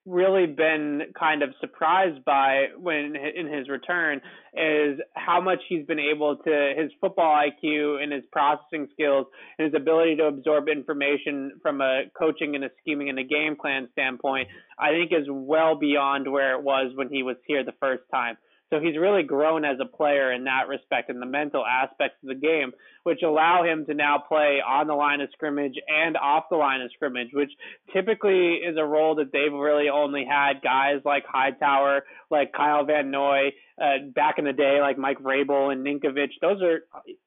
really 0.06 0.46
been 0.46 1.02
kind 1.18 1.42
of 1.42 1.50
surprised 1.60 2.24
by 2.24 2.66
when 2.78 3.14
in 3.16 3.46
his 3.46 3.68
return 3.68 4.20
is 4.54 4.98
how 5.14 5.40
much 5.40 5.58
he's 5.68 5.84
been 5.86 6.00
able 6.00 6.36
to 6.36 6.72
his 6.76 6.90
football 7.00 7.36
IQ 7.36 8.02
and 8.02 8.12
his 8.12 8.22
processing 8.32 8.88
skills 8.92 9.26
and 9.58 9.66
his 9.66 9.74
ability 9.80 10.16
to 10.16 10.24
absorb 10.24 10.68
information 10.68 11.52
from 11.62 11.80
a 11.82 12.04
coaching 12.18 12.54
and 12.54 12.64
a 12.64 12.70
scheming 12.80 13.10
and 13.10 13.18
a 13.18 13.24
game 13.24 13.56
plan 13.60 13.88
standpoint 13.92 14.48
I 14.78 14.90
think 14.90 15.12
is 15.12 15.26
well 15.28 15.78
beyond 15.78 16.30
where 16.30 16.58
it 16.58 16.62
was 16.62 16.92
when 16.94 17.10
he 17.10 17.22
was 17.22 17.36
here 17.46 17.62
the 17.62 17.74
first 17.78 18.04
time. 18.10 18.38
So 18.70 18.78
he's 18.78 18.96
really 18.96 19.24
grown 19.24 19.64
as 19.64 19.78
a 19.80 19.96
player 19.96 20.32
in 20.32 20.44
that 20.44 20.68
respect 20.68 21.10
and 21.10 21.20
the 21.20 21.26
mental 21.26 21.64
aspects 21.66 22.18
of 22.22 22.28
the 22.28 22.36
game, 22.36 22.70
which 23.02 23.20
allow 23.22 23.64
him 23.64 23.84
to 23.86 23.94
now 23.94 24.22
play 24.26 24.60
on 24.66 24.86
the 24.86 24.94
line 24.94 25.20
of 25.20 25.28
scrimmage 25.32 25.74
and 25.88 26.16
off 26.16 26.44
the 26.50 26.56
line 26.56 26.80
of 26.80 26.90
scrimmage, 26.92 27.30
which 27.32 27.50
typically 27.92 28.54
is 28.54 28.76
a 28.78 28.84
role 28.84 29.16
that 29.16 29.32
they've 29.32 29.52
really 29.52 29.88
only 29.88 30.24
had 30.24 30.62
guys 30.62 31.00
like 31.04 31.24
Hightower, 31.26 32.04
like 32.30 32.52
Kyle 32.52 32.84
Van 32.84 33.10
Noy, 33.10 33.48
uh, 33.80 34.06
back 34.14 34.36
in 34.38 34.44
the 34.44 34.52
day, 34.52 34.78
like 34.80 34.98
Mike 34.98 35.18
Vrabel 35.18 35.72
and 35.72 35.84
Ninkovich. 35.84 36.32
Those 36.40 36.62
are 36.62 36.80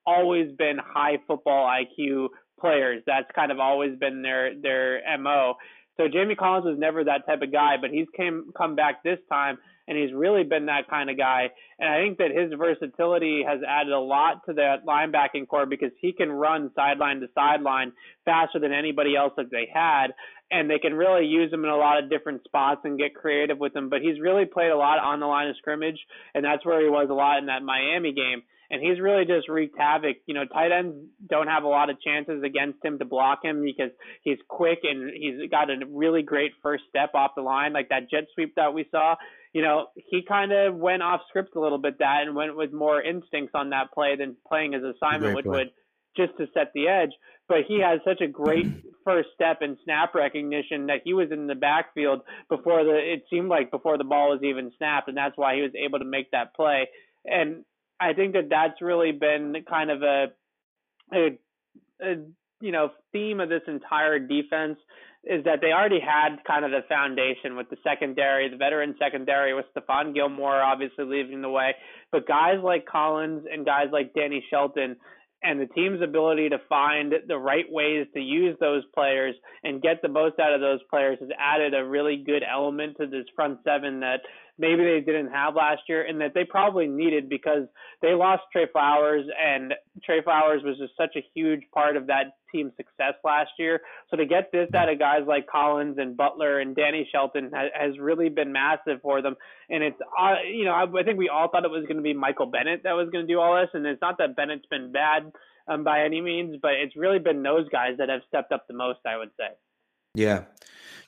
always 0.06 0.50
been 0.58 0.78
high 0.82 1.18
football 1.28 1.68
IQ 1.68 2.30
players. 2.58 3.04
That's 3.06 3.28
kind 3.36 3.52
of 3.52 3.60
always 3.60 4.00
been 4.00 4.22
their 4.22 4.56
their 4.60 5.02
mo. 5.18 5.56
So 5.98 6.08
Jamie 6.08 6.36
Collins 6.36 6.66
was 6.66 6.80
never 6.80 7.04
that 7.04 7.26
type 7.28 7.42
of 7.42 7.52
guy, 7.52 7.76
but 7.80 7.92
he's 7.92 8.08
came 8.16 8.52
come 8.58 8.76
back 8.76 9.04
this 9.04 9.20
time 9.30 9.58
and 9.88 9.98
he's 9.98 10.14
really 10.14 10.44
been 10.44 10.68
that 10.68 10.90
kind 10.90 11.10
of 11.10 11.18
guy. 11.18 11.50
And 11.80 11.90
I 11.90 12.02
think 12.02 12.18
that 12.20 12.32
his 12.32 12.54
versatility 12.58 13.44
has 13.48 13.60
added 13.68 13.92
a 13.92 14.00
lot 14.00 14.46
to 14.46 14.54
that 14.54 14.86
linebacking 14.88 15.48
corps 15.48 15.66
because 15.66 15.92
he 16.00 16.14
can 16.14 16.32
run 16.32 16.72
sideline 16.76 17.20
to 17.20 17.28
sideline 17.36 17.92
faster 18.26 18.60
than 18.60 18.72
anybody 18.72 19.16
else 19.16 19.34
that 19.38 19.52
they 19.52 19.68
had. 19.74 20.08
And 20.52 20.70
they 20.70 20.80
can 20.80 20.94
really 20.94 21.26
use 21.26 21.52
him 21.52 21.64
in 21.64 21.72
a 21.72 21.76
lot 21.76 22.02
of 22.02 22.10
different 22.10 22.44
spots 22.44 22.82
and 22.84 23.00
get 23.00 23.16
creative 23.16 23.58
with 23.58 23.76
him. 23.76 23.90
But 23.90 24.02
he's 24.02 24.20
really 24.20 24.46
played 24.46 24.72
a 24.72 24.78
lot 24.78 25.00
on 25.00 25.20
the 25.20 25.26
line 25.26 25.50
of 25.50 25.58
scrimmage, 25.58 26.00
and 26.36 26.46
that's 26.46 26.66
where 26.66 26.82
he 26.82 26.90
was 26.90 27.08
a 27.10 27.14
lot 27.14 27.40
in 27.40 27.48
that 27.48 27.64
Miami 27.64 28.14
game 28.14 28.44
and 28.74 28.82
he's 28.82 29.00
really 29.00 29.24
just 29.24 29.48
wreaked 29.48 29.78
havoc. 29.78 30.18
You 30.26 30.34
know, 30.34 30.46
tight 30.46 30.72
ends 30.72 30.96
don't 31.30 31.48
have 31.48 31.64
a 31.64 31.68
lot 31.68 31.92
of 31.92 32.02
chances 32.02 32.42
against 32.44 32.84
him 32.84 32.98
to 32.98 33.06
block 33.06 33.40
him 33.44 33.64
because 33.64 33.92
he's 34.24 34.40
quick 34.48 34.80
and 34.82 35.12
he's 35.14 35.50
got 35.52 35.70
a 35.70 35.76
really 35.88 36.24
great 36.24 36.54
first 36.64 36.84
step 36.90 37.12
off 37.14 37.32
the 37.36 37.44
line, 37.44 37.72
like 37.72 37.90
that 37.90 38.10
jet 38.10 38.26
sweep 38.34 38.56
that 38.56 38.74
we 38.74 38.88
saw. 38.90 39.16
You 39.54 39.62
know, 39.62 39.88
he 39.96 40.24
kind 40.28 40.52
of 40.52 40.76
went 40.76 41.04
off 41.04 41.22
script 41.30 41.56
a 41.56 41.60
little 41.60 41.78
bit 41.78 42.00
that 42.00 42.24
and 42.26 42.36
went 42.36 42.58
with 42.58 42.74
more 42.74 43.02
instincts 43.02 43.52
on 43.54 43.70
that 43.70 43.92
play 43.94 44.16
than 44.16 44.36
playing 44.48 44.74
his 44.74 44.84
assignment, 44.84 45.36
which 45.36 45.46
would 45.46 45.70
just 46.18 46.36
to 46.38 46.48
set 46.54 46.72
the 46.74 46.88
edge. 46.88 47.12
But 47.48 47.60
he 47.68 47.80
has 47.82 48.00
such 48.06 48.22
a 48.22 48.28
great 48.28 48.66
first 49.06 49.30
step 49.36 49.60
and 49.62 49.78
snap 49.84 50.16
recognition 50.16 50.88
that 50.88 51.02
he 51.04 51.14
was 51.14 51.30
in 51.32 51.48
the 51.48 51.56
backfield 51.56 52.22
before 52.50 52.84
the 52.84 52.96
it 52.96 53.24
seemed 53.30 53.50
like 53.50 53.72
before 53.72 53.98
the 53.98 54.04
ball 54.04 54.32
was 54.32 54.42
even 54.44 54.72
snapped, 54.78 55.08
and 55.08 55.18
that's 55.18 55.38
why 55.38 55.56
he 55.56 55.62
was 55.62 55.72
able 55.76 56.00
to 56.00 56.06
make 56.06 56.32
that 56.32 56.56
play. 56.56 56.90
And 57.26 57.64
I 58.00 58.14
think 58.14 58.34
that 58.34 58.50
that's 58.50 58.82
really 58.82 59.12
been 59.12 59.56
kind 59.70 59.92
of 59.92 60.02
a, 60.02 60.26
a, 61.14 61.40
a 62.02 62.16
you 62.62 62.72
know 62.72 62.92
theme 63.12 63.40
of 63.40 63.50
this 63.50 63.64
entire 63.68 64.20
defense 64.20 64.78
is 65.24 65.44
that 65.46 65.60
they 65.62 65.72
already 65.72 66.00
had 66.02 66.44
kind 66.46 66.66
of 66.66 66.72
the 66.72 66.82
foundation 66.90 67.56
with 67.56 67.70
the 67.70 67.78
secondary, 67.84 68.50
the 68.50 68.58
veteran 68.58 68.96
secondary 69.00 69.54
with 69.54 69.66
Stephon 69.76 70.14
Gilmore 70.14 70.62
obviously 70.62 71.06
leading 71.06 71.42
the 71.42 71.50
way, 71.50 71.74
but 72.12 72.28
guys 72.28 72.58
like 72.64 72.86
Collins 72.86 73.46
and 73.52 73.66
guys 73.66 73.88
like 73.92 74.14
Danny 74.14 74.44
Shelton 74.50 74.98
and 75.44 75.60
the 75.60 75.66
team's 75.68 76.02
ability 76.02 76.50
to 76.50 76.58
find 76.70 77.14
the 77.28 77.38
right 77.38 77.66
ways 77.70 78.08
to 78.14 78.20
use 78.20 78.56
those 78.60 78.84
players 78.94 79.36
and 79.64 79.82
get 79.82 80.02
the 80.02 80.08
most 80.08 80.40
out 80.40 80.54
of 80.54 80.62
those 80.62 80.80
players 80.90 81.18
has 81.20 81.30
added 81.38 81.74
a 81.74 81.86
really 81.86 82.24
good 82.26 82.44
element 82.50 82.98
to 82.98 83.08
this 83.08 83.26
front 83.36 83.60
seven 83.66 84.00
that 84.00 84.22
maybe 84.58 84.84
they 84.84 85.00
didn't 85.00 85.32
have 85.32 85.56
last 85.56 85.82
year 85.90 86.06
and 86.06 86.22
that 86.22 86.34
they 86.34 86.44
probably 86.44 86.88
needed 86.88 87.28
because 87.28 87.64
they 88.02 88.14
lost 88.14 88.44
Trey 88.52 88.68
Flowers 88.72 89.26
and 89.44 89.74
Trey 90.04 90.22
Flowers 90.22 90.62
was 90.64 90.78
just 90.78 90.94
such 90.96 91.16
a 91.16 91.26
huge 91.34 91.62
part 91.74 91.98
of 91.98 92.08
that 92.08 92.38
team's 92.52 92.74
success 92.78 93.14
last 93.24 93.50
year. 93.58 93.82
So 94.10 94.18
to 94.18 94.26
get 94.26 94.52
this 94.52 94.70
out 94.76 94.90
of 94.90 95.00
guys 95.00 95.22
like 95.28 95.48
Collins 95.48 95.98
and 95.98 96.16
Butler 96.16 96.60
and 96.60 96.76
Danny 96.76 97.08
Shelton 97.12 97.52
has, 97.54 97.72
has 97.74 98.00
really 98.00 98.30
been 98.30 98.52
massive 98.52 99.02
for 99.02 99.22
them. 99.22 99.36
And 99.70 99.84
it's, 99.84 100.00
uh, 100.02 100.36
you 100.48 100.66
know, 100.66 100.74
I, 100.74 100.84
I 100.84 101.04
think 101.04 101.18
we 101.18 101.30
all 101.30 101.50
thought 101.50 101.66
it 101.66 101.72
was 101.72 101.86
going 101.86 101.98
to 101.98 102.04
be 102.04 102.14
Michael 102.14 102.46
Bennett 102.46 102.84
that 102.84 102.94
was 102.94 103.10
going 103.12 103.26
to 103.26 103.34
do 103.34 103.40
all 103.40 103.60
this. 103.60 103.70
And 103.74 103.86
it's 103.88 104.02
not 104.02 104.20
that 104.20 104.36
Bennett's 104.36 104.68
been 104.70 104.92
bad 104.92 105.32
um, 105.68 105.84
by 105.84 106.04
any 106.04 106.22
means, 106.22 106.58
but 106.62 106.74
it's 106.74 106.96
really 106.96 107.20
been 107.20 107.42
those 107.42 107.68
guys 107.70 107.98
that 107.98 108.10
have 108.10 108.22
stepped 108.28 108.52
up 108.52 108.68
the 108.68 108.76
most, 108.76 109.00
I 109.06 109.18
would 109.18 109.32
say. 109.38 109.56
Yeah. 110.14 110.44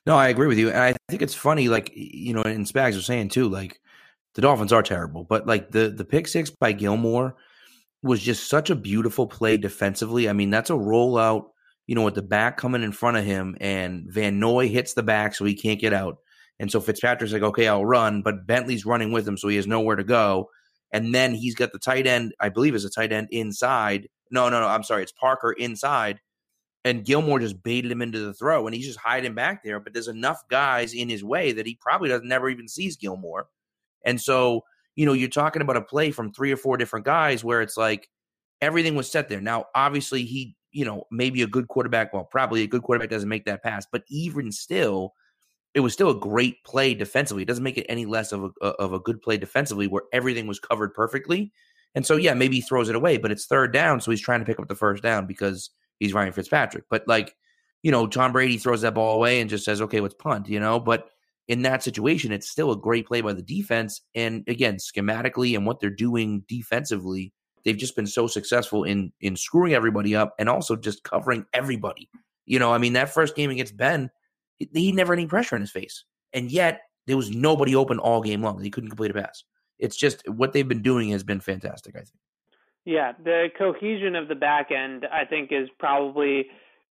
No, 0.05 0.15
I 0.15 0.27
agree 0.29 0.47
with 0.47 0.57
you. 0.59 0.69
And 0.69 0.77
I 0.79 0.95
think 1.09 1.21
it's 1.21 1.33
funny, 1.33 1.67
like, 1.67 1.91
you 1.95 2.33
know, 2.33 2.43
and 2.43 2.65
Spags 2.65 2.95
was 2.95 3.05
saying 3.05 3.29
too, 3.29 3.49
like, 3.49 3.79
the 4.35 4.41
Dolphins 4.41 4.73
are 4.73 4.83
terrible, 4.83 5.23
but 5.23 5.47
like 5.47 5.71
the 5.71 5.87
the 5.89 6.03
pick 6.05 6.27
six 6.27 6.49
by 6.49 6.73
Gilmore 6.73 7.35
was 8.03 8.21
just 8.21 8.49
such 8.49 8.69
a 8.69 8.75
beautiful 8.75 9.27
play 9.27 9.57
defensively. 9.57 10.29
I 10.29 10.33
mean, 10.33 10.49
that's 10.49 10.69
a 10.69 10.73
rollout, 10.73 11.45
you 11.87 11.95
know, 11.95 12.03
with 12.03 12.15
the 12.15 12.21
back 12.21 12.57
coming 12.57 12.83
in 12.83 12.91
front 12.91 13.17
of 13.17 13.23
him, 13.25 13.55
and 13.61 14.05
Van 14.09 14.39
Noy 14.39 14.67
hits 14.67 14.93
the 14.93 15.03
back 15.03 15.35
so 15.35 15.45
he 15.45 15.55
can't 15.55 15.79
get 15.79 15.93
out. 15.93 16.17
And 16.59 16.71
so 16.71 16.81
Fitzpatrick's 16.81 17.33
like, 17.33 17.43
okay, 17.43 17.67
I'll 17.67 17.85
run, 17.85 18.21
but 18.21 18.45
Bentley's 18.45 18.85
running 18.85 19.11
with 19.11 19.27
him, 19.27 19.37
so 19.37 19.47
he 19.47 19.55
has 19.57 19.67
nowhere 19.67 19.95
to 19.95 20.03
go. 20.03 20.49
And 20.91 21.15
then 21.15 21.33
he's 21.33 21.55
got 21.55 21.71
the 21.71 21.79
tight 21.79 22.07
end, 22.07 22.33
I 22.39 22.49
believe 22.49 22.75
is 22.75 22.85
a 22.85 22.89
tight 22.89 23.11
end 23.13 23.29
inside. 23.31 24.07
No, 24.31 24.49
no, 24.49 24.59
no, 24.59 24.67
I'm 24.67 24.83
sorry, 24.83 25.03
it's 25.03 25.11
Parker 25.13 25.53
inside. 25.53 26.19
And 26.85 27.03
Gilmore 27.03 27.39
just 27.39 27.63
baited 27.63 27.91
him 27.91 28.03
into 28.03 28.19
the 28.19 28.33
throw, 28.33 28.67
and 28.67 28.75
he's 28.75 28.85
just 28.85 28.99
hiding 28.99 29.33
back 29.33 29.63
there. 29.63 29.79
But 29.79 29.93
there's 29.93 30.07
enough 30.07 30.47
guys 30.49 30.93
in 30.93 31.09
his 31.09 31.23
way 31.23 31.51
that 31.51 31.65
he 31.65 31.77
probably 31.81 32.09
doesn't 32.09 32.27
never 32.27 32.47
even 32.47 32.67
sees 32.67 32.95
Gilmore. 32.95 33.47
And 34.05 34.21
so, 34.21 34.63
you 34.95 35.05
know, 35.05 35.13
you're 35.13 35.27
talking 35.27 35.63
about 35.63 35.77
a 35.77 35.81
play 35.81 36.11
from 36.11 36.31
three 36.31 36.51
or 36.51 36.57
four 36.57 36.77
different 36.77 37.05
guys 37.05 37.43
where 37.43 37.61
it's 37.61 37.75
like 37.75 38.07
everything 38.61 38.95
was 38.95 39.11
set 39.11 39.29
there. 39.29 39.41
Now, 39.41 39.65
obviously, 39.73 40.25
he, 40.25 40.55
you 40.71 40.85
know, 40.85 41.05
maybe 41.11 41.41
a 41.41 41.47
good 41.47 41.67
quarterback, 41.67 42.13
well, 42.13 42.23
probably 42.23 42.61
a 42.61 42.67
good 42.67 42.83
quarterback 42.83 43.09
doesn't 43.09 43.27
make 43.27 43.45
that 43.45 43.63
pass, 43.63 43.87
but 43.91 44.03
even 44.07 44.51
still, 44.51 45.13
it 45.73 45.79
was 45.79 45.91
still 45.91 46.11
a 46.11 46.19
great 46.19 46.63
play 46.63 46.93
defensively. 46.93 47.41
It 47.43 47.47
doesn't 47.47 47.63
make 47.63 47.79
it 47.79 47.87
any 47.89 48.05
less 48.05 48.31
of 48.31 48.43
a 48.43 48.49
uh, 48.61 48.73
of 48.79 48.93
a 48.93 48.99
good 48.99 49.21
play 49.23 49.37
defensively 49.37 49.87
where 49.87 50.03
everything 50.13 50.45
was 50.45 50.59
covered 50.59 50.93
perfectly. 50.93 51.51
And 51.95 52.05
so, 52.05 52.15
yeah, 52.15 52.35
maybe 52.35 52.57
he 52.57 52.61
throws 52.61 52.89
it 52.89 52.95
away, 52.95 53.17
but 53.17 53.31
it's 53.31 53.47
third 53.47 53.73
down, 53.73 54.01
so 54.01 54.11
he's 54.11 54.21
trying 54.21 54.41
to 54.41 54.45
pick 54.45 54.59
up 54.59 54.67
the 54.67 54.75
first 54.75 55.01
down 55.01 55.25
because 55.25 55.71
he's 55.99 56.13
Ryan 56.13 56.33
Fitzpatrick. 56.33 56.85
But 56.89 57.07
like, 57.07 57.35
you 57.83 57.91
know, 57.91 58.07
Tom 58.07 58.31
Brady 58.31 58.57
throws 58.57 58.81
that 58.81 58.95
ball 58.95 59.15
away 59.15 59.39
and 59.39 59.49
just 59.49 59.65
says, 59.65 59.81
"Okay, 59.81 59.99
let's 59.99 60.15
punt," 60.15 60.49
you 60.49 60.59
know, 60.59 60.79
but 60.79 61.09
in 61.47 61.61
that 61.61 61.83
situation, 61.83 62.31
it's 62.31 62.49
still 62.49 62.71
a 62.71 62.77
great 62.77 63.05
play 63.05 63.21
by 63.21 63.33
the 63.33 63.41
defense. 63.41 64.01
And 64.15 64.43
again, 64.47 64.77
schematically 64.77 65.55
and 65.55 65.65
what 65.65 65.79
they're 65.79 65.89
doing 65.89 66.43
defensively, 66.47 67.33
they've 67.63 67.77
just 67.77 67.95
been 67.95 68.07
so 68.07 68.27
successful 68.27 68.83
in 68.83 69.11
in 69.21 69.35
screwing 69.35 69.73
everybody 69.73 70.15
up 70.15 70.33
and 70.39 70.49
also 70.49 70.75
just 70.75 71.03
covering 71.03 71.45
everybody. 71.53 72.09
You 72.45 72.59
know, 72.59 72.73
I 72.73 72.77
mean, 72.77 72.93
that 72.93 73.13
first 73.13 73.35
game 73.35 73.49
against 73.49 73.77
Ben, 73.77 74.09
he, 74.57 74.69
he 74.73 74.91
never 74.91 75.13
had 75.13 75.19
any 75.19 75.27
pressure 75.27 75.55
in 75.55 75.61
his 75.61 75.71
face, 75.71 76.03
and 76.33 76.51
yet 76.51 76.81
there 77.07 77.17
was 77.17 77.29
nobody 77.29 77.75
open 77.75 77.99
all 77.99 78.21
game 78.21 78.41
long. 78.41 78.61
He 78.61 78.71
couldn't 78.71 78.89
complete 78.89 79.11
a 79.11 79.15
pass. 79.15 79.43
It's 79.77 79.97
just 79.97 80.27
what 80.29 80.53
they've 80.53 80.67
been 80.67 80.81
doing 80.81 81.09
has 81.09 81.23
been 81.23 81.39
fantastic. 81.41 81.95
I 81.95 81.99
think. 81.99 82.09
Yeah, 82.85 83.13
the 83.23 83.47
cohesion 83.57 84.15
of 84.15 84.27
the 84.27 84.35
back 84.35 84.69
end, 84.71 85.05
I 85.11 85.25
think, 85.25 85.51
is 85.51 85.67
probably 85.79 86.45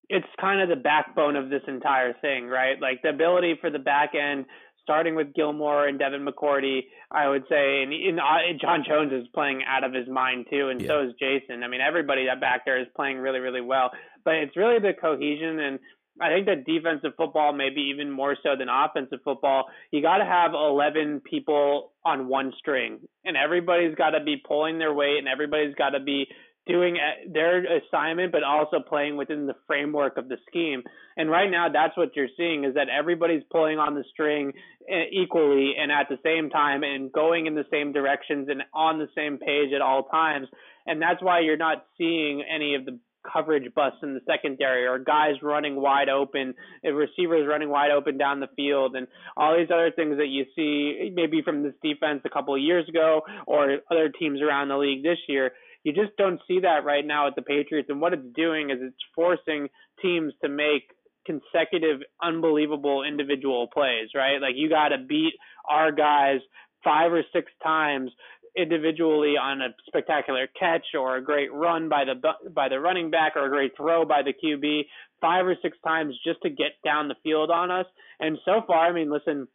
it's 0.10 0.28
kind 0.40 0.62
of 0.62 0.70
the 0.70 0.82
backbone 0.82 1.36
of 1.36 1.50
this 1.50 1.62
entire 1.68 2.14
thing, 2.22 2.48
right? 2.48 2.82
Like 2.82 3.02
the 3.02 3.10
ability 3.10 3.56
for 3.62 3.70
the 3.70 3.80
back 3.80 4.12
end, 4.14 4.46
starting 4.84 5.16
with 5.16 5.34
Gilmore 5.34 5.88
and 5.88 5.98
Devin 6.00 6.26
McCourty, 6.26 6.82
I 7.12 7.30
would 7.30 7.44
say, 7.50 7.84
and, 7.84 7.94
and 7.94 8.20
uh, 8.20 8.58
John 8.60 8.84
Jones 8.88 9.12
is 9.14 9.28
playing 9.34 9.62
out 9.68 9.84
of 9.84 9.94
his 9.94 10.08
mind 10.10 10.48
too, 10.50 10.70
and 10.70 10.82
Yeah. 10.82 10.88
so 10.88 11.08
is 11.08 11.14
Jason. 11.20 11.64
I 11.64 11.68
mean, 11.68 11.82
everybody 11.82 12.26
that 12.26 12.42
back 12.42 12.66
there 12.66 12.80
is 12.80 12.88
playing 12.96 13.18
really, 13.20 13.40
really 13.40 13.62
well. 13.62 13.92
But 14.26 14.36
it's 14.36 14.58
really 14.58 14.80
the 14.80 14.94
cohesion, 15.00 15.60
and 15.60 15.80
I 16.22 16.30
think 16.30 16.46
that 16.46 16.66
defensive 16.66 17.14
football, 17.18 17.54
maybe 17.54 17.82
even 17.94 18.12
more 18.12 18.36
so 18.44 18.56
than 18.58 18.68
offensive 18.70 19.20
football, 19.24 19.66
you 19.92 20.02
got 20.02 20.18
to 20.18 20.26
have 20.26 20.54
11 20.54 21.22
people 21.30 21.92
on 22.06 22.28
one 22.28 22.54
string, 22.60 23.00
and 23.26 23.36
everybody's 23.36 23.96
got 23.96 24.12
to 24.12 24.24
be 24.24 24.38
pulling 24.38 24.78
their 24.78 24.94
weight, 24.94 25.18
and 25.18 25.28
everybody's 25.28 25.76
got 25.76 25.92
to 25.92 26.00
be 26.00 26.28
doing 26.68 26.98
uh, 26.98 27.32
their 27.32 27.64
assignment, 27.78 28.32
but 28.32 28.44
also 28.44 28.78
playing 28.80 29.18
within 29.18 29.48
the 29.48 29.56
framework 29.66 30.18
of 30.18 30.30
the 30.30 30.38
scheme. 30.48 30.84
And 31.18 31.30
right 31.30 31.50
now, 31.50 31.68
that's 31.72 31.98
what 31.98 32.16
you're 32.16 32.28
seeing 32.38 32.64
is 32.66 32.76
that 32.76 32.88
everybody's 32.88 33.44
pulling 33.52 33.80
on 33.80 33.96
the 33.96 34.04
string 34.12 34.54
uh, 34.90 34.96
equally 35.12 35.74
and 35.80 35.92
at 35.92 36.08
the 36.10 36.20
same 36.24 36.50
time 36.50 36.84
and 36.84 37.12
going 37.12 37.48
in 37.48 37.56
the 37.56 37.66
same 37.72 37.92
directions 37.94 38.48
and 38.50 38.62
on 38.74 39.00
the 39.00 39.10
same 39.16 39.38
page 39.38 39.74
at 39.74 39.82
all 39.82 40.04
times. 40.04 40.48
And 40.86 41.02
that's 41.02 41.22
why 41.22 41.40
you're 41.40 41.58
not 41.58 41.86
seeing 41.98 42.44
any 42.44 42.76
of 42.76 42.86
the 42.86 43.00
coverage 43.32 43.74
busts 43.74 44.00
in 44.04 44.14
the 44.14 44.22
secondary 44.26 44.86
or 44.86 45.00
guys 45.00 45.36
running 45.42 45.76
wide 45.76 46.10
open, 46.10 46.54
receivers 46.84 47.48
running 47.48 47.70
wide 47.70 47.92
open 47.92 48.18
down 48.18 48.40
the 48.40 48.48
field, 48.56 48.96
and 48.96 49.08
all 49.38 49.56
these 49.58 49.72
other 49.72 49.92
things 49.96 50.18
that 50.18 50.28
you 50.28 50.46
see 50.56 51.12
maybe 51.14 51.42
from 51.42 51.64
this 51.64 51.74
defense 51.84 52.22
a 52.26 52.30
couple 52.30 52.54
of 52.54 52.62
years 52.62 52.88
ago 52.90 53.22
or 53.48 53.78
other 53.90 54.10
teams 54.10 54.42
around 54.42 54.70
the 54.70 54.78
league 54.78 55.04
this 55.04 55.20
year. 55.28 55.52
You 55.84 55.94
just 55.94 56.16
don't 56.18 56.40
see 56.48 56.60
that 56.62 56.86
right 56.86 57.06
now 57.06 57.28
at 57.28 57.36
the 57.36 57.42
Patriots. 57.42 57.90
And 57.90 58.00
what 58.00 58.14
it's 58.14 58.36
doing 58.36 58.70
is 58.70 58.78
it's 58.82 58.96
forcing 59.16 59.68
teams 60.02 60.34
to 60.44 60.50
make 60.50 60.84
consecutive, 61.26 62.02
unbelievable 62.22 63.04
individual 63.04 63.68
plays, 63.74 64.10
right? 64.16 64.42
Like 64.42 64.54
you 64.56 64.70
got 64.70 64.90
to 64.90 64.98
beat 64.98 65.34
our 65.70 65.92
guys 65.92 66.40
five 66.84 67.12
or 67.12 67.24
six 67.34 67.52
times 67.64 68.12
individually 68.58 69.36
on 69.42 69.62
a 69.62 69.70
spectacular 69.88 70.48
catch 70.60 70.86
or 70.98 71.18
a 71.18 71.24
great 71.24 71.52
run 71.54 71.90
by 71.90 72.04
the 72.04 72.50
by 72.50 72.68
the 72.70 72.80
running 72.80 73.10
back 73.10 73.34
or 73.36 73.46
a 73.46 73.50
great 73.50 73.72
throw 73.78 74.06
by 74.06 74.22
the 74.22 74.34
QB 74.34 74.84
five 75.22 75.46
or 75.46 75.56
six 75.62 75.78
times 75.86 76.16
just 76.26 76.42
to 76.42 76.50
get 76.50 76.72
down 76.84 77.08
the 77.08 77.16
field 77.24 77.50
on 77.52 77.72
us. 77.72 77.86
And 78.20 78.38
so 78.44 78.62
far, 78.68 78.88
I 78.88 78.92
mean, 78.92 79.12
listen, 79.12 79.48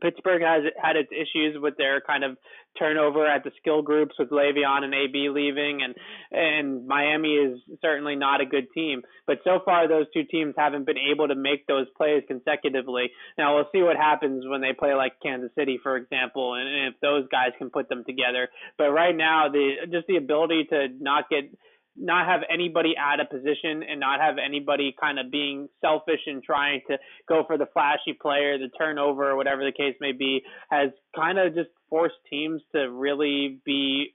Pittsburgh 0.00 0.42
has 0.42 0.64
had 0.80 0.96
its 0.96 1.10
issues 1.12 1.56
with 1.60 1.76
their 1.76 2.00
kind 2.00 2.24
of 2.24 2.36
turnover 2.78 3.26
at 3.26 3.44
the 3.44 3.52
skill 3.60 3.82
groups 3.82 4.14
with 4.18 4.30
Le'Veon 4.30 4.82
and 4.82 4.94
AB 4.94 5.28
leaving, 5.30 5.80
and 5.82 5.94
and 6.32 6.86
Miami 6.86 7.34
is 7.34 7.60
certainly 7.80 8.16
not 8.16 8.40
a 8.40 8.46
good 8.46 8.66
team. 8.74 9.02
But 9.26 9.38
so 9.44 9.60
far, 9.64 9.86
those 9.88 10.06
two 10.12 10.24
teams 10.24 10.54
haven't 10.58 10.86
been 10.86 10.98
able 10.98 11.28
to 11.28 11.34
make 11.34 11.66
those 11.66 11.86
plays 11.96 12.22
consecutively. 12.26 13.10
Now 13.38 13.54
we'll 13.54 13.68
see 13.72 13.82
what 13.82 13.96
happens 13.96 14.44
when 14.46 14.60
they 14.60 14.72
play 14.72 14.94
like 14.94 15.12
Kansas 15.22 15.50
City, 15.56 15.78
for 15.82 15.96
example, 15.96 16.54
and 16.54 16.92
if 16.92 17.00
those 17.00 17.28
guys 17.30 17.52
can 17.58 17.70
put 17.70 17.88
them 17.88 18.04
together. 18.04 18.48
But 18.76 18.90
right 18.90 19.16
now, 19.16 19.48
the 19.48 19.86
just 19.90 20.06
the 20.08 20.16
ability 20.16 20.66
to 20.70 20.88
not 21.00 21.30
get 21.30 21.44
not 21.96 22.26
have 22.26 22.40
anybody 22.52 22.94
out 22.98 23.20
of 23.20 23.30
position 23.30 23.82
and 23.88 24.00
not 24.00 24.20
have 24.20 24.36
anybody 24.44 24.94
kind 25.00 25.18
of 25.18 25.30
being 25.30 25.68
selfish 25.80 26.20
and 26.26 26.42
trying 26.42 26.80
to 26.88 26.98
go 27.28 27.44
for 27.46 27.56
the 27.56 27.66
flashy 27.72 28.12
player, 28.20 28.58
the 28.58 28.68
turnover, 28.76 29.30
or 29.30 29.36
whatever 29.36 29.64
the 29.64 29.72
case 29.72 29.94
may 30.00 30.12
be, 30.12 30.42
has 30.70 30.90
kind 31.14 31.38
of 31.38 31.54
just 31.54 31.70
forced 31.88 32.16
teams 32.28 32.60
to 32.74 32.90
really 32.90 33.60
be 33.64 34.14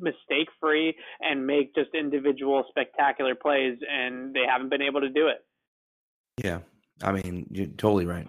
mistake 0.00 0.48
free 0.60 0.94
and 1.20 1.46
make 1.46 1.74
just 1.74 1.90
individual 1.94 2.64
spectacular 2.68 3.34
plays, 3.34 3.78
and 3.88 4.34
they 4.34 4.44
haven't 4.48 4.70
been 4.70 4.82
able 4.82 5.00
to 5.00 5.10
do 5.10 5.28
it. 5.28 5.44
Yeah, 6.42 6.60
I 7.02 7.12
mean, 7.12 7.46
you're 7.50 7.66
totally 7.66 8.06
right. 8.06 8.28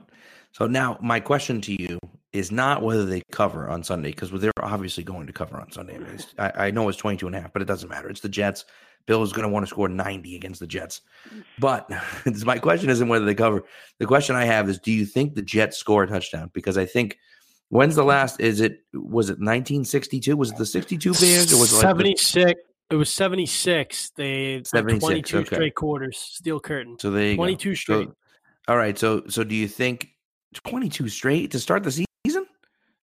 So 0.51 0.67
now 0.67 0.97
my 1.01 1.19
question 1.19 1.59
to 1.61 1.81
you 1.81 1.99
is 2.35 2.51
not 2.51 2.81
whether 2.81 3.05
they 3.05 3.21
cover 3.31 3.69
on 3.69 3.83
Sunday 3.83 4.09
because 4.09 4.29
they're 4.31 4.51
obviously 4.61 5.03
going 5.03 5.25
to 5.25 5.33
cover 5.33 5.57
on 5.57 5.71
Sunday. 5.71 5.95
I, 5.95 5.99
mean, 5.99 6.19
I, 6.37 6.51
I, 6.67 6.71
know 6.71 6.89
it's 6.89 6.97
22 6.97 7.27
and 7.27 7.35
a 7.35 7.41
half, 7.41 7.53
but 7.53 7.61
it 7.61 7.65
doesn't 7.65 7.87
matter. 7.89 8.09
It's 8.09 8.19
the 8.19 8.29
Jets. 8.29 8.65
Bill 9.05 9.23
is 9.23 9.31
going 9.31 9.43
to 9.43 9.49
want 9.49 9.65
to 9.65 9.69
score 9.69 9.87
90 9.87 10.35
against 10.35 10.59
the 10.59 10.67
Jets. 10.67 11.01
Mm. 11.33 11.43
But 11.59 11.89
my 12.45 12.57
question 12.57 12.89
isn't 12.89 13.07
whether 13.07 13.25
they 13.25 13.35
cover. 13.35 13.63
The 13.99 14.05
question 14.05 14.35
I 14.35 14.45
have 14.45 14.67
is 14.67 14.79
do 14.79 14.91
you 14.91 15.05
think 15.05 15.35
the 15.35 15.41
Jets 15.41 15.77
score 15.77 16.03
a 16.03 16.07
touchdown? 16.07 16.51
Because 16.53 16.77
I 16.77 16.85
think 16.85 17.17
when's 17.69 17.95
the 17.95 18.03
last 18.03 18.39
is 18.39 18.59
it 18.59 18.79
was 18.93 19.29
it 19.29 19.39
1962? 19.39 20.35
Was 20.35 20.51
it 20.51 20.57
the 20.57 20.65
62 20.65 21.13
Bears 21.13 21.53
or 21.53 21.59
was 21.59 21.71
it 21.71 21.75
like 21.75 21.81
76? 21.83 22.33
The, 22.33 22.95
it 22.95 22.95
was 22.95 23.09
76. 23.11 24.11
They 24.11 24.61
76, 24.63 24.99
22 25.03 25.37
okay. 25.37 25.55
straight 25.55 25.75
quarters. 25.75 26.17
Steel 26.17 26.59
curtain. 26.59 26.97
So 26.99 27.11
they 27.11 27.35
22 27.35 27.75
straight. 27.75 28.07
So, 28.07 28.15
all 28.67 28.77
right. 28.77 28.97
So 28.97 29.23
so 29.29 29.43
do 29.43 29.55
you 29.55 29.67
think 29.67 30.09
22 30.53 31.07
straight 31.09 31.51
to 31.51 31.59
start 31.59 31.83
the 31.83 31.91
season? 31.91 32.05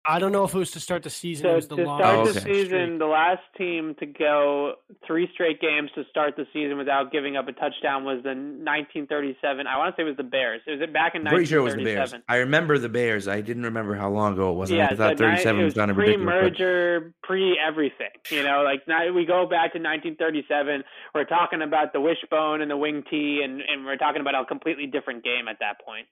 I 0.09 0.17
don't 0.17 0.31
know 0.31 0.43
if 0.43 0.55
it 0.55 0.57
was 0.57 0.71
to 0.71 0.79
start 0.79 1.03
the 1.03 1.11
season. 1.11 1.43
So 1.43 1.51
it 1.51 1.55
was 1.55 1.67
the 1.67 1.75
to 1.75 1.83
long 1.83 1.99
start 1.99 2.17
oh, 2.17 2.31
the 2.31 2.41
season, 2.41 2.97
the 2.97 3.05
last 3.05 3.43
team 3.55 3.93
to 3.99 4.07
go 4.07 4.73
three 5.05 5.29
straight 5.35 5.61
games 5.61 5.91
to 5.93 6.03
start 6.09 6.35
the 6.35 6.45
season 6.51 6.79
without 6.79 7.11
giving 7.11 7.37
up 7.37 7.47
a 7.47 7.51
touchdown 7.51 8.05
was 8.05 8.23
the 8.23 8.33
1937. 8.33 9.67
I 9.67 9.77
want 9.77 9.95
to 9.95 9.99
say 9.99 10.03
it 10.03 10.09
was 10.09 10.17
the 10.17 10.23
Bears. 10.23 10.61
It 10.65 10.79
was 10.79 10.89
back 10.91 11.13
in 11.13 11.27
I'm 11.27 11.31
pretty 11.31 11.45
sure 11.45 11.59
it 11.59 11.61
was 11.61 11.75
the 11.75 11.83
Bears. 11.83 12.15
I 12.27 12.37
remember 12.37 12.79
the 12.79 12.89
Bears. 12.89 13.27
I 13.27 13.41
didn't 13.41 13.63
remember 13.63 13.93
how 13.93 14.09
long 14.09 14.33
ago 14.33 14.51
it 14.51 14.55
was. 14.55 14.71
Yeah, 14.71 14.87
I 14.89 14.95
thought 14.95 15.19
so 15.19 15.25
37 15.25 15.57
was 15.57 15.65
was 15.65 15.73
kind 15.75 15.91
of 15.91 15.97
ridiculous. 15.97 16.25
pre-merger, 16.25 17.13
pre-everything. 17.21 18.09
You 18.31 18.41
know, 18.41 18.63
like 18.63 18.87
now 18.87 19.13
we 19.13 19.25
go 19.25 19.45
back 19.45 19.73
to 19.73 19.79
1937. 19.79 20.83
We're 21.13 21.25
talking 21.25 21.61
about 21.61 21.93
the 21.93 22.01
wishbone 22.01 22.61
and 22.61 22.71
the 22.71 22.77
wing 22.77 23.03
T, 23.11 23.41
and 23.43 23.61
and 23.61 23.85
we're 23.85 23.97
talking 23.97 24.21
about 24.21 24.33
a 24.33 24.43
completely 24.45 24.87
different 24.87 25.23
game 25.23 25.47
at 25.47 25.57
that 25.59 25.85
point. 25.85 26.07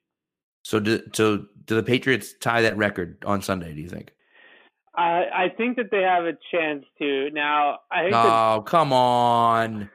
So 0.64 0.80
do 0.80 1.02
so 1.14 1.46
do 1.66 1.76
the 1.76 1.84
Patriots 1.84 2.34
tie 2.40 2.62
that 2.62 2.78
record 2.78 3.24
on 3.26 3.42
Sunday? 3.42 3.74
Do 3.74 3.82
you 3.82 3.90
think? 3.90 4.12
I 4.96 5.26
I 5.34 5.50
think 5.56 5.78
that 5.78 5.92
they 5.92 6.02
have 6.02 6.26
a 6.26 6.34
chance 6.52 6.86
to. 7.00 7.30
Now, 7.32 7.80
I 7.92 8.02
think 8.02 8.14
that 8.14 8.26
Oh 8.26 8.62
come 8.66 8.92
on, 8.92 9.90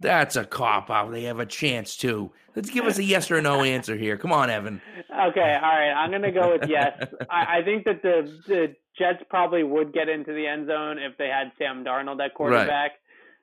that's 0.00 0.36
a 0.36 0.44
cop 0.44 0.90
out. 0.90 1.10
They 1.10 1.24
have 1.24 1.40
a 1.40 1.46
chance 1.46 1.96
to. 1.98 2.30
Let's 2.54 2.70
give 2.70 2.86
us 2.86 2.98
a 2.98 3.04
yes 3.04 3.30
or 3.30 3.40
no 3.40 3.62
answer 3.62 3.96
here. 3.96 4.16
Come 4.16 4.32
on, 4.32 4.50
Evan. 4.50 4.82
Okay, 5.10 5.58
all 5.62 5.70
right. 5.70 5.92
I'm 5.92 6.10
gonna 6.10 6.32
go 6.32 6.52
with 6.58 6.68
yes. 6.68 7.00
I, 7.30 7.58
I 7.58 7.62
think 7.64 7.84
that 7.84 8.02
the 8.02 8.30
the 8.46 8.74
Jets 8.98 9.22
probably 9.30 9.62
would 9.62 9.92
get 9.92 10.08
into 10.08 10.32
the 10.32 10.46
end 10.46 10.66
zone 10.66 10.98
if 10.98 11.16
they 11.18 11.28
had 11.28 11.52
Sam 11.56 11.84
Darnold 11.84 12.22
at 12.24 12.34
quarterback. 12.34 12.92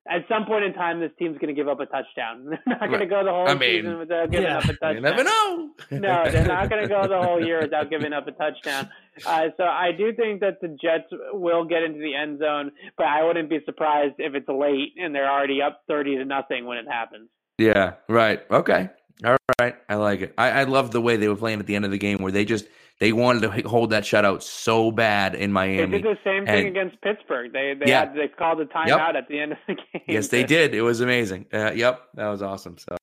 At 0.07 0.21
some 0.29 0.45
point 0.45 0.63
in 0.65 0.73
time, 0.73 0.99
this 0.99 1.11
team's 1.17 1.37
gonna 1.39 1.53
give 1.53 1.67
up 1.67 1.79
a 1.79 1.85
touchdown. 1.85 2.45
They're 2.65 2.77
not 2.79 2.91
gonna 2.91 3.07
go 3.07 3.23
the 3.23 3.31
whole 3.31 3.47
I 3.47 3.55
mean, 3.55 3.81
season 3.81 3.99
without 3.99 4.31
giving 4.31 4.47
yeah. 4.47 4.57
up 4.57 4.63
a 4.65 4.67
touchdown. 4.67 4.95
You 4.95 5.01
never 5.01 5.23
know. 5.23 5.69
no, 5.91 6.29
they're 6.31 6.47
not 6.47 6.69
going 6.69 6.81
to 6.81 6.87
go 6.87 7.07
the 7.07 7.21
whole 7.21 7.43
year 7.43 7.61
without 7.61 7.89
giving 7.89 8.13
up 8.13 8.27
a 8.27 8.31
touchdown. 8.31 8.89
Uh, 9.25 9.43
so 9.55 9.63
I 9.63 9.91
do 9.97 10.13
think 10.13 10.41
that 10.41 10.59
the 10.59 10.67
Jets 10.67 11.05
will 11.31 11.63
get 11.63 11.83
into 11.83 11.99
the 11.99 12.13
end 12.13 12.37
zone, 12.37 12.69
but 12.97 13.05
I 13.05 13.23
wouldn't 13.23 13.49
be 13.49 13.59
surprised 13.65 14.15
if 14.17 14.35
it's 14.35 14.49
late 14.49 14.91
and 14.97 15.15
they're 15.15 15.31
already 15.31 15.61
up 15.61 15.83
thirty 15.87 16.17
to 16.17 16.25
nothing 16.25 16.65
when 16.65 16.77
it 16.77 16.85
happens. 16.85 17.29
Yeah, 17.57 17.93
right. 18.09 18.41
Okay. 18.51 18.89
All 19.23 19.37
right. 19.59 19.75
I 19.87 19.95
like 19.95 20.21
it. 20.21 20.33
I, 20.37 20.49
I 20.51 20.63
love 20.63 20.91
the 20.91 20.99
way 21.01 21.15
they 21.15 21.27
were 21.27 21.35
playing 21.37 21.59
at 21.59 21.67
the 21.67 21.75
end 21.75 21.85
of 21.85 21.91
the 21.91 21.97
game 21.97 22.17
where 22.17 22.31
they 22.31 22.43
just 22.45 22.65
they 22.99 23.11
wanted 23.13 23.41
to 23.43 23.67
hold 23.67 23.89
that 23.91 24.03
shutout 24.03 24.41
so 24.41 24.91
bad 24.91 25.35
in 25.35 25.41
They 25.41 25.47
Miami. 25.47 26.01
did 26.01 26.03
the 26.03 26.17
same 26.23 26.45
thing 26.45 26.67
And- 26.67 26.77
against 26.77 27.01
Pittsburgh. 27.01 27.51
They 27.53 27.73
they 27.79 27.89
Yeah. 27.91 27.99
had 28.07 28.15
they 28.15 28.27
called 28.27 28.59
a 28.59 28.65
timeout 28.65 29.15
at 29.15 29.27
the 29.29 29.39
end 29.39 29.53
of 29.53 29.57
the 29.67 29.75
game. 29.93 30.01
Yes, 30.07 30.27
they 30.29 30.43
did. 30.43 30.73
It 30.75 30.81
was 30.81 30.99
amazing. 31.01 31.45
Uh, 31.53 31.71
yep, 31.73 32.01
that 32.15 32.27
was 32.27 32.41
awesome. 32.41 32.77
So, 32.77 32.97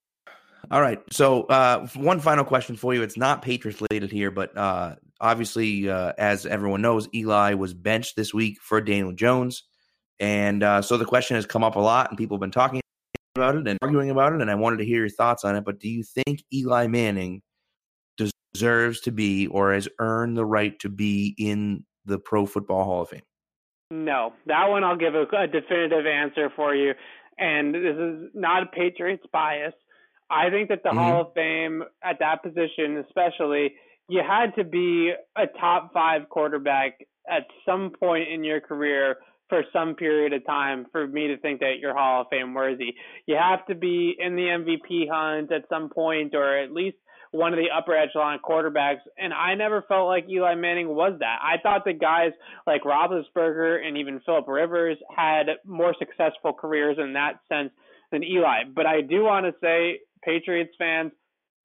all 0.71 0.81
right. 0.83 1.01
So, 1.11 1.45
uh, 1.45 1.87
one 1.97 2.21
final 2.21 2.45
question 2.45 2.77
for 2.77 2.93
you. 2.95 3.03
It's 3.03 3.17
not 3.17 3.43
Patriots 3.43 3.81
related 3.81 4.11
here, 4.13 4.31
but 4.31 4.57
uh, 4.57 4.97
obviously, 5.21 5.89
uh, 5.89 6.13
as 6.19 6.45
everyone 6.47 6.83
knows, 6.83 7.09
Eli 7.15 7.55
was 7.55 7.73
benched 7.75 8.17
this 8.17 8.35
week 8.35 8.59
for 8.61 8.81
Daniel 8.83 9.13
Jones, 9.13 9.63
and 10.21 10.63
uh, 10.63 10.83
so 10.83 10.97
the 10.99 11.05
question 11.07 11.37
has 11.37 11.47
come 11.47 11.65
up 11.65 11.77
a 11.77 11.81
lot, 11.81 12.11
and 12.11 12.19
people 12.19 12.37
have 12.37 12.41
been 12.43 12.51
talking 12.51 12.82
about 13.35 13.57
it 13.57 13.67
and 13.67 13.79
arguing 13.83 14.11
about 14.11 14.33
it. 14.35 14.41
And 14.41 14.51
I 14.51 14.55
wanted 14.55 14.79
to 14.79 14.85
hear 14.85 15.01
your 15.01 15.09
thoughts 15.09 15.45
on 15.45 15.57
it. 15.57 15.65
But 15.65 15.81
do 15.81 15.89
you 15.89 16.03
think 16.03 16.43
Eli 16.53 16.87
Manning 16.87 17.43
deserves 18.17 19.01
to 19.03 19.13
be, 19.13 19.47
or 19.49 19.73
has 19.73 19.89
earned 19.99 20.37
the 20.37 20.45
right 20.45 20.79
to 20.81 20.89
be 20.89 21.35
in 21.39 21.85
the 22.05 22.19
Pro 22.19 22.47
Football 22.47 22.85
Hall 22.85 23.03
of 23.03 23.09
Fame? 23.09 23.23
No, 23.91 24.33
that 24.47 24.69
one 24.69 24.85
I'll 24.85 24.97
give 24.97 25.15
a, 25.15 25.23
a 25.37 25.47
definitive 25.47 26.07
answer 26.07 26.51
for 26.55 26.75
you. 26.75 26.95
And 27.39 27.75
this 27.75 27.97
is 27.97 28.31
not 28.35 28.63
a 28.63 28.67
Patriots 28.67 29.25
bias. 29.33 29.75
I 30.31 30.51
think 30.51 30.69
that 30.69 30.83
the 30.83 30.91
Mhm. 30.91 30.95
Hall 30.95 31.21
of 31.23 31.35
Fame 31.35 31.85
at 32.03 32.19
that 32.21 32.43
position, 32.43 32.99
especially, 32.99 33.75
you 34.09 34.23
had 34.23 34.55
to 34.57 34.65
be 34.65 35.13
a 35.37 35.47
top 35.47 35.93
five 35.93 36.29
quarterback 36.29 37.07
at 37.29 37.47
some 37.65 37.91
point 37.91 38.29
in 38.29 38.45
your 38.45 38.61
career 38.61 39.19
for 39.53 39.65
some 39.71 39.95
period 39.95 40.33
of 40.33 40.47
time 40.47 40.87
for 40.93 41.07
me 41.07 41.27
to 41.27 41.37
think 41.37 41.61
that 41.61 41.75
you're 41.79 41.93
Hall 41.93 42.23
of 42.23 42.29
Fame 42.31 42.55
worthy. 42.55 42.95
You 43.27 43.37
have 43.39 43.67
to 43.67 43.75
be 43.75 44.15
in 44.19 44.35
the 44.35 44.45
MVP 44.45 45.11
hunt 45.13 45.53
at 45.53 45.69
some 45.69 45.91
point, 45.91 46.35
or 46.35 46.57
at 46.57 46.73
least 46.73 46.97
one 47.33 47.53
of 47.53 47.59
the 47.59 47.69
upper 47.71 47.95
echelon 47.95 48.39
quarterbacks. 48.43 49.01
And 49.19 49.35
I 49.35 49.55
never 49.55 49.85
felt 49.87 50.07
like 50.07 50.25
Eli 50.27 50.55
Manning 50.55 50.89
was 50.89 51.19
that. 51.19 51.37
I 51.43 51.61
thought 51.63 51.85
that 51.85 52.01
guys 52.01 52.31
like 52.67 52.85
Roethlisberger 52.85 53.87
and 53.87 53.99
even 53.99 54.23
Philip 54.25 54.49
Rivers 54.49 54.97
had 55.15 55.49
more 55.67 55.95
successful 55.99 56.55
careers 56.55 56.97
in 56.99 57.13
that 57.13 57.41
sense 57.47 57.73
than 58.11 58.25
Eli. 58.25 58.65
But 58.75 58.87
I 58.87 59.03
do 59.03 59.23
want 59.23 59.45
to 59.45 59.53
say, 59.61 60.01
Patriots 60.25 60.73
fans, 60.79 61.13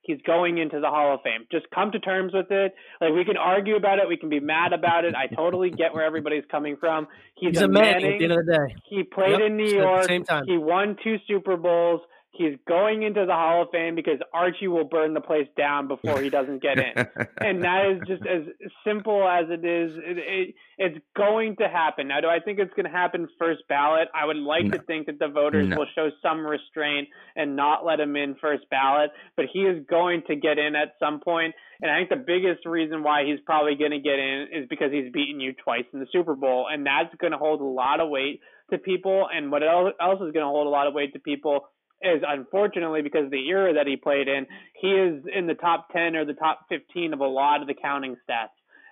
he's 0.07 0.19
going 0.25 0.57
into 0.57 0.79
the 0.79 0.87
Hall 0.87 1.13
of 1.13 1.21
Fame. 1.21 1.45
Just 1.51 1.69
come 1.69 1.91
to 1.91 1.99
terms 1.99 2.33
with 2.33 2.49
it. 2.49 2.73
Like 2.99 3.13
we 3.13 3.23
can 3.25 3.37
argue 3.37 3.75
about 3.75 3.99
it, 3.99 4.07
we 4.07 4.17
can 4.17 4.29
be 4.29 4.39
mad 4.39 4.73
about 4.73 5.05
it. 5.05 5.13
I 5.13 5.27
totally 5.27 5.69
get 5.69 5.93
where 5.93 6.03
everybody's 6.03 6.45
coming 6.49 6.77
from. 6.77 7.07
He's, 7.35 7.51
He's 7.51 7.61
a 7.61 7.67
Manning 7.67 8.13
at 8.13 8.17
the 8.19 8.23
end 8.23 8.33
of 8.33 8.45
the 8.45 8.51
day. 8.53 8.75
He 8.89 9.03
played 9.03 9.31
Yep, 9.31 9.41
in 9.41 9.57
New 9.57 9.67
said 9.69 9.77
at 9.77 9.81
the 9.81 9.87
York. 9.87 10.03
same 10.05 10.23
time. 10.23 10.45
He 10.47 10.57
won 10.57 10.97
two 11.03 11.17
Super 11.27 11.55
Bowls. 11.57 12.01
He's 12.37 12.57
going 12.67 13.03
into 13.03 13.25
the 13.25 13.33
Hall 13.33 13.63
of 13.63 13.69
Fame 13.71 13.95
because 13.95 14.19
Archie 14.33 14.67
will 14.67 14.83
burn 14.85 15.13
the 15.13 15.21
place 15.21 15.47
down 15.57 15.87
before 15.87 16.21
he 16.21 16.29
doesn't 16.29 16.61
get 16.61 16.77
in. 16.77 16.93
and 17.41 17.63
that 17.63 17.91
is 17.91 18.07
just 18.07 18.21
as 18.27 18.43
simple 18.85 19.27
as 19.27 19.45
it 19.49 19.65
is. 19.65 19.91
It, 19.97 20.17
it, 20.17 20.55
it's 20.77 21.05
going 21.15 21.55
to 21.57 21.67
happen. 21.67 22.07
Now, 22.07 22.21
do 22.21 22.27
I 22.27 22.39
think 22.39 22.59
it's 22.59 22.73
going 22.75 22.85
to 22.85 22.91
happen 22.91 23.27
first 23.39 23.61
ballot? 23.67 24.07
I 24.13 24.25
would 24.25 24.37
like 24.37 24.65
No. 24.65 24.77
to 24.77 24.83
think 24.83 25.07
that 25.07 25.17
the 25.17 25.29
voters 25.29 25.67
No. 25.69 25.77
will 25.77 25.87
show 25.95 26.09
some 26.21 26.45
restraint 26.45 27.07
and 27.35 27.55
not 27.55 27.83
let 27.85 27.99
him 27.99 28.15
in 28.15 28.35
first 28.35 28.69
ballot, 28.69 29.09
but 29.35 29.45
he 29.51 29.61
is 29.61 29.83
going 29.89 30.21
to 30.27 30.35
get 30.35 30.59
in 30.59 30.75
at 30.75 30.93
some 30.99 31.19
point. 31.19 31.55
And 31.81 31.91
I 31.91 31.97
think 31.99 32.09
the 32.09 32.23
biggest 32.25 32.65
reason 32.65 33.03
why 33.03 33.23
he's 33.25 33.39
probably 33.45 33.75
going 33.75 33.91
to 33.91 33.99
get 33.99 34.19
in 34.19 34.47
is 34.53 34.67
because 34.69 34.91
he's 34.91 35.11
beaten 35.11 35.39
you 35.39 35.53
twice 35.53 35.85
in 35.93 35.99
the 35.99 36.07
Super 36.11 36.35
Bowl, 36.35 36.67
and 36.71 36.85
that's 36.85 37.13
going 37.19 37.31
to 37.31 37.37
hold 37.37 37.61
a 37.61 37.65
lot 37.65 37.99
of 37.99 38.09
weight 38.09 38.41
to 38.71 38.77
people. 38.77 39.27
And 39.33 39.51
what 39.51 39.63
else 39.63 39.93
is 40.21 40.31
going 40.33 40.45
to 40.45 40.51
hold 40.53 40.67
a 40.67 40.69
lot 40.69 40.87
of 40.87 40.93
weight 40.93 41.13
to 41.13 41.19
people 41.19 41.69
is 42.01 42.21
unfortunately 42.27 43.01
because 43.01 43.25
of 43.25 43.31
the 43.31 43.47
era 43.49 43.73
that 43.73 43.87
he 43.87 43.95
played 43.95 44.27
in, 44.27 44.45
he 44.79 44.89
is 44.89 45.23
in 45.33 45.47
the 45.47 45.55
top 45.55 45.89
10 45.91 46.15
or 46.15 46.25
the 46.25 46.33
top 46.33 46.61
15 46.69 47.13
of 47.13 47.19
a 47.21 47.27
lot 47.27 47.61
of 47.61 47.67
the 47.67 47.73
counting 47.73 48.15
stats. 48.27 48.49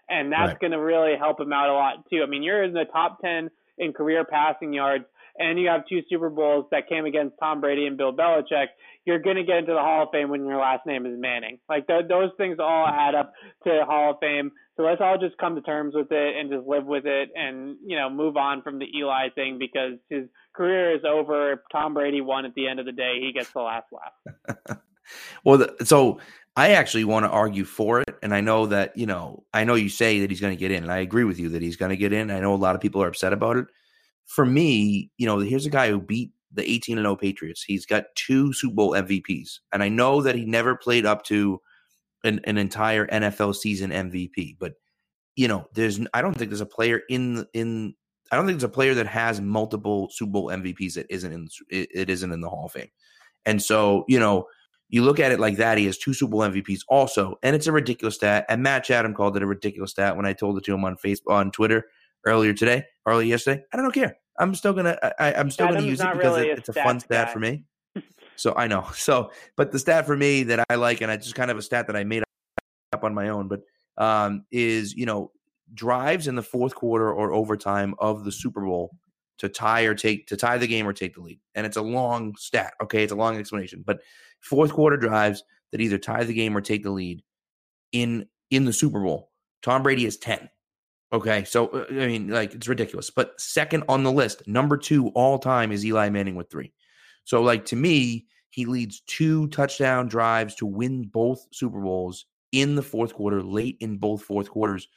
And 0.10 0.32
that's 0.32 0.54
Right. 0.54 0.60
going 0.60 0.72
to 0.72 0.80
really 0.80 1.18
help 1.18 1.40
him 1.40 1.54
out 1.54 1.70
a 1.70 1.74
lot 1.74 2.10
too. 2.10 2.22
I 2.24 2.28
mean, 2.28 2.44
you're 2.44 2.64
in 2.64 2.74
the 2.74 2.86
top 2.86 3.22
10 3.22 3.50
in 3.78 3.94
career 3.94 4.26
passing 4.26 4.74
yards 4.74 5.06
and 5.38 5.60
you 5.60 5.68
have 5.68 5.82
two 5.88 6.02
Super 6.10 6.30
Bowls 6.30 6.66
that 6.72 6.88
came 6.88 7.06
against 7.06 7.36
Tom 7.40 7.62
Brady 7.62 7.86
and 7.86 7.98
Bill 7.98 8.14
Belichick. 8.14 8.68
You're 9.06 9.20
going 9.20 9.36
to 9.36 9.44
get 9.44 9.58
into 9.58 9.74
the 9.74 9.80
Hall 9.80 10.04
of 10.04 10.10
Fame 10.12 10.30
when 10.30 10.46
your 10.46 10.60
last 10.60 10.86
name 10.86 11.06
is 11.06 11.14
Manning. 11.18 11.60
Like 11.70 11.88
th- 11.88 12.08
those 12.10 12.32
things 12.38 12.58
all 12.60 12.88
add 12.88 13.16
up 13.16 13.34
to 13.66 13.84
Hall 13.86 14.12
of 14.12 14.18
Fame. 14.20 14.52
So 14.78 14.84
let's 14.84 15.00
all 15.00 15.18
just 15.18 15.38
come 15.38 15.56
to 15.56 15.62
terms 15.62 15.94
with 15.96 16.12
it 16.12 16.36
and 16.36 16.50
just 16.50 16.68
live 16.68 16.86
with 16.86 17.06
it 17.06 17.30
and, 17.36 17.78
you 17.86 17.98
know, 17.98 18.10
move 18.10 18.36
on 18.36 18.62
from 18.62 18.80
the 18.80 18.86
Eli 18.98 19.30
thing 19.36 19.58
because 19.60 19.94
his 20.10 20.28
career 20.56 20.96
is 20.96 21.02
over. 21.08 21.64
Tom 21.72 21.94
Brady 21.94 22.22
won 22.22 22.46
at 22.46 22.56
the 22.56 22.68
end 22.68 22.80
of 22.80 22.86
the 22.86 22.92
day, 22.92 23.20
he 23.22 23.32
gets 23.32 23.52
the 23.52 23.62
last 23.62 23.88
laugh. 23.92 24.78
Well, 25.44 25.60
the, 25.60 25.86
so 25.86 26.20
I 26.56 26.72
actually 26.72 27.04
want 27.04 27.26
to 27.26 27.30
argue 27.30 27.66
for 27.66 28.02
it, 28.02 28.16
and 28.24 28.34
I 28.34 28.42
know 28.42 28.68
that 28.68 28.98
you 28.98 29.06
know, 29.06 29.44
I 29.54 29.64
know 29.64 29.76
you 29.76 29.90
say 29.90 30.22
that 30.22 30.30
he's 30.30 30.42
going 30.42 30.56
to 30.56 30.60
get 30.60 30.72
in, 30.72 30.84
and 30.84 30.92
I 30.92 31.00
agree 31.00 31.24
with 31.24 31.40
you 31.40 31.50
that 31.50 31.62
he's 31.62 31.76
going 31.76 31.90
to 31.90 31.98
get 31.98 32.14
in. 32.14 32.32
I 32.32 32.40
know 32.40 32.54
a 32.54 32.56
lot 32.56 32.76
of 32.76 32.82
people 32.82 33.04
are 33.04 33.08
upset 33.08 33.34
about 33.34 33.58
it. 33.58 33.66
For 34.26 34.46
me, 34.46 35.12
you 35.18 35.26
know, 35.26 35.40
here's 35.40 35.66
a 35.66 35.72
guy 35.72 35.90
who 35.90 36.00
beat 36.02 36.32
the 36.52 36.70
18 36.70 36.98
and 36.98 37.06
0 37.06 37.16
Patriots. 37.16 37.64
He's 37.64 37.86
got 37.86 38.06
two 38.16 38.54
Super 38.54 38.76
Bowl 38.76 38.92
MVPs, 38.92 39.60
and 39.72 39.84
I 39.84 39.90
know 39.90 40.22
that 40.22 40.36
he 40.36 40.46
never 40.46 40.76
played 40.76 41.06
up 41.06 41.24
to 41.26 41.62
an, 42.24 42.40
an 42.46 42.58
entire 42.58 43.06
NFL 43.08 43.56
season 43.56 43.92
MVP, 43.92 44.58
but 44.60 44.74
you 45.36 45.48
know, 45.48 45.68
there's 45.74 46.00
I 46.14 46.22
don't 46.22 46.34
think 46.34 46.50
there's 46.50 46.62
a 46.62 46.66
player 46.66 47.02
in 47.10 47.46
in 47.54 47.94
I 48.32 48.36
don't 48.36 48.46
think 48.46 48.60
there's 48.60 48.70
a 48.70 48.74
player 48.74 48.94
that 48.96 49.08
has 49.08 49.40
multiple 49.40 50.10
Super 50.12 50.32
Bowl 50.32 50.48
MVPs 50.48 50.96
that 50.96 51.08
isn't 51.10 51.32
in 51.32 51.48
it, 51.70 52.10
isn't 52.10 52.32
in 52.32 52.42
the 52.42 52.50
Hall 52.50 52.66
of 52.66 52.72
Fame. 52.72 52.90
And 53.46 53.62
so, 53.62 54.06
you 54.08 54.20
know, 54.20 54.48
you 54.90 55.04
look 55.04 55.20
at 55.20 55.32
it 55.32 55.40
like 55.40 55.58
that, 55.58 55.78
he 55.78 55.86
has 55.86 55.98
two 55.98 56.14
Super 56.14 56.32
Bowl 56.32 56.42
MVPs 56.42 56.82
also, 56.88 57.38
and 57.44 57.56
it's 57.56 57.68
a 57.68 57.72
ridiculous 57.72 58.16
stat. 58.16 58.46
And 58.50 58.64
Matt 58.64 58.84
Chatham 58.84 59.14
called 59.14 59.38
it 59.38 59.44
a 59.44 59.48
ridiculous 59.48 59.92
stat 59.92 60.16
when 60.16 60.26
I 60.26 60.34
told 60.34 60.58
it 60.58 60.64
to 60.66 60.74
him 60.74 60.86
on 60.86 60.96
Facebook 60.96 61.32
on 61.32 61.52
Twitter 61.52 61.86
earlier 62.26 62.54
today, 62.54 62.86
earlier 63.06 63.28
yesterday. 63.28 63.64
I 63.74 63.78
don't 63.78 63.94
care. 63.94 64.18
I'm 64.38 64.54
still 64.56 64.74
gonna 64.74 64.98
I, 65.20 65.34
I'm 65.34 65.50
still 65.50 65.68
gonna 65.68 65.82
use 65.82 66.02
it 66.02 66.12
because 66.14 66.38
really 66.38 66.50
it, 66.50 66.60
it's 66.60 66.70
a 66.70 66.74
fun 66.74 67.00
stat 67.00 67.28
guy. 67.28 67.34
for 67.34 67.40
me. 67.40 67.64
So 68.38 68.54
I 68.54 68.68
know. 68.68 68.86
So, 68.96 69.32
but 69.56 69.72
the 69.72 69.80
stat 69.80 70.06
for 70.06 70.18
me 70.18 70.44
that 70.44 70.66
I 70.70 70.76
like, 70.76 71.00
and 71.00 71.10
I 71.10 71.16
just 71.16 71.36
kind 71.36 71.50
of 71.50 71.58
a 71.58 71.62
stat 71.62 71.88
that 71.88 71.96
I 71.96 72.04
made 72.04 72.24
up 72.92 73.04
on 73.04 73.14
my 73.14 73.30
own, 73.30 73.48
but 73.48 73.62
um, 73.98 74.44
is 74.52 74.94
you 74.94 75.06
know 75.06 75.32
drives 75.74 76.28
in 76.28 76.36
the 76.36 76.44
fourth 76.44 76.76
quarter 76.76 77.12
or 77.12 77.34
overtime 77.34 77.96
of 77.98 78.26
the 78.26 78.32
Super 78.34 78.66
Bowl 78.66 78.92
to 79.38 79.50
tie 79.50 79.84
or 79.84 79.96
take 79.96 80.28
to 80.28 80.38
tie 80.38 80.58
the 80.58 80.68
game 80.68 80.88
or 80.88 80.94
take 80.94 81.16
the 81.16 81.22
lead. 81.22 81.40
And 81.56 81.66
it's 81.66 81.78
a 81.78 81.82
long 81.82 82.36
stat. 82.38 82.74
Okay, 82.84 83.04
it's 83.04 83.14
a 83.14 83.16
long 83.16 83.38
explanation, 83.38 83.84
but 83.86 84.00
fourth 84.42 84.74
quarter 84.74 84.98
drives 84.98 85.44
that 85.72 85.82
either 85.82 85.98
tie 85.98 86.24
the 86.24 86.34
game 86.34 86.56
or 86.56 86.62
take 86.62 86.84
the 86.84 86.92
lead 86.92 87.24
in 87.92 88.28
in 88.52 88.66
the 88.66 88.74
Super 88.74 89.00
Bowl. 89.00 89.32
Tom 89.62 89.84
Brady 89.84 90.06
is 90.06 90.18
ten. 90.18 90.50
Okay, 91.14 91.44
so 91.44 91.68
uh, 91.68 91.86
I 91.90 92.08
mean, 92.08 92.30
like 92.30 92.54
it's 92.54 92.68
ridiculous. 92.68 93.10
But 93.10 93.40
second 93.40 93.84
on 93.88 94.04
the 94.04 94.12
list, 94.12 94.48
number 94.48 94.78
two 94.78 95.10
all 95.10 95.40
time 95.40 95.72
is 95.72 95.86
Eli 95.86 96.10
Manning 96.10 96.36
with 96.36 96.50
three. 96.50 96.74
So, 97.24 97.42
like 97.42 97.66
to 97.66 97.76
me, 97.76 98.26
he 98.50 98.66
leads 98.66 99.02
two 99.02 99.48
touchdown 99.48 100.08
drives 100.08 100.56
to 100.56 100.66
win 100.66 101.04
both 101.04 101.46
Super 101.52 101.82
Bowls 101.82 102.26
in 102.52 102.76
the 102.76 102.82
fourth 102.82 103.14
quarter, 103.14 103.44
late 103.44 103.78
in 103.82 103.98
both 103.98 104.24
fourth 104.24 104.50
quarters. 104.50 104.88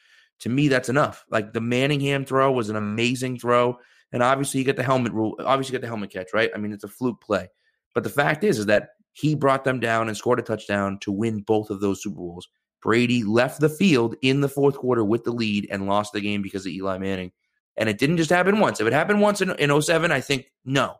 To 0.40 0.48
me, 0.48 0.68
that's 0.68 0.88
enough. 0.88 1.24
Like 1.30 1.52
the 1.52 1.60
Manningham 1.60 2.24
throw 2.24 2.52
was 2.52 2.70
an 2.70 2.76
amazing 2.76 3.38
throw, 3.38 3.78
and 4.12 4.22
obviously 4.22 4.60
you 4.60 4.64
get 4.64 4.76
the 4.76 4.82
helmet 4.82 5.12
rule. 5.12 5.34
Obviously, 5.40 5.72
you 5.72 5.78
get 5.78 5.82
the 5.82 5.88
helmet 5.88 6.10
catch, 6.10 6.28
right? 6.32 6.50
I 6.54 6.58
mean, 6.58 6.72
it's 6.72 6.84
a 6.84 6.88
fluke 6.88 7.20
play. 7.20 7.48
But 7.94 8.04
the 8.04 8.10
fact 8.10 8.44
is, 8.44 8.58
is 8.58 8.66
that 8.66 8.90
he 9.12 9.34
brought 9.34 9.64
them 9.64 9.80
down 9.80 10.08
and 10.08 10.16
scored 10.16 10.38
a 10.38 10.42
touchdown 10.42 10.98
to 11.00 11.10
win 11.10 11.40
both 11.40 11.70
of 11.70 11.80
those 11.80 12.02
Super 12.02 12.16
Bowls. 12.16 12.48
Brady 12.82 13.24
left 13.24 13.60
the 13.60 13.68
field 13.68 14.16
in 14.22 14.40
the 14.40 14.48
fourth 14.48 14.76
quarter 14.76 15.04
with 15.04 15.24
the 15.24 15.32
lead 15.32 15.66
and 15.70 15.86
lost 15.86 16.12
the 16.12 16.20
game 16.20 16.42
because 16.42 16.64
of 16.64 16.72
Eli 16.72 16.98
Manning. 16.98 17.32
And 17.76 17.88
it 17.88 17.98
didn't 17.98 18.16
just 18.16 18.30
happen 18.30 18.60
once. 18.60 18.80
If 18.80 18.86
it 18.86 18.92
happened 18.92 19.20
once 19.20 19.40
in, 19.40 19.50
in 19.56 19.82
07, 19.82 20.10
I 20.10 20.20
think 20.20 20.46
no. 20.64 20.96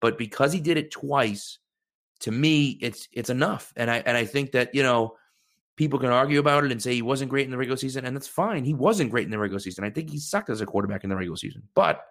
But 0.00 0.18
because 0.18 0.52
he 0.52 0.60
did 0.60 0.76
it 0.76 0.90
twice, 0.90 1.58
to 2.20 2.30
me, 2.30 2.78
it's 2.80 3.08
it's 3.12 3.30
enough. 3.30 3.72
And 3.76 3.90
I 3.90 4.02
and 4.06 4.16
I 4.16 4.24
think 4.24 4.52
that, 4.52 4.74
you 4.74 4.82
know, 4.82 5.16
people 5.76 5.98
can 5.98 6.10
argue 6.10 6.38
about 6.38 6.64
it 6.64 6.72
and 6.72 6.82
say 6.82 6.94
he 6.94 7.02
wasn't 7.02 7.30
great 7.30 7.44
in 7.44 7.50
the 7.50 7.58
regular 7.58 7.76
season, 7.76 8.04
and 8.04 8.16
that's 8.16 8.28
fine. 8.28 8.64
He 8.64 8.74
wasn't 8.74 9.10
great 9.10 9.24
in 9.24 9.30
the 9.30 9.38
regular 9.38 9.60
season. 9.60 9.84
I 9.84 9.90
think 9.90 10.10
he 10.10 10.18
sucked 10.18 10.50
as 10.50 10.60
a 10.60 10.66
quarterback 10.66 11.04
in 11.04 11.10
the 11.10 11.16
regular 11.16 11.36
season. 11.36 11.62
But 11.74 12.04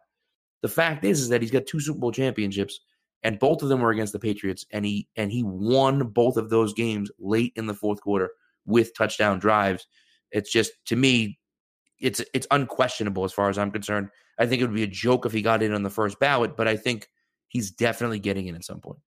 the 0.62 0.70
fact 0.70 1.06
is, 1.06 1.22
is 1.22 1.30
that 1.30 1.41
he's 1.41 1.51
got 1.51 1.66
two 1.66 1.80
Super 1.80 1.99
Bowl 1.99 2.12
championships, 2.12 2.82
and 3.24 3.39
both 3.39 3.64
of 3.64 3.70
them 3.70 3.82
were 3.82 3.91
against 3.91 4.14
the 4.14 4.20
Patriots, 4.20 4.66
and 4.72 4.86
he 4.86 5.08
and 5.16 5.32
he 5.32 5.43
won 5.43 6.08
both 6.08 6.38
of 6.38 6.49
those 6.49 6.74
games 6.74 7.10
late 7.20 7.54
in 7.56 7.68
the 7.68 7.74
fourth 7.74 8.01
quarter 8.01 8.32
with 8.66 8.95
touchdown 8.95 9.39
drives. 9.39 9.88
It's 10.32 10.51
just 10.51 10.72
to 10.88 10.95
me, 10.95 11.39
it's 11.99 12.22
it's 12.34 12.47
unquestionable 12.51 13.24
as 13.24 13.34
far 13.34 13.49
as 13.49 13.57
I'm 13.57 13.72
concerned. 13.72 14.09
I 14.39 14.45
think 14.45 14.61
it 14.61 14.66
would 14.66 14.76
be 14.76 14.84
a 14.84 14.88
joke 14.88 15.26
if 15.26 15.32
he 15.32 15.41
got 15.41 15.61
in 15.61 15.74
on 15.74 15.84
the 15.84 15.89
first 15.89 16.20
ballot, 16.20 16.57
but 16.57 16.68
I 16.68 16.76
think 16.76 17.07
he's 17.47 17.72
definitely 17.72 18.20
getting 18.20 18.47
in 18.47 18.55
at 18.55 18.66
some 18.66 18.80
point. 18.80 18.99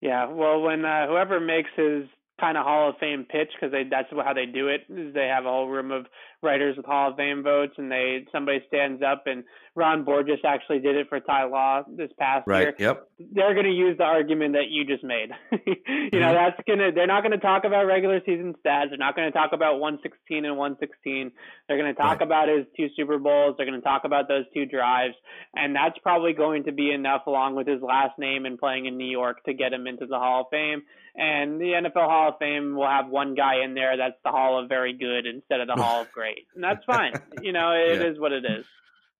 Yeah, 0.00 0.26
well, 0.26 0.60
when 0.60 0.84
uh, 0.84 1.08
whoever 1.08 1.40
makes 1.40 1.70
his 1.74 2.04
kind 2.40 2.56
of 2.56 2.64
Hall 2.64 2.90
of 2.90 2.96
Fame 2.98 3.24
pitch, 3.28 3.50
because 3.58 3.74
that's 3.90 4.08
how 4.12 4.32
they 4.32 4.46
do 4.46 4.68
it, 4.68 4.82
is 4.88 5.12
they 5.14 5.26
have 5.26 5.44
a 5.44 5.48
whole 5.48 5.68
room 5.68 5.90
of 5.90 6.06
writers 6.42 6.76
with 6.76 6.86
Hall 6.86 7.10
of 7.10 7.16
Fame 7.16 7.42
votes, 7.42 7.74
and 7.78 7.90
they 7.90 8.24
somebody 8.30 8.60
stands 8.68 9.02
up, 9.02 9.24
and 9.26 9.42
Ron 9.74 10.04
Borges 10.04 10.38
actually 10.44 10.78
did 10.80 10.96
it 10.96 11.08
for 11.08 11.18
Ty 11.20 11.44
Law 11.44 11.82
this 11.88 12.10
past 12.18 12.46
year. 12.48 12.74
Yep. 12.78 13.08
They're 13.32 13.54
going 13.54 13.66
to 13.66 13.72
use 13.72 13.96
the 13.98 14.04
argument 14.04 14.54
that 14.54 14.68
you 14.70 14.84
just 14.84 15.02
made. 15.04 15.30
you 15.66 16.20
know, 16.20 16.32
Mhm. 16.32 16.34
that's 16.34 16.60
gonna. 16.66 16.92
They're 16.92 17.06
not 17.06 17.22
going 17.22 17.32
to 17.32 17.38
talk 17.38 17.64
about 17.64 17.86
regular 17.86 18.20
season 18.24 18.54
stats. 18.64 18.90
They're 18.90 18.98
not 18.98 19.16
going 19.16 19.30
to 19.30 19.36
talk 19.36 19.52
about 19.52 19.78
116 19.80 20.44
and 20.44 20.56
116. 20.56 21.32
They're 21.68 21.76
going 21.78 21.92
to 21.94 22.00
talk 22.00 22.18
Right. 22.20 22.22
about 22.22 22.48
his 22.48 22.66
two 22.76 22.88
Super 22.96 23.18
Bowls. 23.18 23.54
They're 23.56 23.66
going 23.66 23.80
to 23.80 23.84
talk 23.84 24.04
about 24.04 24.28
those 24.28 24.44
two 24.54 24.66
drives, 24.66 25.14
and 25.54 25.74
that's 25.74 25.98
probably 25.98 26.32
going 26.32 26.64
to 26.64 26.72
be 26.72 26.90
enough, 26.92 27.26
along 27.26 27.54
with 27.56 27.66
his 27.66 27.82
last 27.82 28.18
name 28.18 28.46
and 28.46 28.58
playing 28.58 28.86
in 28.86 28.96
New 28.96 29.10
York, 29.10 29.42
to 29.44 29.52
get 29.54 29.72
him 29.72 29.86
into 29.86 30.06
the 30.06 30.18
Hall 30.18 30.42
of 30.42 30.46
Fame. 30.50 30.82
And 31.20 31.60
the 31.60 31.72
NFL 31.74 32.08
Hall 32.08 32.27
of 32.28 32.34
Fame 32.38 32.74
will 32.76 32.86
have 32.88 33.08
one 33.08 33.34
guy 33.34 33.62
in 33.64 33.74
there 33.74 33.96
that's 33.96 34.16
the 34.24 34.30
Hall 34.30 34.58
of 34.62 34.68
Very 34.68 34.92
Good 34.92 35.26
instead 35.26 35.60
of 35.60 35.66
the 35.68 35.74
Hall 35.82 36.02
of 36.02 36.12
Great, 36.12 36.46
and 36.54 36.62
that's 36.62 36.84
fine. 36.84 37.12
You 37.42 37.52
know, 37.52 37.72
it 37.72 38.00
is 38.02 38.14
Yeah. 38.16 38.20
what 38.20 38.32
it 38.32 38.44
is. 38.44 38.64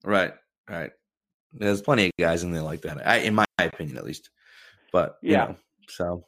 Right. 0.04 0.32
Right. 0.68 0.90
There's 1.52 1.80
plenty 1.82 2.06
of 2.06 2.12
guys 2.20 2.42
in 2.42 2.50
there 2.52 2.62
like 2.62 2.82
that. 2.82 3.06
I, 3.06 3.16
in 3.18 3.34
my 3.34 3.44
opinion, 3.59 3.96
at 3.96 4.04
least. 4.04 4.30
But 4.92 5.16
you 5.22 5.32
Yeah. 5.32 5.44
know, 5.46 5.56
so. 5.88 6.24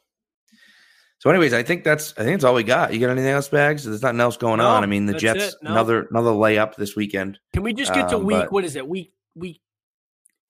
So, 1.19 1.29
anyways, 1.29 1.53
I 1.53 1.61
think 1.61 1.83
that's 1.83 2.13
I 2.17 2.23
think 2.23 2.31
that's 2.35 2.43
all 2.43 2.55
we 2.55 2.63
got. 2.63 2.93
You 2.93 2.99
got 2.99 3.11
anything 3.11 3.29
else, 3.29 3.47
Bags? 3.47 3.83
There's 3.83 4.01
nothing 4.01 4.19
else 4.19 4.37
going 4.37 4.57
No, 4.57 4.67
on. 4.67 4.81
I 4.83 4.87
mean, 4.87 5.05
the 5.05 5.13
Jets. 5.13 5.55
No. 5.61 5.69
another 5.71 6.07
another 6.09 6.31
layup 6.31 6.75
this 6.75 6.95
weekend. 6.95 7.37
Can 7.53 7.61
we 7.61 7.73
just 7.73 7.93
get 7.93 8.09
to 8.09 8.15
Um, 8.17 8.25
week? 8.25 8.37
but- 8.37 8.51
What 8.51 8.63
is 8.65 8.75
it? 8.75 8.87
Week 8.87 9.13
week 9.35 9.61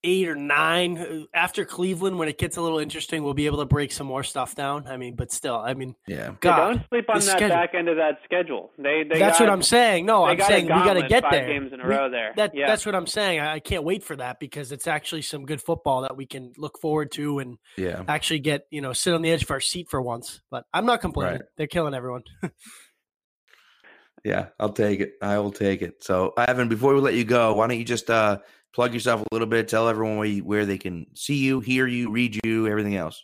eight 0.03 0.27
or 0.27 0.35
nine 0.35 0.97
Uh, 0.97 1.21
after 1.33 1.63
Cleveland, 1.63 2.17
when 2.17 2.27
it 2.27 2.37
gets 2.39 2.57
a 2.57 2.61
little 2.61 2.79
interesting, 2.79 3.23
we'll 3.23 3.33
be 3.35 3.45
able 3.45 3.59
to 3.59 3.65
break 3.65 3.91
some 3.91 4.07
more 4.07 4.23
stuff 4.23 4.55
down. 4.55 4.87
I 4.87 4.97
mean, 4.97 5.15
but 5.15 5.31
still, 5.31 5.55
I 5.57 5.73
mean, 5.75 5.95
Yeah. 6.07 6.17
Yeah, 6.17 6.31
God, 6.39 6.57
don't 6.73 6.87
sleep 6.89 7.05
on 7.09 7.15
that 7.17 7.23
schedule. 7.23 7.49
back 7.49 7.73
end 7.75 7.87
of 7.87 7.97
that 7.97 8.19
schedule. 8.23 8.71
They, 8.77 9.03
they 9.03 9.19
that's 9.19 9.37
got, 9.37 9.45
what 9.45 9.53
I'm 9.53 9.61
saying. 9.61 10.05
No, 10.07 10.23
I'm 10.23 10.37
got 10.37 10.47
saying 10.47 10.63
we 10.65 10.69
got 10.71 10.93
to 10.93 11.07
get 11.07 11.23
five 11.23 11.31
there. 11.33 11.47
games 11.47 11.71
in 11.71 11.79
a 11.81 11.87
We- 11.87 11.93
row 11.95 12.09
there. 12.09 12.33
That 12.35 12.55
yeah. 12.55 12.67
that's 12.67 12.85
what 12.85 12.95
I'm 12.95 13.05
saying. 13.07 13.39
I 13.39 13.53
I 13.53 13.59
can't 13.59 13.83
wait 13.83 14.03
for 14.03 14.15
that 14.15 14.39
because 14.39 14.71
it's 14.71 14.87
actually 14.87 15.21
some 15.21 15.45
good 15.45 15.61
football 15.61 16.01
that 16.01 16.17
we 16.17 16.25
can 16.25 16.51
look 16.57 16.79
forward 16.79 17.11
to 17.13 17.37
and 17.39 17.57
Yeah. 17.77 18.03
actually 18.07 18.39
get 18.39 18.65
you 18.71 18.81
know 18.81 18.93
sit 18.93 19.13
on 19.13 19.21
the 19.21 19.29
edge 19.31 19.43
of 19.43 19.51
our 19.51 19.59
seat 19.59 19.87
for 19.89 20.01
once. 20.01 20.41
But 20.49 20.65
I'm 20.73 20.85
not 20.87 21.01
complaining. 21.01 21.33
Right. 21.41 21.49
They're 21.57 21.67
killing 21.67 21.93
everyone. 21.93 22.23
Yeah. 24.23 24.49
I'll 24.59 24.71
take 24.73 24.99
it. 24.99 25.13
I 25.21 25.39
will 25.39 25.51
take 25.51 25.81
it. 25.81 26.03
So, 26.03 26.33
Evan, 26.37 26.69
before 26.69 26.93
we 26.93 27.01
let 27.01 27.15
you 27.15 27.23
go, 27.23 27.55
why 27.55 27.67
don't 27.67 27.79
you 27.79 27.83
just 27.85 28.07
uh, 28.09 28.37
plug 28.73 28.93
yourself 28.93 29.21
a 29.21 29.25
little 29.31 29.47
bit? 29.47 29.67
Tell 29.67 29.87
everyone 29.87 30.17
where, 30.17 30.27
you, 30.27 30.43
where 30.43 30.65
they 30.65 30.77
can 30.77 31.07
see 31.13 31.37
you, 31.37 31.59
hear 31.59 31.87
you, 31.87 32.11
read 32.11 32.39
you, 32.43 32.67
everything 32.67 32.95
else. 32.95 33.23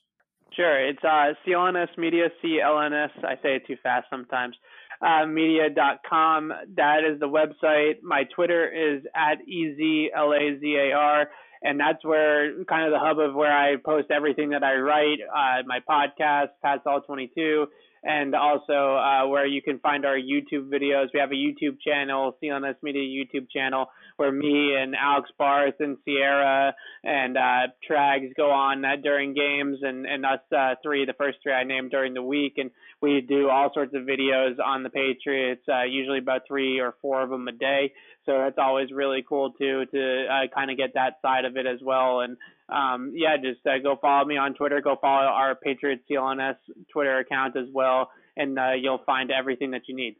Sure. 0.54 0.88
It's 0.88 1.04
uh, 1.04 1.34
CLNS 1.45 1.98
Media, 1.98 2.30
CLNS. 2.43 3.24
I 3.24 3.36
say 3.43 3.58
it 3.58 3.68
too 3.68 3.78
fast 3.84 4.08
sometimes. 4.10 4.56
Uh, 5.02 5.28
media.com. 5.28 6.52
That 6.76 7.02
is 7.04 7.20
the 7.20 7.28
website. 7.28 8.02
My 8.02 8.24
Twitter 8.36 8.68
is 8.68 9.04
at 9.16 9.38
EZLAZAR. 9.48 11.26
And 11.62 11.80
that's 11.80 12.03
where 12.03 12.64
kind 12.66 12.86
of 12.86 12.91
the 12.91 12.99
hub 12.99 13.20
of 13.20 13.36
where 13.36 13.55
I 13.55 13.76
post 13.78 14.12
everything 14.12 14.49
that 14.49 14.64
I 14.64 14.76
write, 14.76 15.20
uh, 15.28 15.64
my 15.66 15.80
podcast, 15.88 16.49
Pat's 16.62 16.84
All 16.86 17.01
22, 17.01 17.68
and 18.03 18.36
also 18.36 18.95
uh, 18.95 19.28
where 19.28 19.45
you 19.45 19.62
can 19.62 19.80
find 19.80 20.05
our 20.05 20.16
YouTube 20.16 20.70
videos. 20.70 21.08
We 21.14 21.20
have 21.20 21.32
a 21.32 21.36
YouTube 21.36 21.78
channel, 21.86 22.38
CLNS 22.41 22.76
Media 22.82 23.01
YouTube 23.01 23.47
channel, 23.51 23.88
where 24.18 24.32
me 24.32 24.76
and 24.76 24.95
Alex 24.95 25.30
Barth 25.38 25.76
and 25.80 25.97
Sierra 26.05 26.74
and 27.03 27.38
uh, 27.38 27.68
Trags 27.89 28.34
go 28.36 28.51
on 28.51 28.82
that 28.82 29.01
during 29.03 29.34
games, 29.34 29.80
and 29.82 30.05
and 30.05 30.26
us 30.26 30.39
uh, 30.55 30.76
three, 30.84 31.05
the 31.05 31.14
first 31.18 31.39
three 31.43 31.53
I 31.53 31.64
named 31.64 31.91
during 31.91 32.14
the 32.14 32.24
week, 32.24 32.53
and 32.58 32.72
we 33.01 33.22
do 33.28 33.49
all 33.49 33.72
sorts 33.74 33.93
of 33.93 34.03
videos 34.03 34.55
on 34.64 34.84
the 34.84 34.89
Patriots, 34.89 35.64
uh, 35.68 35.84
usually 35.84 36.20
about 36.20 36.41
three 36.47 36.80
or 36.80 36.95
four 37.01 37.22
of 37.22 37.30
them 37.30 37.47
a 37.47 37.51
day. 37.51 37.93
So 38.28 38.38
that's 38.38 38.57
always 38.57 38.91
really 38.91 39.25
cool 39.28 39.53
too 39.53 39.86
to 39.91 40.25
uh, 40.28 40.53
kind 40.53 40.69
of 40.69 40.78
get 40.78 40.93
that 40.93 41.13
side 41.21 41.45
of 41.45 41.57
it 41.57 41.65
as 41.65 41.80
well. 41.82 42.19
And 42.19 42.38
um, 42.69 43.13
yeah, 43.15 43.38
just 43.38 43.65
uh, 43.65 43.80
go 43.82 43.97
follow 43.99 44.25
me 44.25 44.38
on 44.38 44.53
Twitter. 44.53 44.82
Go 44.82 44.97
follow 45.01 45.25
our 45.25 45.55
Patriots 45.55 46.03
CLNS 46.11 46.57
Twitter 46.91 47.19
account 47.19 47.55
as 47.55 47.67
well, 47.73 48.11
and 48.36 48.59
uh, 48.59 48.73
you'll 48.80 49.01
find 49.05 49.32
everything 49.32 49.71
that 49.71 49.84
you 49.88 49.95
need. 49.95 50.17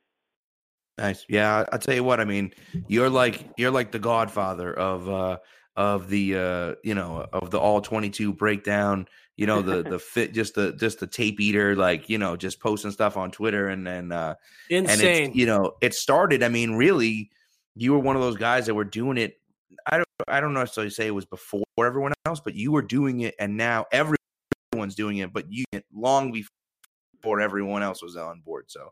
Nice. 0.98 1.26
Yeah, 1.28 1.66
I'll 1.72 1.80
tell 1.80 1.94
you 1.94 2.04
what. 2.04 2.20
I 2.22 2.26
mean, 2.26 2.54
you're 2.88 3.10
like 3.10 3.46
you're 3.58 3.72
like 3.72 3.92
the 3.92 4.00
godfather 4.00 4.74
of 4.74 5.10
uh 5.10 5.38
of 5.76 6.10
the 6.10 6.36
uh 6.36 6.76
you 6.84 6.96
know 6.96 7.28
of 7.32 7.52
the 7.52 7.60
all 7.60 7.82
22 7.82 8.34
breakdown 8.34 9.08
you 9.36 9.46
know 9.46 9.62
the 9.62 9.84
the 9.84 10.00
fit 10.14 10.34
just 10.34 10.56
the 10.56 10.74
just 10.74 11.00
the 11.00 11.06
tape 11.06 11.40
eater 11.40 11.76
like 11.76 12.10
you 12.10 12.18
know 12.18 12.36
just 12.36 12.60
posting 12.60 12.90
stuff 12.90 13.16
on 13.16 13.30
twitter 13.30 13.68
and 13.68 13.86
then 13.86 14.12
uh 14.12 14.34
insane 14.72 15.26
and 15.28 15.36
you 15.36 15.46
know 15.46 15.74
it 15.80 15.94
started 15.94 16.42
i 16.42 16.50
mean 16.50 16.74
really 16.74 17.30
you 17.82 17.92
were 17.94 18.00
one 18.00 18.16
of 18.16 18.22
those 18.22 18.38
guys 18.38 18.66
that 18.66 18.74
were 18.74 18.84
doing 18.84 19.18
it 19.18 19.40
i 19.86 19.98
don't 19.98 20.08
i 20.28 20.40
don't 20.40 20.54
necessarily 20.54 20.90
say 20.90 21.08
it 21.08 21.12
was 21.12 21.26
before 21.26 21.64
everyone 21.80 22.14
else 22.26 22.40
but 22.40 22.56
you 22.56 22.72
were 22.72 22.82
doing 22.82 23.22
it 23.22 23.36
and 23.40 23.56
now 23.58 23.86
everyone's 23.92 24.96
doing 24.96 25.18
it 25.18 25.32
but 25.34 25.46
you 25.50 25.64
long 25.94 26.32
before 26.32 27.42
everyone 27.42 27.84
else 27.84 28.02
was 28.02 28.16
on 28.16 28.42
board 28.42 28.66
so 28.68 28.90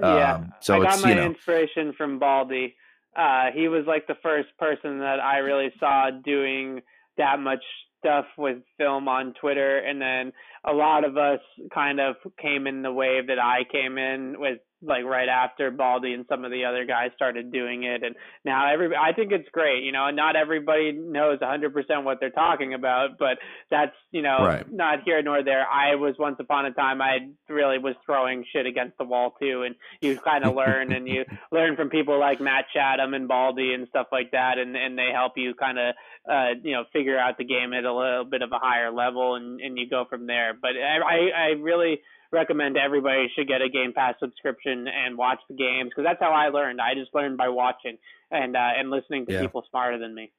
yeah 0.00 0.34
um, 0.34 0.52
so 0.60 0.74
i 0.74 0.82
got 0.82 1.02
my 1.02 1.10
you 1.10 1.14
know 1.14 1.26
inspiration 1.26 1.92
from 1.96 2.18
baldy. 2.18 2.74
Uh 3.16 3.46
he 3.54 3.68
was 3.68 3.84
like 3.86 4.06
the 4.06 4.16
first 4.22 4.48
person 4.58 4.98
that 4.98 5.18
i 5.20 5.38
really 5.38 5.72
saw 5.80 6.10
doing 6.24 6.80
that 7.16 7.40
much 7.40 7.62
stuff 7.98 8.26
with 8.36 8.58
film 8.76 9.08
on 9.08 9.34
Twitter, 9.40 9.78
and 9.78 10.00
then 10.00 10.32
a 10.64 10.72
lot 10.72 11.04
of 11.04 11.16
us 11.16 11.40
kind 11.74 12.00
of 12.00 12.16
came 12.40 12.66
in 12.66 12.82
the 12.82 12.92
wave 12.92 13.26
that 13.26 13.38
I 13.38 13.64
came 13.70 13.98
in 13.98 14.36
with 14.38 14.58
like 14.80 15.04
right 15.04 15.28
after 15.28 15.70
Baldy 15.72 16.12
and 16.12 16.24
some 16.28 16.44
of 16.44 16.52
the 16.52 16.64
other 16.64 16.84
guys 16.84 17.10
started 17.16 17.50
doing 17.52 17.82
it 17.82 18.04
and 18.04 18.14
now 18.44 18.72
every 18.72 18.94
I 18.94 19.12
think 19.12 19.32
it's 19.32 19.48
great 19.50 19.82
you 19.82 19.90
know 19.90 20.06
and 20.06 20.16
not 20.16 20.36
everybody 20.36 20.92
knows 20.92 21.40
100% 21.40 22.04
what 22.04 22.18
they're 22.20 22.30
talking 22.30 22.74
about 22.74 23.18
but 23.18 23.38
that's 23.70 23.94
you 24.12 24.22
know 24.22 24.38
Right. 24.38 24.72
not 24.72 25.02
here 25.04 25.20
nor 25.22 25.42
there 25.42 25.66
I 25.66 25.96
was 25.96 26.14
once 26.18 26.36
upon 26.38 26.66
a 26.66 26.72
time 26.72 27.02
I 27.02 27.28
really 27.48 27.78
was 27.78 27.94
throwing 28.06 28.44
shit 28.52 28.66
against 28.66 28.98
the 28.98 29.04
wall 29.04 29.34
too 29.40 29.64
and 29.66 29.74
you 30.00 30.16
kind 30.18 30.44
of 30.44 30.54
learn 30.54 30.92
and 30.92 31.08
you 31.08 31.24
learn 31.52 31.74
from 31.74 31.90
people 31.90 32.18
like 32.20 32.40
Matt 32.40 32.66
Chatham 32.72 33.14
and 33.14 33.26
Baldy 33.26 33.74
and 33.74 33.88
stuff 33.88 34.06
like 34.12 34.30
that 34.30 34.58
and 34.58 34.76
and 34.76 34.96
they 34.96 35.10
help 35.12 35.32
you 35.36 35.54
kind 35.54 35.78
of 35.78 35.94
uh 36.30 36.50
you 36.62 36.72
know 36.72 36.84
figure 36.92 37.18
out 37.18 37.36
the 37.36 37.44
game 37.44 37.72
at 37.72 37.84
a 37.84 37.92
little 37.92 38.24
bit 38.24 38.42
of 38.42 38.52
a 38.52 38.58
higher 38.60 38.92
level 38.92 39.34
and 39.34 39.60
and 39.60 39.76
you 39.76 39.88
go 39.88 40.04
from 40.08 40.26
there 40.28 40.54
but 40.54 40.70
I 40.76 40.98
I, 40.98 41.18
I 41.36 41.46
really 41.60 42.00
recommend 42.32 42.76
everybody 42.76 43.28
should 43.34 43.48
get 43.48 43.62
a 43.62 43.68
Game 43.68 43.92
Pass 43.94 44.14
subscription 44.20 44.86
and 44.88 45.16
watch 45.16 45.38
the 45.48 45.54
games 45.54 45.90
because 45.90 46.04
that's 46.04 46.20
how 46.20 46.32
I 46.32 46.48
learned. 46.48 46.80
I 46.80 46.94
just 46.94 47.14
learned 47.14 47.36
by 47.38 47.48
watching 47.48 47.96
and 48.30 48.56
uh, 48.56 48.70
and 48.78 48.90
listening 48.90 49.26
to 49.26 49.32
Yeah. 49.32 49.40
people 49.40 49.64
smarter 49.70 49.98
than 49.98 50.14
me. 50.14 50.30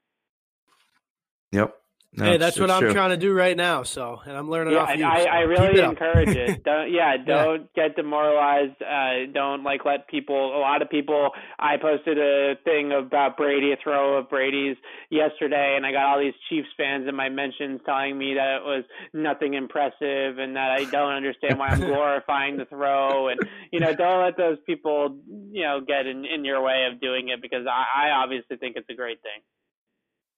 yep 1.52 1.76
No, 2.12 2.26
hey, 2.26 2.38
that's 2.38 2.60
what 2.60 2.72
I'm 2.72 2.82
true. 2.82 2.92
trying 2.92 3.12
to 3.12 3.18
do 3.18 3.34
right 3.34 3.56
now. 3.56 3.84
So, 3.84 4.20
and 4.26 4.36
I'm 4.36 4.50
learning 4.50 4.74
Yeah, 4.74 4.80
off 4.80 4.98
you. 4.98 5.06
I, 5.06 5.24
so 5.24 5.30
I 5.30 5.40
really 5.42 5.80
it 5.80 5.84
encourage 5.84 6.36
it. 6.36 6.64
Don't, 6.66 6.92
yeah, 6.92 7.18
don't 7.18 7.72
get 7.74 7.96
demoralized. 7.96 8.82
Uh, 8.82 9.32
don't 9.32 9.64
like 9.64 9.86
let 9.86 10.08
people. 10.08 10.58
A 10.58 10.60
lot 10.60 10.82
of 10.82 10.90
people. 10.90 11.30
I 11.60 11.78
posted 11.78 12.18
a 12.18 12.56
thing 12.64 12.92
about 12.92 13.38
Brady, 13.38 13.72
a 13.72 13.78
throw 13.82 14.18
of 14.18 14.30
Brady's 14.30 14.76
yesterday, 15.12 15.76
and 15.78 15.86
I 15.86 15.92
got 15.92 16.06
all 16.06 16.20
these 16.20 16.34
Chiefs 16.50 16.68
fans 16.78 17.08
in 17.08 17.16
my 17.16 17.30
mentions 17.30 17.80
telling 17.86 18.18
me 18.18 18.34
that 18.34 18.58
it 18.58 18.64
was 18.64 18.84
nothing 19.14 19.54
impressive 19.54 20.40
and 20.40 20.56
that 20.56 20.72
I 20.72 20.86
don't 20.86 21.14
understand 21.14 21.60
why 21.60 21.70
I'm 21.70 21.80
glorifying 21.86 22.58
the 22.58 22.66
throw. 22.66 23.30
And 23.30 23.40
you 23.72 23.80
know, 23.80 23.94
don't 23.94 24.24
let 24.24 24.36
those 24.36 24.58
people, 24.66 25.20
you 25.52 25.64
know, 25.64 25.80
get 25.86 26.08
in 26.08 26.26
in 26.26 26.44
your 26.44 26.62
way 26.64 26.88
of 26.92 27.00
doing 27.00 27.30
it 27.30 27.40
because 27.42 27.68
I, 27.68 28.08
I 28.08 28.12
obviously 28.12 28.58
think 28.58 28.78
it's 28.78 28.90
a 28.90 28.96
great 28.96 29.22
thing. 29.22 29.42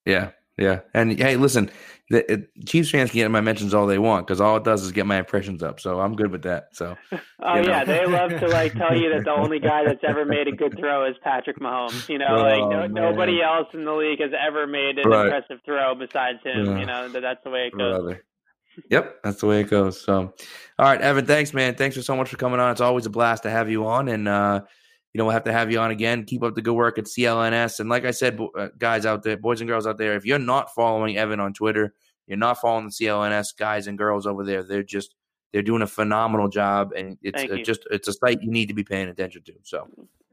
Yeah, 0.05 0.31
yeah. 0.61 0.79
And 0.93 1.17
hey, 1.17 1.35
listen, 1.37 1.69
the, 2.09 2.29
it, 2.31 2.49
Chiefs 2.67 2.91
fans 2.91 3.09
can 3.11 3.17
get 3.19 3.31
my 3.31 3.41
mentions 3.41 3.73
all 3.73 3.87
they 3.87 3.97
want 3.97 4.27
because 4.27 4.41
all 4.41 4.57
it 4.57 4.63
does 4.63 4.83
is 4.83 4.91
get 4.91 5.05
my 5.05 5.17
impressions 5.17 5.63
up. 5.63 5.79
So 5.79 5.99
I'm 5.99 6.15
good 6.15 6.31
with 6.31 6.43
that. 6.43 6.67
So 6.73 6.97
Oh 7.43 7.55
know? 7.55 7.61
yeah, 7.61 7.83
they 7.85 8.05
love 8.05 8.31
to 8.31 8.47
like 8.47 8.73
tell 8.73 8.95
you 8.95 9.11
that 9.13 9.23
the 9.23 9.31
only 9.31 9.59
guy 9.59 9.83
that's 9.85 10.03
ever 10.07 10.25
made 10.25 10.47
a 10.47 10.51
good 10.51 10.77
throw 10.77 11.05
is 11.09 11.15
Patrick 11.23 11.59
Mahomes. 11.59 12.07
You 12.09 12.17
know, 12.19 12.27
Oh, 12.29 12.41
like 12.41 12.69
no, 12.69 12.87
nobody 12.87 13.41
else 13.41 13.67
in 13.73 13.85
the 13.85 13.93
league 13.93 14.19
has 14.21 14.31
ever 14.37 14.67
made 14.67 14.97
an 14.99 15.09
Right. 15.09 15.25
impressive 15.27 15.59
throw 15.65 15.95
besides 15.95 16.39
him. 16.43 16.65
Yeah. 16.65 16.79
You 16.79 16.85
know, 16.85 17.09
that 17.09 17.21
that's 17.21 17.43
the 17.43 17.49
way 17.49 17.67
it 17.67 17.77
goes. 17.77 17.97
brother. 17.99 18.23
Yep, 18.89 19.15
that's 19.23 19.41
the 19.41 19.47
way 19.47 19.59
it 19.61 19.69
goes. 19.69 19.99
So, 20.01 20.33
all 20.79 20.85
right, 20.85 21.01
Evan, 21.01 21.25
thanks, 21.25 21.53
man. 21.53 21.75
Thanks 21.75 21.95
for 21.97 22.01
so 22.01 22.15
much 22.15 22.29
for 22.29 22.37
coming 22.37 22.59
on. 22.61 22.71
It's 22.71 22.79
always 22.79 23.05
a 23.05 23.09
blast 23.09 23.43
to 23.43 23.49
have 23.49 23.69
you 23.69 23.85
on, 23.85 24.07
and 24.07 24.29
uh, 24.29 24.61
you 25.13 25.17
know 25.19 25.25
we'll 25.25 25.33
have 25.33 25.43
to 25.45 25.51
have 25.53 25.71
you 25.71 25.79
on 25.79 25.91
again. 25.91 26.23
Keep 26.25 26.43
up 26.43 26.55
the 26.55 26.61
good 26.61 26.73
work 26.73 26.97
at 26.97 27.05
CLNS, 27.05 27.79
and 27.79 27.89
like 27.89 28.05
I 28.05 28.11
said, 28.11 28.39
uh, 28.57 28.69
guys 28.77 29.05
out 29.05 29.23
there, 29.23 29.37
boys 29.37 29.61
and 29.61 29.67
girls 29.67 29.85
out 29.87 29.97
there, 29.97 30.15
if 30.15 30.25
you're 30.25 30.39
not 30.39 30.73
following 30.73 31.17
Evan 31.17 31.39
on 31.39 31.53
Twitter, 31.53 31.93
you're 32.27 32.37
not 32.37 32.59
following 32.61 32.85
the 32.85 32.91
CLNS 32.91 33.57
guys 33.57 33.87
and 33.87 33.97
girls 33.97 34.25
over 34.25 34.43
there. 34.45 34.63
They're 34.63 34.83
just 34.83 35.15
they're 35.51 35.61
doing 35.61 35.81
a 35.81 35.87
phenomenal 35.87 36.47
job, 36.47 36.93
and 36.95 37.17
it's 37.21 37.41
Thank 37.41 37.51
uh, 37.51 37.63
just 37.63 37.81
it's 37.91 38.07
a 38.07 38.13
site 38.13 38.41
you 38.41 38.51
need 38.51 38.67
to 38.67 38.73
be 38.73 38.83
paying 38.83 39.09
attention 39.09 39.43
to. 39.43 39.53
So, 39.63 39.87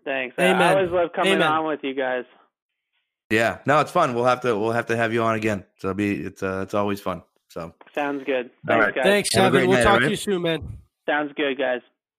Thanks. 0.04 0.36
I- 0.38 0.44
Amen. 0.44 0.62
I 0.62 0.74
always 0.74 0.92
love 0.92 1.10
coming 1.14 1.34
Amen. 1.34 1.48
on 1.48 1.66
with 1.66 1.80
you 1.82 1.94
guys. 1.94 2.24
yeah, 3.30 3.58
no, 3.66 3.80
it's 3.80 3.90
fun. 3.90 4.14
We'll 4.14 4.24
have 4.26 4.40
to 4.42 4.56
we'll 4.56 4.72
have 4.72 4.86
to 4.86 4.96
have 4.96 5.12
you 5.12 5.22
on 5.22 5.34
again. 5.34 5.64
So 5.78 5.88
it'll 5.88 5.96
be 5.96 6.12
it's 6.24 6.42
uh, 6.42 6.60
it's 6.62 6.74
always 6.74 7.00
fun. 7.00 7.22
So, 7.50 7.74
Sounds 7.94 8.22
good. 8.24 8.50
All 8.68 8.78
Thanks, 8.78 8.84
right. 8.84 8.94
guys. 8.94 9.04
Thanks, 9.04 9.34
Have 9.34 9.54
a 9.54 9.56
Evan. 9.58 9.68
We'll 9.70 9.78
night, 9.78 9.84
talk 9.84 9.94
all 9.94 10.00
to 10.00 10.10
you 10.10 10.16
soon, 10.16 10.42
man. 10.42 10.78
Sounds 11.06 11.32
good, 11.34 11.56
guys. 11.58 11.80